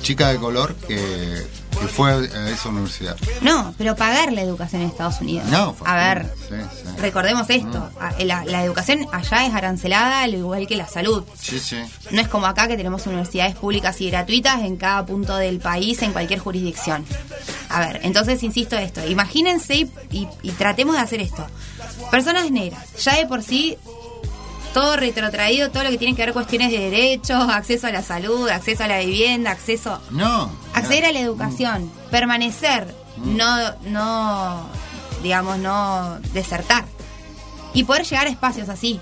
[0.01, 1.45] chica de color que,
[1.79, 3.15] que fue a esa universidad.
[3.41, 5.47] No, pero pagar la educación en Estados Unidos.
[5.49, 6.89] No, fue- a ver, Sí, sí.
[7.01, 11.23] recordemos esto, la, la educación allá es arancelada al igual que la salud.
[11.39, 11.77] Sí, sí.
[12.11, 16.01] No es como acá que tenemos universidades públicas y gratuitas en cada punto del país,
[16.01, 17.05] en cualquier jurisdicción.
[17.69, 21.45] A ver, entonces insisto esto, imagínense y, y- y tratemos de hacer esto.
[22.11, 23.77] Personas negras, ya de por sí,
[24.73, 28.49] todo retrotraído, todo lo que tiene que ver cuestiones de derechos, acceso a la salud,
[28.49, 30.01] acceso a la vivienda, acceso...
[30.11, 30.51] No.
[30.73, 34.65] Acceder a la educación, permanecer, no, no,
[35.21, 36.85] digamos, no desertar.
[37.73, 38.99] Y poder llegar a espacios así,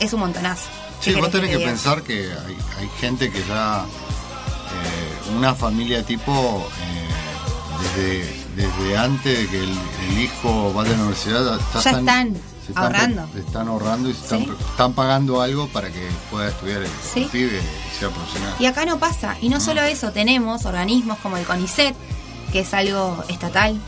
[0.00, 0.68] es un montonazo.
[1.00, 1.70] Sí, ¿Qué vos tenés que diga?
[1.70, 7.08] pensar que hay, hay gente que ya, eh, una familia tipo, eh,
[7.94, 9.78] desde, desde antes de que el,
[10.10, 12.36] el hijo vaya a la universidad, ya, Ya están.
[12.66, 13.28] Se están, Ahorrando.
[13.32, 14.50] se están ahorrando y se están, Sí.
[14.70, 17.22] están pagando algo para que pueda estudiar el, Sí.
[17.22, 18.54] el pibe y sea profesional.
[18.58, 19.36] Y acá no pasa.
[19.40, 21.94] Y no solo eso, tenemos organismos como el CONICET,
[22.52, 23.80] que es algo estatal,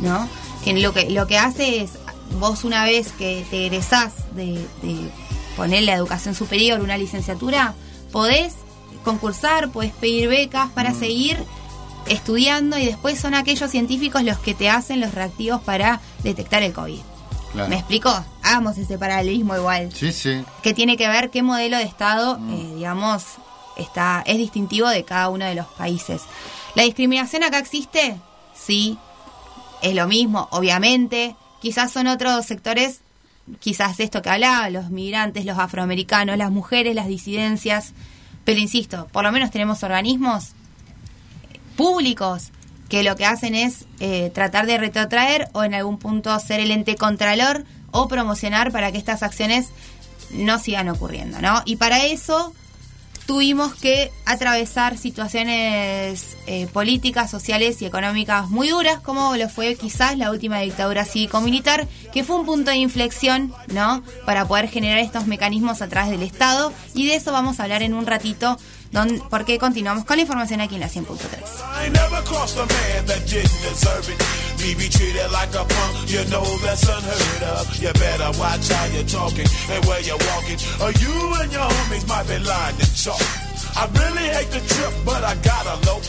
[0.00, 0.28] ¿no?
[0.64, 1.92] Que lo que, lo que hace es,
[2.38, 5.10] vos una vez que te egresás de, de
[5.56, 7.74] poner la educación superior, una licenciatura,
[8.12, 8.52] podés
[9.04, 11.38] concursar, podés pedir becas para seguir
[12.06, 16.72] estudiando y después son aquellos científicos los que te hacen los reactivos para detectar el
[16.72, 17.00] COVID.
[17.56, 17.70] Claro.
[17.70, 18.24] ¿Me explico?
[18.42, 20.44] Hagamos ese paralelismo igual Sí, sí.
[20.62, 23.24] que tiene que ver qué modelo de Estado, eh, digamos,
[23.76, 26.22] está, es distintivo de cada uno de los países.
[26.74, 28.16] ¿La discriminación acá existe?
[28.54, 28.98] Sí,
[29.82, 31.34] es lo mismo, obviamente.
[31.60, 33.00] Quizás son otros sectores,
[33.60, 37.92] quizás esto que hablaba, los migrantes, los afroamericanos, las mujeres, las disidencias.
[38.44, 40.50] Pero insisto, por lo menos tenemos organismos
[41.76, 42.50] públicos
[42.88, 46.70] que lo que hacen es eh, tratar de retrotraer o en algún punto ser el
[46.70, 49.68] ente contralor o promocionar para que estas acciones
[50.30, 51.62] no sigan ocurriendo, ¿no?
[51.64, 52.52] Y para eso
[53.26, 60.16] tuvimos que atravesar situaciones eh, políticas, sociales y económicas muy duras, como lo fue quizás
[60.16, 64.02] la última dictadura cívico-militar, que fue un punto de inflexión, ¿no?
[64.24, 67.82] Para poder generar estos mecanismos a través del Estado, y de eso vamos a hablar
[67.82, 68.58] en un ratito,
[68.92, 71.16] don, porque continuamos con la información aquí en la 100.3.
[71.76, 74.18] I ain't never crossed a man that didn't deserve it.
[74.60, 77.68] Me be treated like a punk, you know that's unheard of.
[77.76, 82.06] You better watch how you're talking and where you're walking, or you and your homies
[82.08, 83.20] might be lying to chalk.
[83.76, 86.00] I really hate the trip, but I gotta low.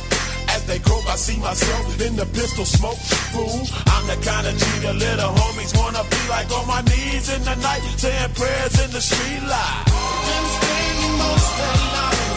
[0.50, 2.98] As they croak, I see myself in the pistol smoke.
[3.36, 7.28] Fool, I'm the kind of G the little homies wanna be like on my knees
[7.30, 9.84] in the night, saying prayers in the street light.
[9.86, 12.37] Been spending most of their lives living in the gangster's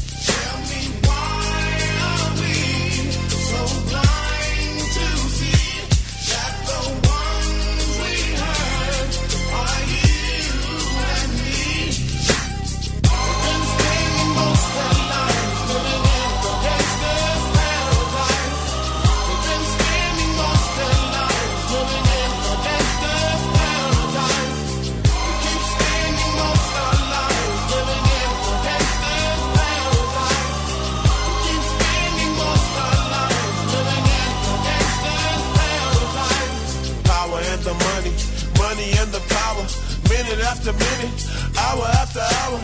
[40.31, 41.27] Minute after minute,
[41.59, 42.59] hour after hour.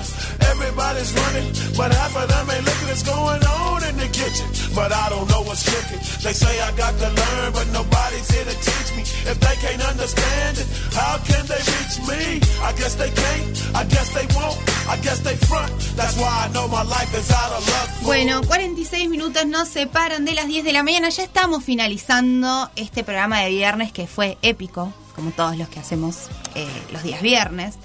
[0.55, 4.47] Everybody's running, but half of them ain't looking what's going on in the kitchen.
[4.73, 5.99] But I don't know what's cooking.
[6.23, 9.03] They say I got to learn, but nobody's here to teach me.
[9.27, 12.39] If they can't understand it, how can they reach me?
[12.63, 14.57] I guess they can't, I guess they won't,
[14.87, 15.71] I guess they front.
[15.99, 17.89] That's why I know my life is out of luck.
[18.03, 21.09] Bueno, 46 minutos nos separan de las 10 de la mañana.
[21.09, 26.29] Ya estamos finalizando este programa de viernes que fue épico, como todos los que hacemos
[26.55, 27.75] eh, los días viernes.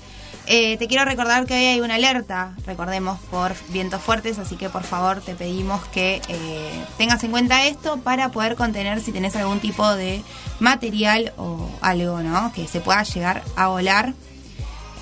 [0.47, 4.69] Eh, te quiero recordar que hoy hay una alerta, recordemos, por vientos fuertes, así que
[4.69, 9.37] por favor te pedimos que eh, tengas en cuenta esto para poder contener si tenés
[9.37, 10.23] algún tipo de
[10.59, 12.53] material o algo, ¿no?
[12.53, 14.15] Que se pueda llegar a volar.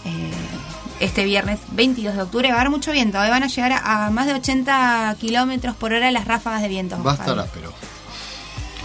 [0.04, 0.30] Eh,
[1.00, 4.06] este viernes 22 de octubre va a haber mucho viento, hoy van a llegar a,
[4.06, 7.02] a más de 80 kilómetros por hora las ráfagas de viento.
[7.02, 7.72] Va a estar áspero.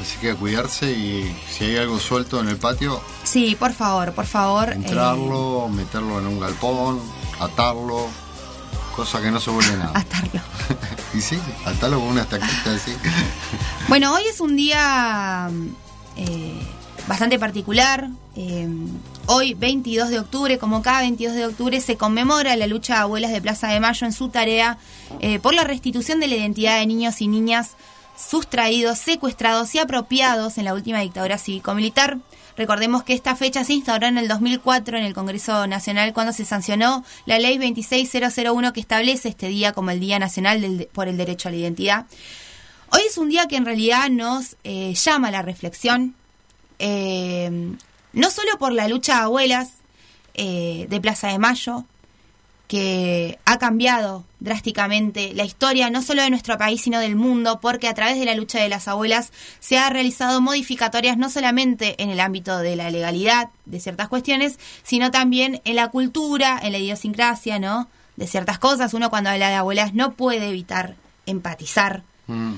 [0.06, 4.14] Así que a cuidarse y si hay algo suelto en el patio, Sí, por favor,
[4.14, 4.70] por favor.
[4.70, 7.02] eh, entrarlo, meterlo en un galpón,
[7.40, 8.06] atarlo,
[8.96, 9.92] cosa que no se vuelve nada.
[9.96, 10.42] Atarlo.
[11.16, 12.96] y sí, atarlo con una estaquita así.
[13.88, 15.50] Bueno, hoy es un día
[16.18, 16.54] eh,
[17.08, 18.08] bastante particular.
[18.36, 18.68] Eh,
[19.26, 23.32] hoy, 22 de octubre, como cada 22 de octubre, se conmemora la lucha de abuelas
[23.32, 24.78] de Plaza de Mayo en su tarea
[25.20, 27.72] eh, por la restitución de la identidad de niños y niñas
[28.18, 32.20] sustraídos, secuestrados y apropiados en la última dictadura cívico-militar.
[32.58, 36.46] Recordemos que esta fecha se instauró en el 2004 en el Congreso Nacional cuando se
[36.46, 41.50] sancionó la ley 26001 que establece este día como el Día Nacional por el Derecho
[41.50, 42.06] a la Identidad.
[42.92, 46.16] Hoy es un día que en realidad nos eh, llama a la reflexión,
[46.80, 47.76] eh,
[48.14, 49.70] no solo por la lucha de abuelas
[50.34, 51.84] eh, de Plaza de Mayo,
[52.68, 57.88] que ha cambiado drásticamente la historia no solo de nuestro país sino del mundo porque
[57.88, 62.10] a través de la lucha de las abuelas se ha realizado modificatorias no solamente en
[62.10, 66.80] el ámbito de la legalidad de ciertas cuestiones sino también en la cultura en la
[66.80, 68.94] idiosincrasia no de ciertas cosas.
[68.94, 72.04] Uno cuando habla de abuelas no puede evitar empatizar.
[72.28, 72.56] Mm.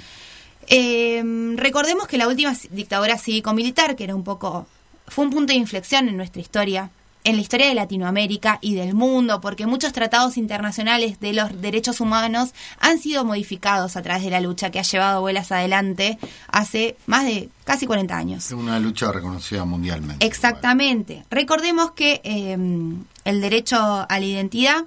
[0.68, 4.68] eh, recordemos que la última dictadura cívico-militar, que era un poco,
[5.08, 6.90] fue un punto de inflexión en nuestra historia,
[7.28, 12.00] en la historia de Latinoamérica y del mundo, porque muchos tratados internacionales de los derechos
[12.00, 16.96] humanos han sido modificados a través de la lucha que ha llevado abuelas adelante hace
[17.06, 18.52] más de casi 40 años.
[18.54, 20.26] Una lucha reconocida mundialmente.
[20.26, 21.26] Exactamente.
[21.30, 22.58] Recordemos que eh,
[23.26, 23.78] el derecho
[24.08, 24.86] a la identidad,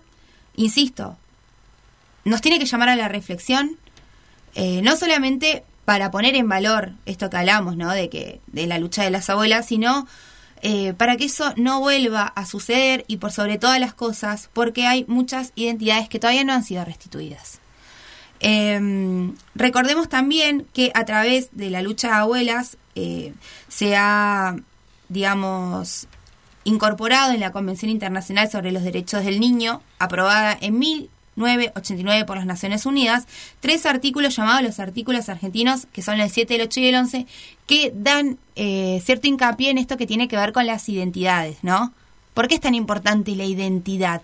[0.57, 1.19] insisto,
[2.25, 3.77] nos tiene que llamar a la reflexión,
[4.55, 7.91] eh, no solamente para poner en valor esto que hablamos, ¿no?
[7.93, 10.07] De que de la lucha de las abuelas, sino
[10.62, 14.87] eh, para que eso no vuelva a suceder y por sobre todas las cosas, porque
[14.87, 17.61] hay muchas identidades que todavía no han sido restituidas.
[18.41, 23.35] Eh, recordemos también que a través de la lucha de abuelas eh,
[23.69, 24.57] se ha,
[25.09, 26.09] digamos,
[26.65, 30.78] incorporado en la Convención Internacional sobre los Derechos del Niño, aprobada en
[31.41, 33.27] 1989 por las Naciones Unidas,
[33.61, 37.27] tres artículos llamados los artículos argentinos, que son el 7, el 8 y el 11,
[37.67, 41.93] que dan eh, cierto hincapié en esto que tiene que ver con las identidades, ¿no?
[42.35, 44.23] ¿Por qué es tan importante la identidad?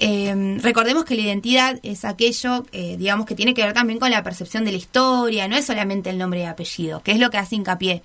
[0.00, 4.10] Eh, recordemos que la identidad es aquello, eh, digamos, que tiene que ver también con
[4.10, 7.30] la percepción de la historia, no es solamente el nombre y apellido, que es lo
[7.30, 8.02] que hace hincapié.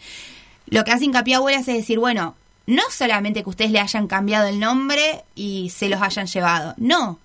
[0.68, 2.36] Lo que hace hincapié abuelas es decir, bueno,
[2.68, 7.18] no solamente que ustedes le hayan cambiado el nombre y se los hayan llevado, no,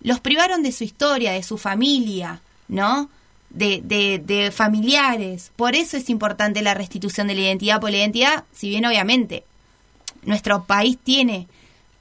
[0.00, 3.10] los privaron de su historia, de su familia, ¿no?
[3.50, 5.52] De, de, de familiares.
[5.56, 9.44] Por eso es importante la restitución de la identidad, porque la identidad, si bien obviamente
[10.22, 11.48] nuestro país tiene,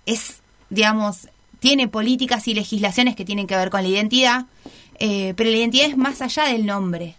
[0.06, 1.30] es, digamos,
[1.60, 4.45] tiene políticas y legislaciones que tienen que ver con la identidad,
[4.99, 7.15] eh, pero la identidad es más allá del nombre.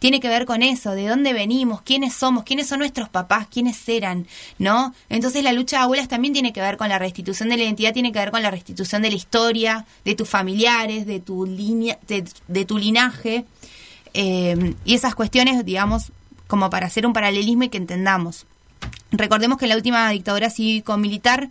[0.00, 3.88] Tiene que ver con eso, de dónde venimos, quiénes somos, quiénes son nuestros papás, quiénes
[3.88, 4.26] eran,
[4.58, 4.94] ¿no?
[5.10, 7.92] Entonces la lucha de abuelas también tiene que ver con la restitución de la identidad,
[7.92, 11.98] tiene que ver con la restitución de la historia, de tus familiares, de tu línea,
[12.08, 13.44] de, tu linaje,
[14.14, 16.12] eh, y esas cuestiones, digamos,
[16.46, 18.46] como para hacer un paralelismo y que entendamos.
[19.12, 21.50] Recordemos que la última dictadura cívico-militar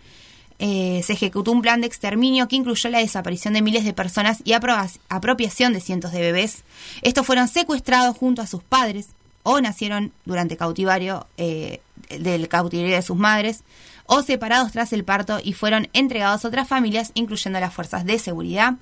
[0.59, 4.41] eh, se ejecutó un plan de exterminio que incluyó la desaparición de miles de personas
[4.43, 6.63] y apro- apropiación de cientos de bebés.
[7.01, 9.07] Estos fueron secuestrados junto a sus padres
[9.43, 11.79] o nacieron durante cautivario eh,
[12.09, 13.63] del cautiverio de sus madres
[14.05, 18.19] o separados tras el parto y fueron entregados a otras familias, incluyendo las fuerzas de
[18.19, 18.73] seguridad.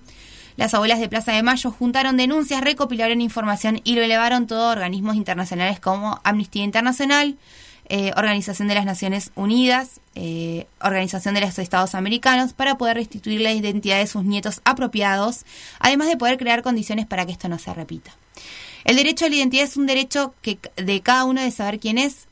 [0.56, 4.72] Las abuelas de Plaza de Mayo juntaron denuncias, recopilaron información y lo elevaron todo a
[4.72, 7.38] organismos internacionales como Amnistía Internacional,
[7.90, 13.42] eh, Organización de las Naciones Unidas, eh, Organización de los Estados Americanos, para poder restituir
[13.42, 15.46] la identidad de sus nietos apropiados,
[15.80, 18.12] además de poder crear condiciones para que esto no se repita.
[18.84, 21.98] El derecho a la identidad es un derecho que, de cada uno de saber quién
[21.98, 22.28] es,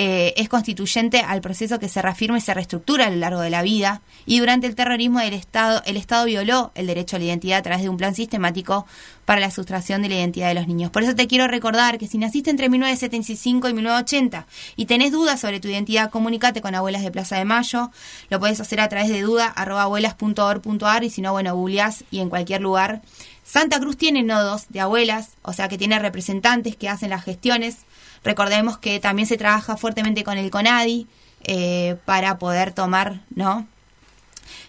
[0.00, 3.50] eh, es constituyente al proceso que se reafirma y se reestructura a lo largo de
[3.50, 7.24] la vida y durante el terrorismo del Estado, el Estado violó el derecho a la
[7.24, 8.86] identidad a través de un plan sistemático
[9.24, 10.92] para la sustracción de la identidad de los niños.
[10.92, 14.46] Por eso te quiero recordar que si naciste entre 1975 y 1980
[14.76, 17.90] y tenés dudas sobre tu identidad, comunícate con Abuelas de Plaza de Mayo.
[18.30, 22.60] Lo puedes hacer a través de duda.abuelas.org.ar y si no, bueno, googleás y en cualquier
[22.60, 23.02] lugar.
[23.42, 27.78] Santa Cruz tiene nodos de abuelas, o sea que tiene representantes que hacen las gestiones.
[28.24, 31.06] Recordemos que también se trabaja fuertemente con el CONADI
[31.44, 33.66] eh, para poder tomar ¿no?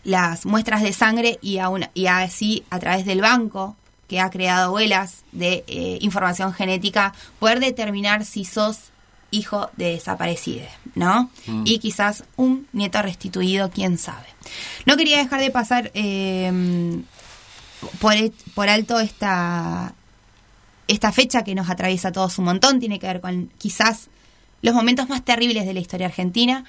[0.04, 3.76] las muestras de sangre y, aún, y así a través del banco
[4.08, 8.92] que ha creado abuelas de eh, información genética, poder determinar si sos
[9.32, 10.66] hijo de desaparecido,
[10.96, 11.30] ¿no?
[11.46, 11.64] Mm.
[11.66, 14.26] Y quizás un nieto restituido, quién sabe.
[14.88, 17.02] No quería dejar de pasar eh,
[18.00, 18.16] por,
[18.56, 19.94] por alto esta,
[20.90, 24.10] esta fecha que nos atraviesa a todos un montón, tiene que ver con quizás
[24.64, 26.66] los momentos más terribles de la historia argentina.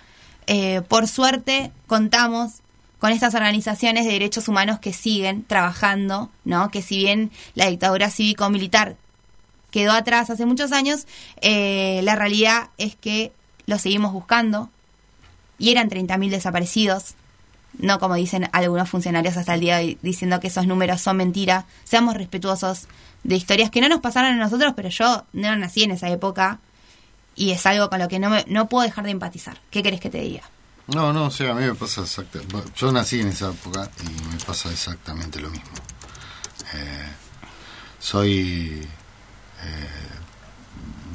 [0.46, 2.60] Eh, por suerte contamos
[2.98, 6.70] con estas organizaciones de derechos humanos que siguen trabajando, ¿no?
[6.70, 8.96] Que si bien la dictadura cívico-militar
[9.70, 11.06] quedó atrás hace muchos años,
[11.40, 13.32] eh, la realidad es que
[13.64, 14.68] lo seguimos buscando
[15.58, 17.14] y eran 30.000 desaparecidos,
[17.78, 21.16] no como dicen algunos funcionarios hasta el día de hoy, diciendo que esos números son
[21.16, 21.64] mentira.
[21.84, 22.86] Seamos respetuosos
[23.24, 26.58] de historias que no nos pasaron a nosotros, pero yo no nací en esa época
[27.36, 29.60] y es algo con lo que no, me- no puedo dejar de empatizar.
[29.70, 30.42] ¿Qué querés que te diga?
[30.88, 32.56] No, no, sí, a mí me pasa exactamente.
[32.76, 35.70] Yo nací en esa época y me pasa exactamente lo mismo.
[36.74, 37.06] Eh,
[37.98, 38.88] soy.
[39.62, 39.88] eh,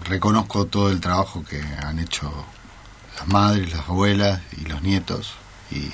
[0.07, 2.31] reconozco todo el trabajo que han hecho
[3.17, 5.33] las madres, las abuelas y los nietos.
[5.71, 5.91] Y,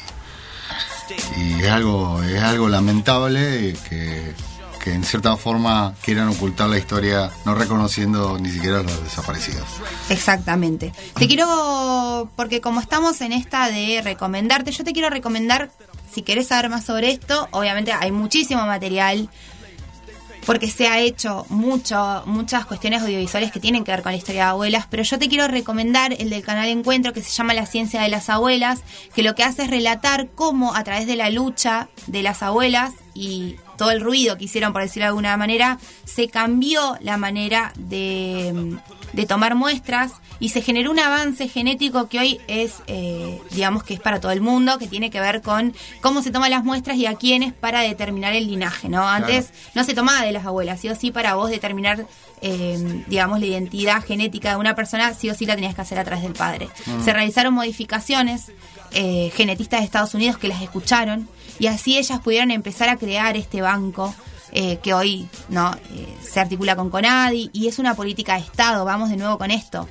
[1.39, 4.33] y es, algo, es algo lamentable que,
[4.83, 9.67] que en cierta forma quieran ocultar la historia no reconociendo ni siquiera los desaparecidos.
[10.09, 10.91] Exactamente.
[11.15, 15.69] Te quiero, porque como estamos en esta de recomendarte, yo te quiero recomendar,
[16.11, 19.29] si querés saber más sobre esto, obviamente hay muchísimo material,
[20.45, 24.45] porque se ha hecho mucho, muchas cuestiones audiovisuales que tienen que ver con la historia
[24.45, 27.67] de abuelas, pero yo te quiero recomendar el del canal Encuentro que se llama La
[27.67, 28.81] ciencia de las abuelas,
[29.13, 32.93] que lo que hace es relatar cómo a través de la lucha de las abuelas
[33.13, 37.73] y todo el ruido que hicieron, por decirlo de alguna manera, se cambió la manera
[37.75, 38.77] de,
[39.13, 43.95] de tomar muestras y se generó un avance genético que hoy es, eh, digamos que
[43.95, 46.95] es para todo el mundo, que tiene que ver con cómo se toman las muestras
[46.97, 49.07] y a quiénes para determinar el linaje, ¿no?
[49.07, 52.05] Antes no se tomaba de las abuelas, sí o sí para vos determinar,
[52.43, 55.97] eh, digamos, la identidad genética de una persona, sí o sí la tenías que hacer
[55.97, 56.69] a través del padre.
[56.85, 57.03] Mm.
[57.03, 58.51] Se realizaron modificaciones,
[58.91, 61.27] eh, genetistas de Estados Unidos que las escucharon
[61.61, 64.15] y así ellas pudieron empezar a crear este banco
[64.51, 68.83] eh, que hoy no Eh, se articula con CONADI y es una política de Estado,
[68.83, 69.87] vamos de nuevo con esto.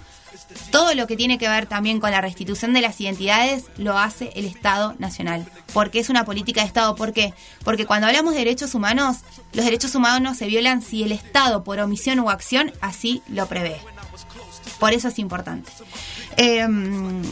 [0.73, 4.33] Todo lo que tiene que ver también con la restitución de las identidades lo hace
[4.35, 6.97] el Estado Nacional, porque es una política de Estado.
[6.97, 7.35] ¿Por qué?
[7.63, 9.19] Porque cuando hablamos de derechos humanos,
[9.53, 13.81] los derechos humanos se violan si el Estado, por omisión o acción, así lo prevé.
[14.81, 15.71] Por eso es importante.
[16.37, 17.23] Em,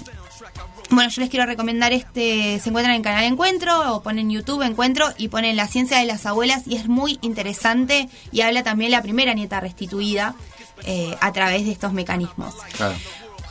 [0.90, 5.06] bueno, yo les quiero recomendar este, se encuentran en Canal Encuentro o ponen YouTube Encuentro
[5.16, 9.02] y ponen La ciencia de las abuelas y es muy interesante y habla también la
[9.02, 10.34] primera nieta restituida
[10.84, 12.54] eh, a través de estos mecanismos.
[12.76, 12.94] Claro.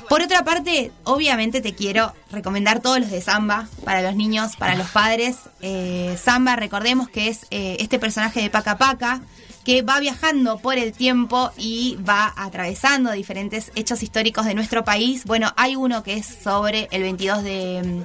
[0.09, 4.75] Por otra parte, obviamente te quiero recomendar todos los de Samba para los niños, para
[4.75, 5.35] los padres.
[5.61, 9.21] Eh, Samba, recordemos que es eh, este personaje de Paca Paca
[9.67, 15.25] que va viajando por el tiempo y va atravesando diferentes hechos históricos de nuestro país.
[15.25, 18.03] Bueno, hay uno que es sobre el 22 de mm,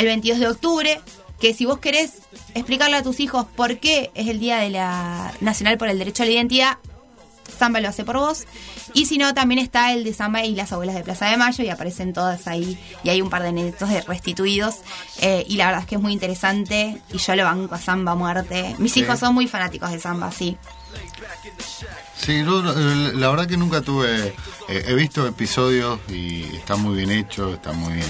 [0.00, 1.00] el 22 de octubre,
[1.40, 2.14] que si vos querés
[2.54, 6.24] explicarle a tus hijos por qué es el Día de la Nacional por el Derecho
[6.24, 6.78] a la Identidad,
[7.56, 8.44] Samba lo hace por vos.
[8.92, 11.62] Y si no, también está el de Samba y las abuelas de Plaza de Mayo
[11.62, 12.76] y aparecen todas ahí.
[13.04, 14.76] Y hay un par de netos de restituidos.
[15.20, 17.00] Eh, y la verdad es que es muy interesante.
[17.12, 18.74] Y yo lo banco a Samba a muerte.
[18.78, 19.00] Mis Sí.
[19.00, 20.56] hijos son muy fanáticos de Samba, sí.
[22.16, 24.34] Sí, yo, eh, la verdad que nunca tuve.
[24.68, 28.06] eh, he visto episodios y está muy bien hecho, está muy bien.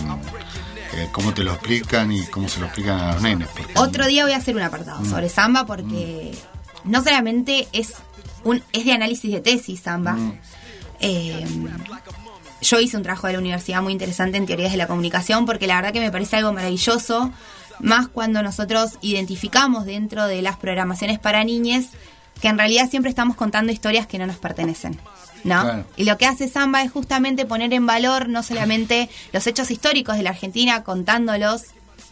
[0.95, 3.49] eh, cómo te lo explican y cómo se lo explican a los nenes.
[3.55, 5.11] porque- Otro día voy a hacer un apartado Mm.
[5.11, 6.33] sobre Samba porque
[6.85, 7.93] no solamente es
[8.43, 10.15] un es de análisis de tesis Samba.
[10.15, 10.39] Mm.
[11.01, 11.47] Eh,
[12.63, 15.67] yo hice un trabajo de la universidad muy interesante en teorías de la comunicación porque
[15.67, 17.31] la verdad que me parece algo maravilloso,
[17.81, 21.91] más cuando nosotros identificamos dentro de las programaciones para niñes
[22.41, 24.99] que en realidad siempre estamos contando historias que no nos pertenecen.
[25.45, 25.63] ¿No?
[25.63, 25.85] Claro.
[25.97, 30.17] Y lo que hace Samba es justamente poner en valor no solamente los hechos históricos
[30.17, 31.63] de la Argentina, contándolos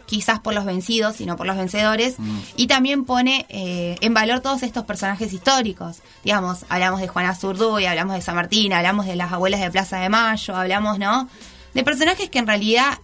[0.06, 2.14] quizás por los vencidos, sino por los vencedores,
[2.54, 5.96] y también pone eh, en valor todos estos personajes históricos.
[6.22, 9.98] Digamos, hablamos de Juana Zurduy, hablamos de San Martín, hablamos de las abuelas de Plaza
[9.98, 11.28] de Mayo, hablamos, ¿no?
[11.74, 12.98] De personajes que en realidad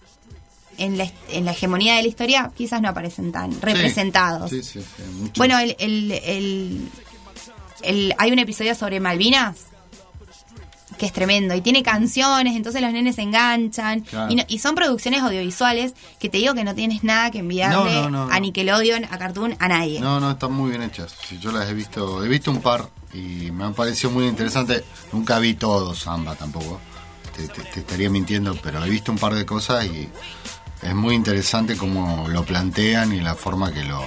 [0.77, 4.49] en la, en la hegemonía de la historia quizás no aparecen tan representados.
[4.49, 5.31] Sí, sí, sí.
[5.35, 6.89] Bueno, el, el, el-
[7.83, 9.57] el- hay un episodio sobre Malvinas
[10.97, 14.31] que es tremendo y tiene canciones, entonces los nenes se enganchan Claro.
[14.31, 17.93] y, no- y son producciones audiovisuales que te digo que no tienes nada que enviarle
[17.93, 19.99] No, no, a Nickelodeon, a Cartoon, a nadie.
[19.99, 21.13] No, no, están muy bien hechas.
[21.27, 24.83] Sí, yo las he visto, he visto un par y me han parecido muy interesantes.
[25.11, 26.79] Nunca vi todo Samba tampoco.
[27.35, 30.07] Te, te- te estaría mintiendo, pero he visto un par de cosas y
[30.83, 33.99] es muy interesante cómo lo plantean y la forma que lo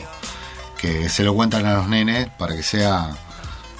[0.79, 3.11] que se lo cuentan a los nenes para que sea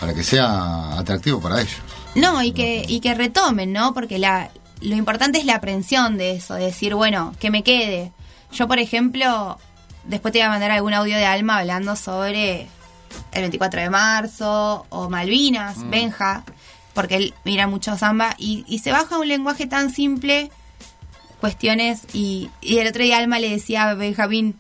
[0.01, 1.77] para que sea atractivo para ellos.
[2.15, 3.93] No, y que, y que retomen, ¿no?
[3.95, 4.51] Porque la,
[4.81, 8.13] lo importante es la aprensión de eso, de decir, bueno, que me quede.
[8.53, 9.59] Yo, por ejemplo,
[10.05, 12.69] después te voy a mandar algún audio de Alma hablando sobre
[13.33, 15.91] el 24 de marzo o Malvinas, Mm.
[15.91, 16.45] Benja,
[16.95, 20.51] porque él mira mucho samba y, y se baja un lenguaje tan simple,
[21.41, 24.59] cuestiones, y, y el otro día Alma le decía a Benjamín,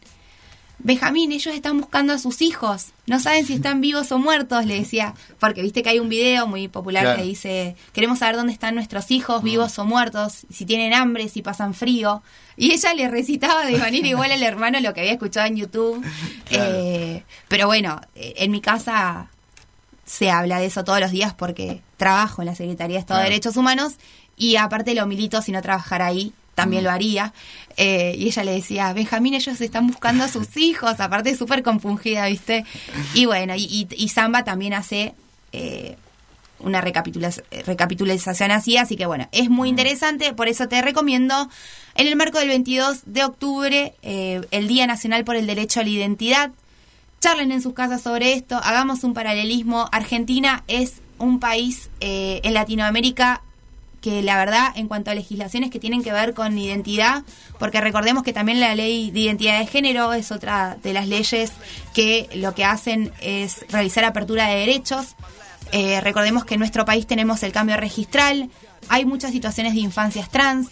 [0.79, 4.79] Benjamín, ellos están buscando a sus hijos, no saben si están vivos o muertos, le
[4.79, 7.19] decía, porque viste que hay un video muy popular Claro.
[7.19, 11.41] que dice, queremos saber dónde están nuestros hijos, vivos o muertos, si tienen hambre, si
[11.43, 12.23] pasan frío.
[12.59, 16.05] Y ella le recitaba de manera igual al hermano lo que había escuchado en YouTube.
[16.49, 16.73] Claro.
[16.75, 19.29] Eh, pero bueno, eh, en mi casa
[20.05, 23.31] se habla de eso todos los días porque trabajo en la Secretaría de Estado de.
[23.31, 23.95] Derechos Humanos
[24.37, 27.33] y aparte lo milito si no trabajara ahí también lo haría.
[27.77, 32.27] Eh, y ella le decía, Benjamín, ellos están buscando a sus hijos, aparte súper compungida,
[32.27, 32.65] ¿viste?
[33.15, 35.15] Y bueno, y, y, Samba también hace
[35.53, 35.97] eh,
[36.59, 41.51] una recapitula- recapitulación así, así que bueno, es muy interesante, por eso te recomiendo,
[41.95, 45.83] en el marco del 22 de octubre, eh, el Día Nacional por el Derecho a
[45.83, 46.51] la Identidad,
[47.21, 49.89] charlen en sus casas sobre esto, hagamos un paralelismo.
[49.93, 53.43] Argentina es un país eh, en Latinoamérica
[54.07, 57.25] que la verdad en cuanto a legislaciones que tienen que ver con identidad,
[57.59, 61.51] porque recordemos que también la ley de identidad de género es otra de las leyes
[61.93, 65.17] que lo que hacen es realizar apertura de derechos.
[65.73, 68.49] Eh, recordemos que en nuestro país tenemos el cambio registral,
[68.89, 70.69] hay muchas situaciones de infancias trans,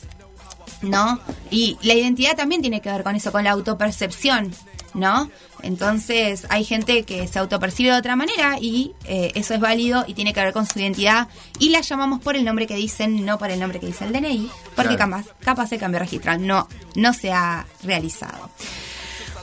[0.81, 1.19] ¿no?
[1.51, 4.52] Y la identidad también tiene que ver con eso, con la autopercepción,
[4.95, 5.31] ¿no?
[5.62, 10.15] Entonces hay gente que se autopercibe de otra manera y eh, eso es válido y
[10.15, 13.39] tiene que ver con su identidad y la llamamos por el nombre que dicen, no
[13.39, 15.11] por el nombre que dice el DNI, porque Claro.
[15.11, 18.51] capaz, capaz el cambio registral no, no se ha realizado.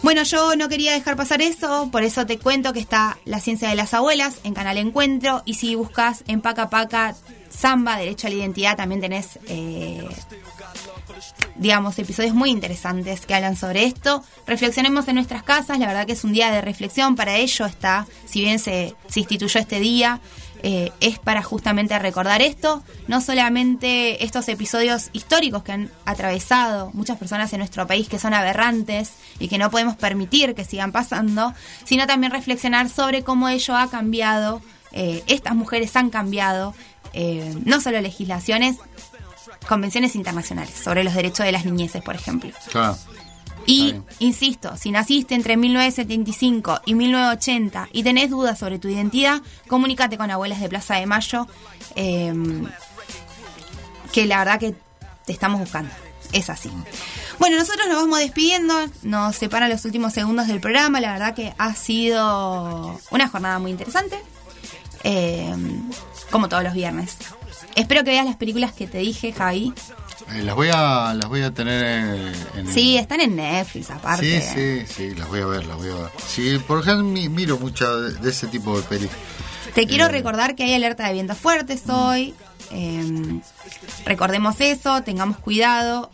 [0.03, 3.69] Bueno, yo no quería dejar pasar eso, por eso te cuento que está La Ciencia
[3.69, 7.15] de las Abuelas en Canal Encuentro y si buscas en Paca Paca
[7.51, 10.07] Samba, Derecho a la Identidad, también tenés, eh,
[11.55, 14.23] digamos, episodios muy interesantes que hablan sobre esto.
[14.47, 18.07] Reflexionemos en nuestras casas, la verdad que es un día de reflexión, para ello está,
[18.25, 20.19] si bien se, instituyó este día,
[20.63, 27.17] eh, es para justamente recordar esto, no solamente estos episodios históricos que han atravesado muchas
[27.17, 31.53] personas en nuestro país que son aberrantes y que no podemos permitir que sigan pasando,
[31.83, 34.61] sino también reflexionar sobre cómo ello ha cambiado,
[34.91, 36.75] eh, estas mujeres han cambiado,
[37.13, 38.77] eh, no solo legislaciones,
[39.67, 42.51] convenciones internacionales sobre los derechos de las niñeces, por ejemplo.
[42.71, 42.97] Claro.
[43.65, 50.17] Y, insisto, si naciste entre 1975 y 1980 y tenés dudas sobre tu identidad, comunícate
[50.17, 51.47] con Abuelas de Plaza de Mayo,
[51.95, 52.33] eh,
[54.11, 54.75] que la verdad que
[55.25, 55.91] te estamos buscando.
[56.33, 56.71] Es así.
[57.39, 58.73] Bueno, nosotros nos vamos despidiendo,
[59.03, 63.71] nos separan los últimos segundos del programa, la verdad que ha sido una jornada muy
[63.71, 64.17] interesante,
[65.03, 65.53] eh,
[66.29, 67.17] como todos los viernes.
[67.75, 69.73] Espero que veas las películas que te dije, Javi.
[70.33, 74.41] Eh, las voy a las voy a tener en, Sí, están en Netflix aparte.
[74.41, 76.09] sí, sí, sí, las voy a ver, las voy a ver.
[76.27, 79.09] Sí, por ejemplo mi- miro mucho de, de ese tipo de pelis.
[79.73, 82.33] Te quiero Eh, recordar que hay alerta de vientos fuertes hoy.
[82.71, 83.39] eh,
[84.05, 86.11] recordemos eso, tengamos cuidado.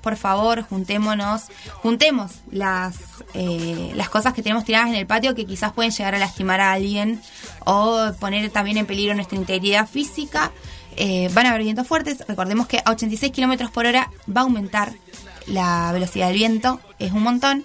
[0.00, 1.42] Por favor, juntémonos,
[1.82, 2.94] juntemos las,
[3.34, 6.58] eh, las cosas que tenemos tiradas en el patio que quizás pueden llegar a lastimar
[6.62, 7.20] a alguien
[7.66, 10.52] o poner también en peligro nuestra integridad física.
[10.96, 12.24] Eh, van a haber vientos fuertes.
[12.26, 14.92] Recordemos que a 86 kilómetros por hora va a aumentar
[15.46, 16.80] la velocidad del viento.
[16.98, 17.64] Es un montón.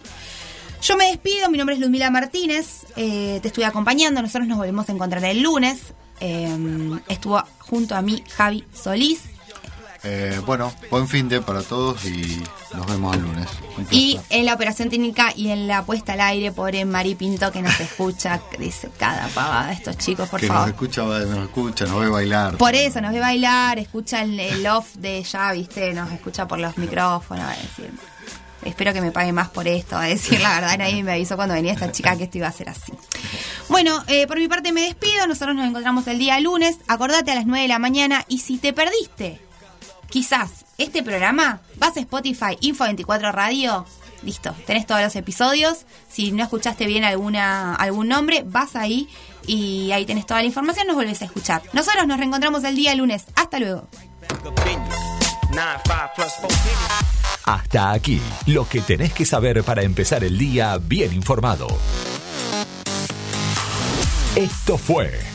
[0.82, 4.88] Yo me despido, mi nombre es Ludmila Martínez, eh, te estoy acompañando, nosotros nos volvemos
[4.88, 5.94] a encontrar el lunes.
[6.20, 6.48] Eh,
[7.08, 9.24] estuvo junto a mí Javi Solís
[10.08, 12.44] Eh, bueno, buen fin de para todos y
[12.76, 13.48] nos vemos el lunes.
[13.90, 17.64] Y en la operación técnica y en la puesta al aire, pobre Mari Pinto que
[17.64, 20.70] nos escucha, dice cada pavada estos chicos, por que nos favor.
[20.70, 22.56] escucha, nos escucha, nos ve bailar.
[22.58, 26.60] Por eso nos ve bailar, escucha el, el off de ya, viste, nos escucha por
[26.60, 27.92] los micrófonos, a decir.
[28.64, 31.54] Espero que me pague más por esto, a decir la verdad, nadie me avisó cuando
[31.56, 32.94] venía esta chica que esto iba a ser así.
[33.70, 37.36] Bueno, eh, por mi parte me despido, nosotros nos encontramos el día lunes, acordate a
[37.36, 39.40] las 9 de la mañana y si te perdiste,
[40.16, 43.86] quizás este programa, vas a Spotify, Info24 Radio,
[44.24, 49.10] listo, tenés todos los episodios, si no escuchaste bien alguna algún nombre, vas ahí
[49.46, 51.64] y ahí tenés toda la información, nos volvés a escuchar.
[51.74, 53.90] Nosotros nos reencontramos el día lunes, hasta luego.
[57.44, 61.68] Hasta aquí, lo que tenés que saber para empezar el día bien informado.
[64.38, 65.35] Esto fue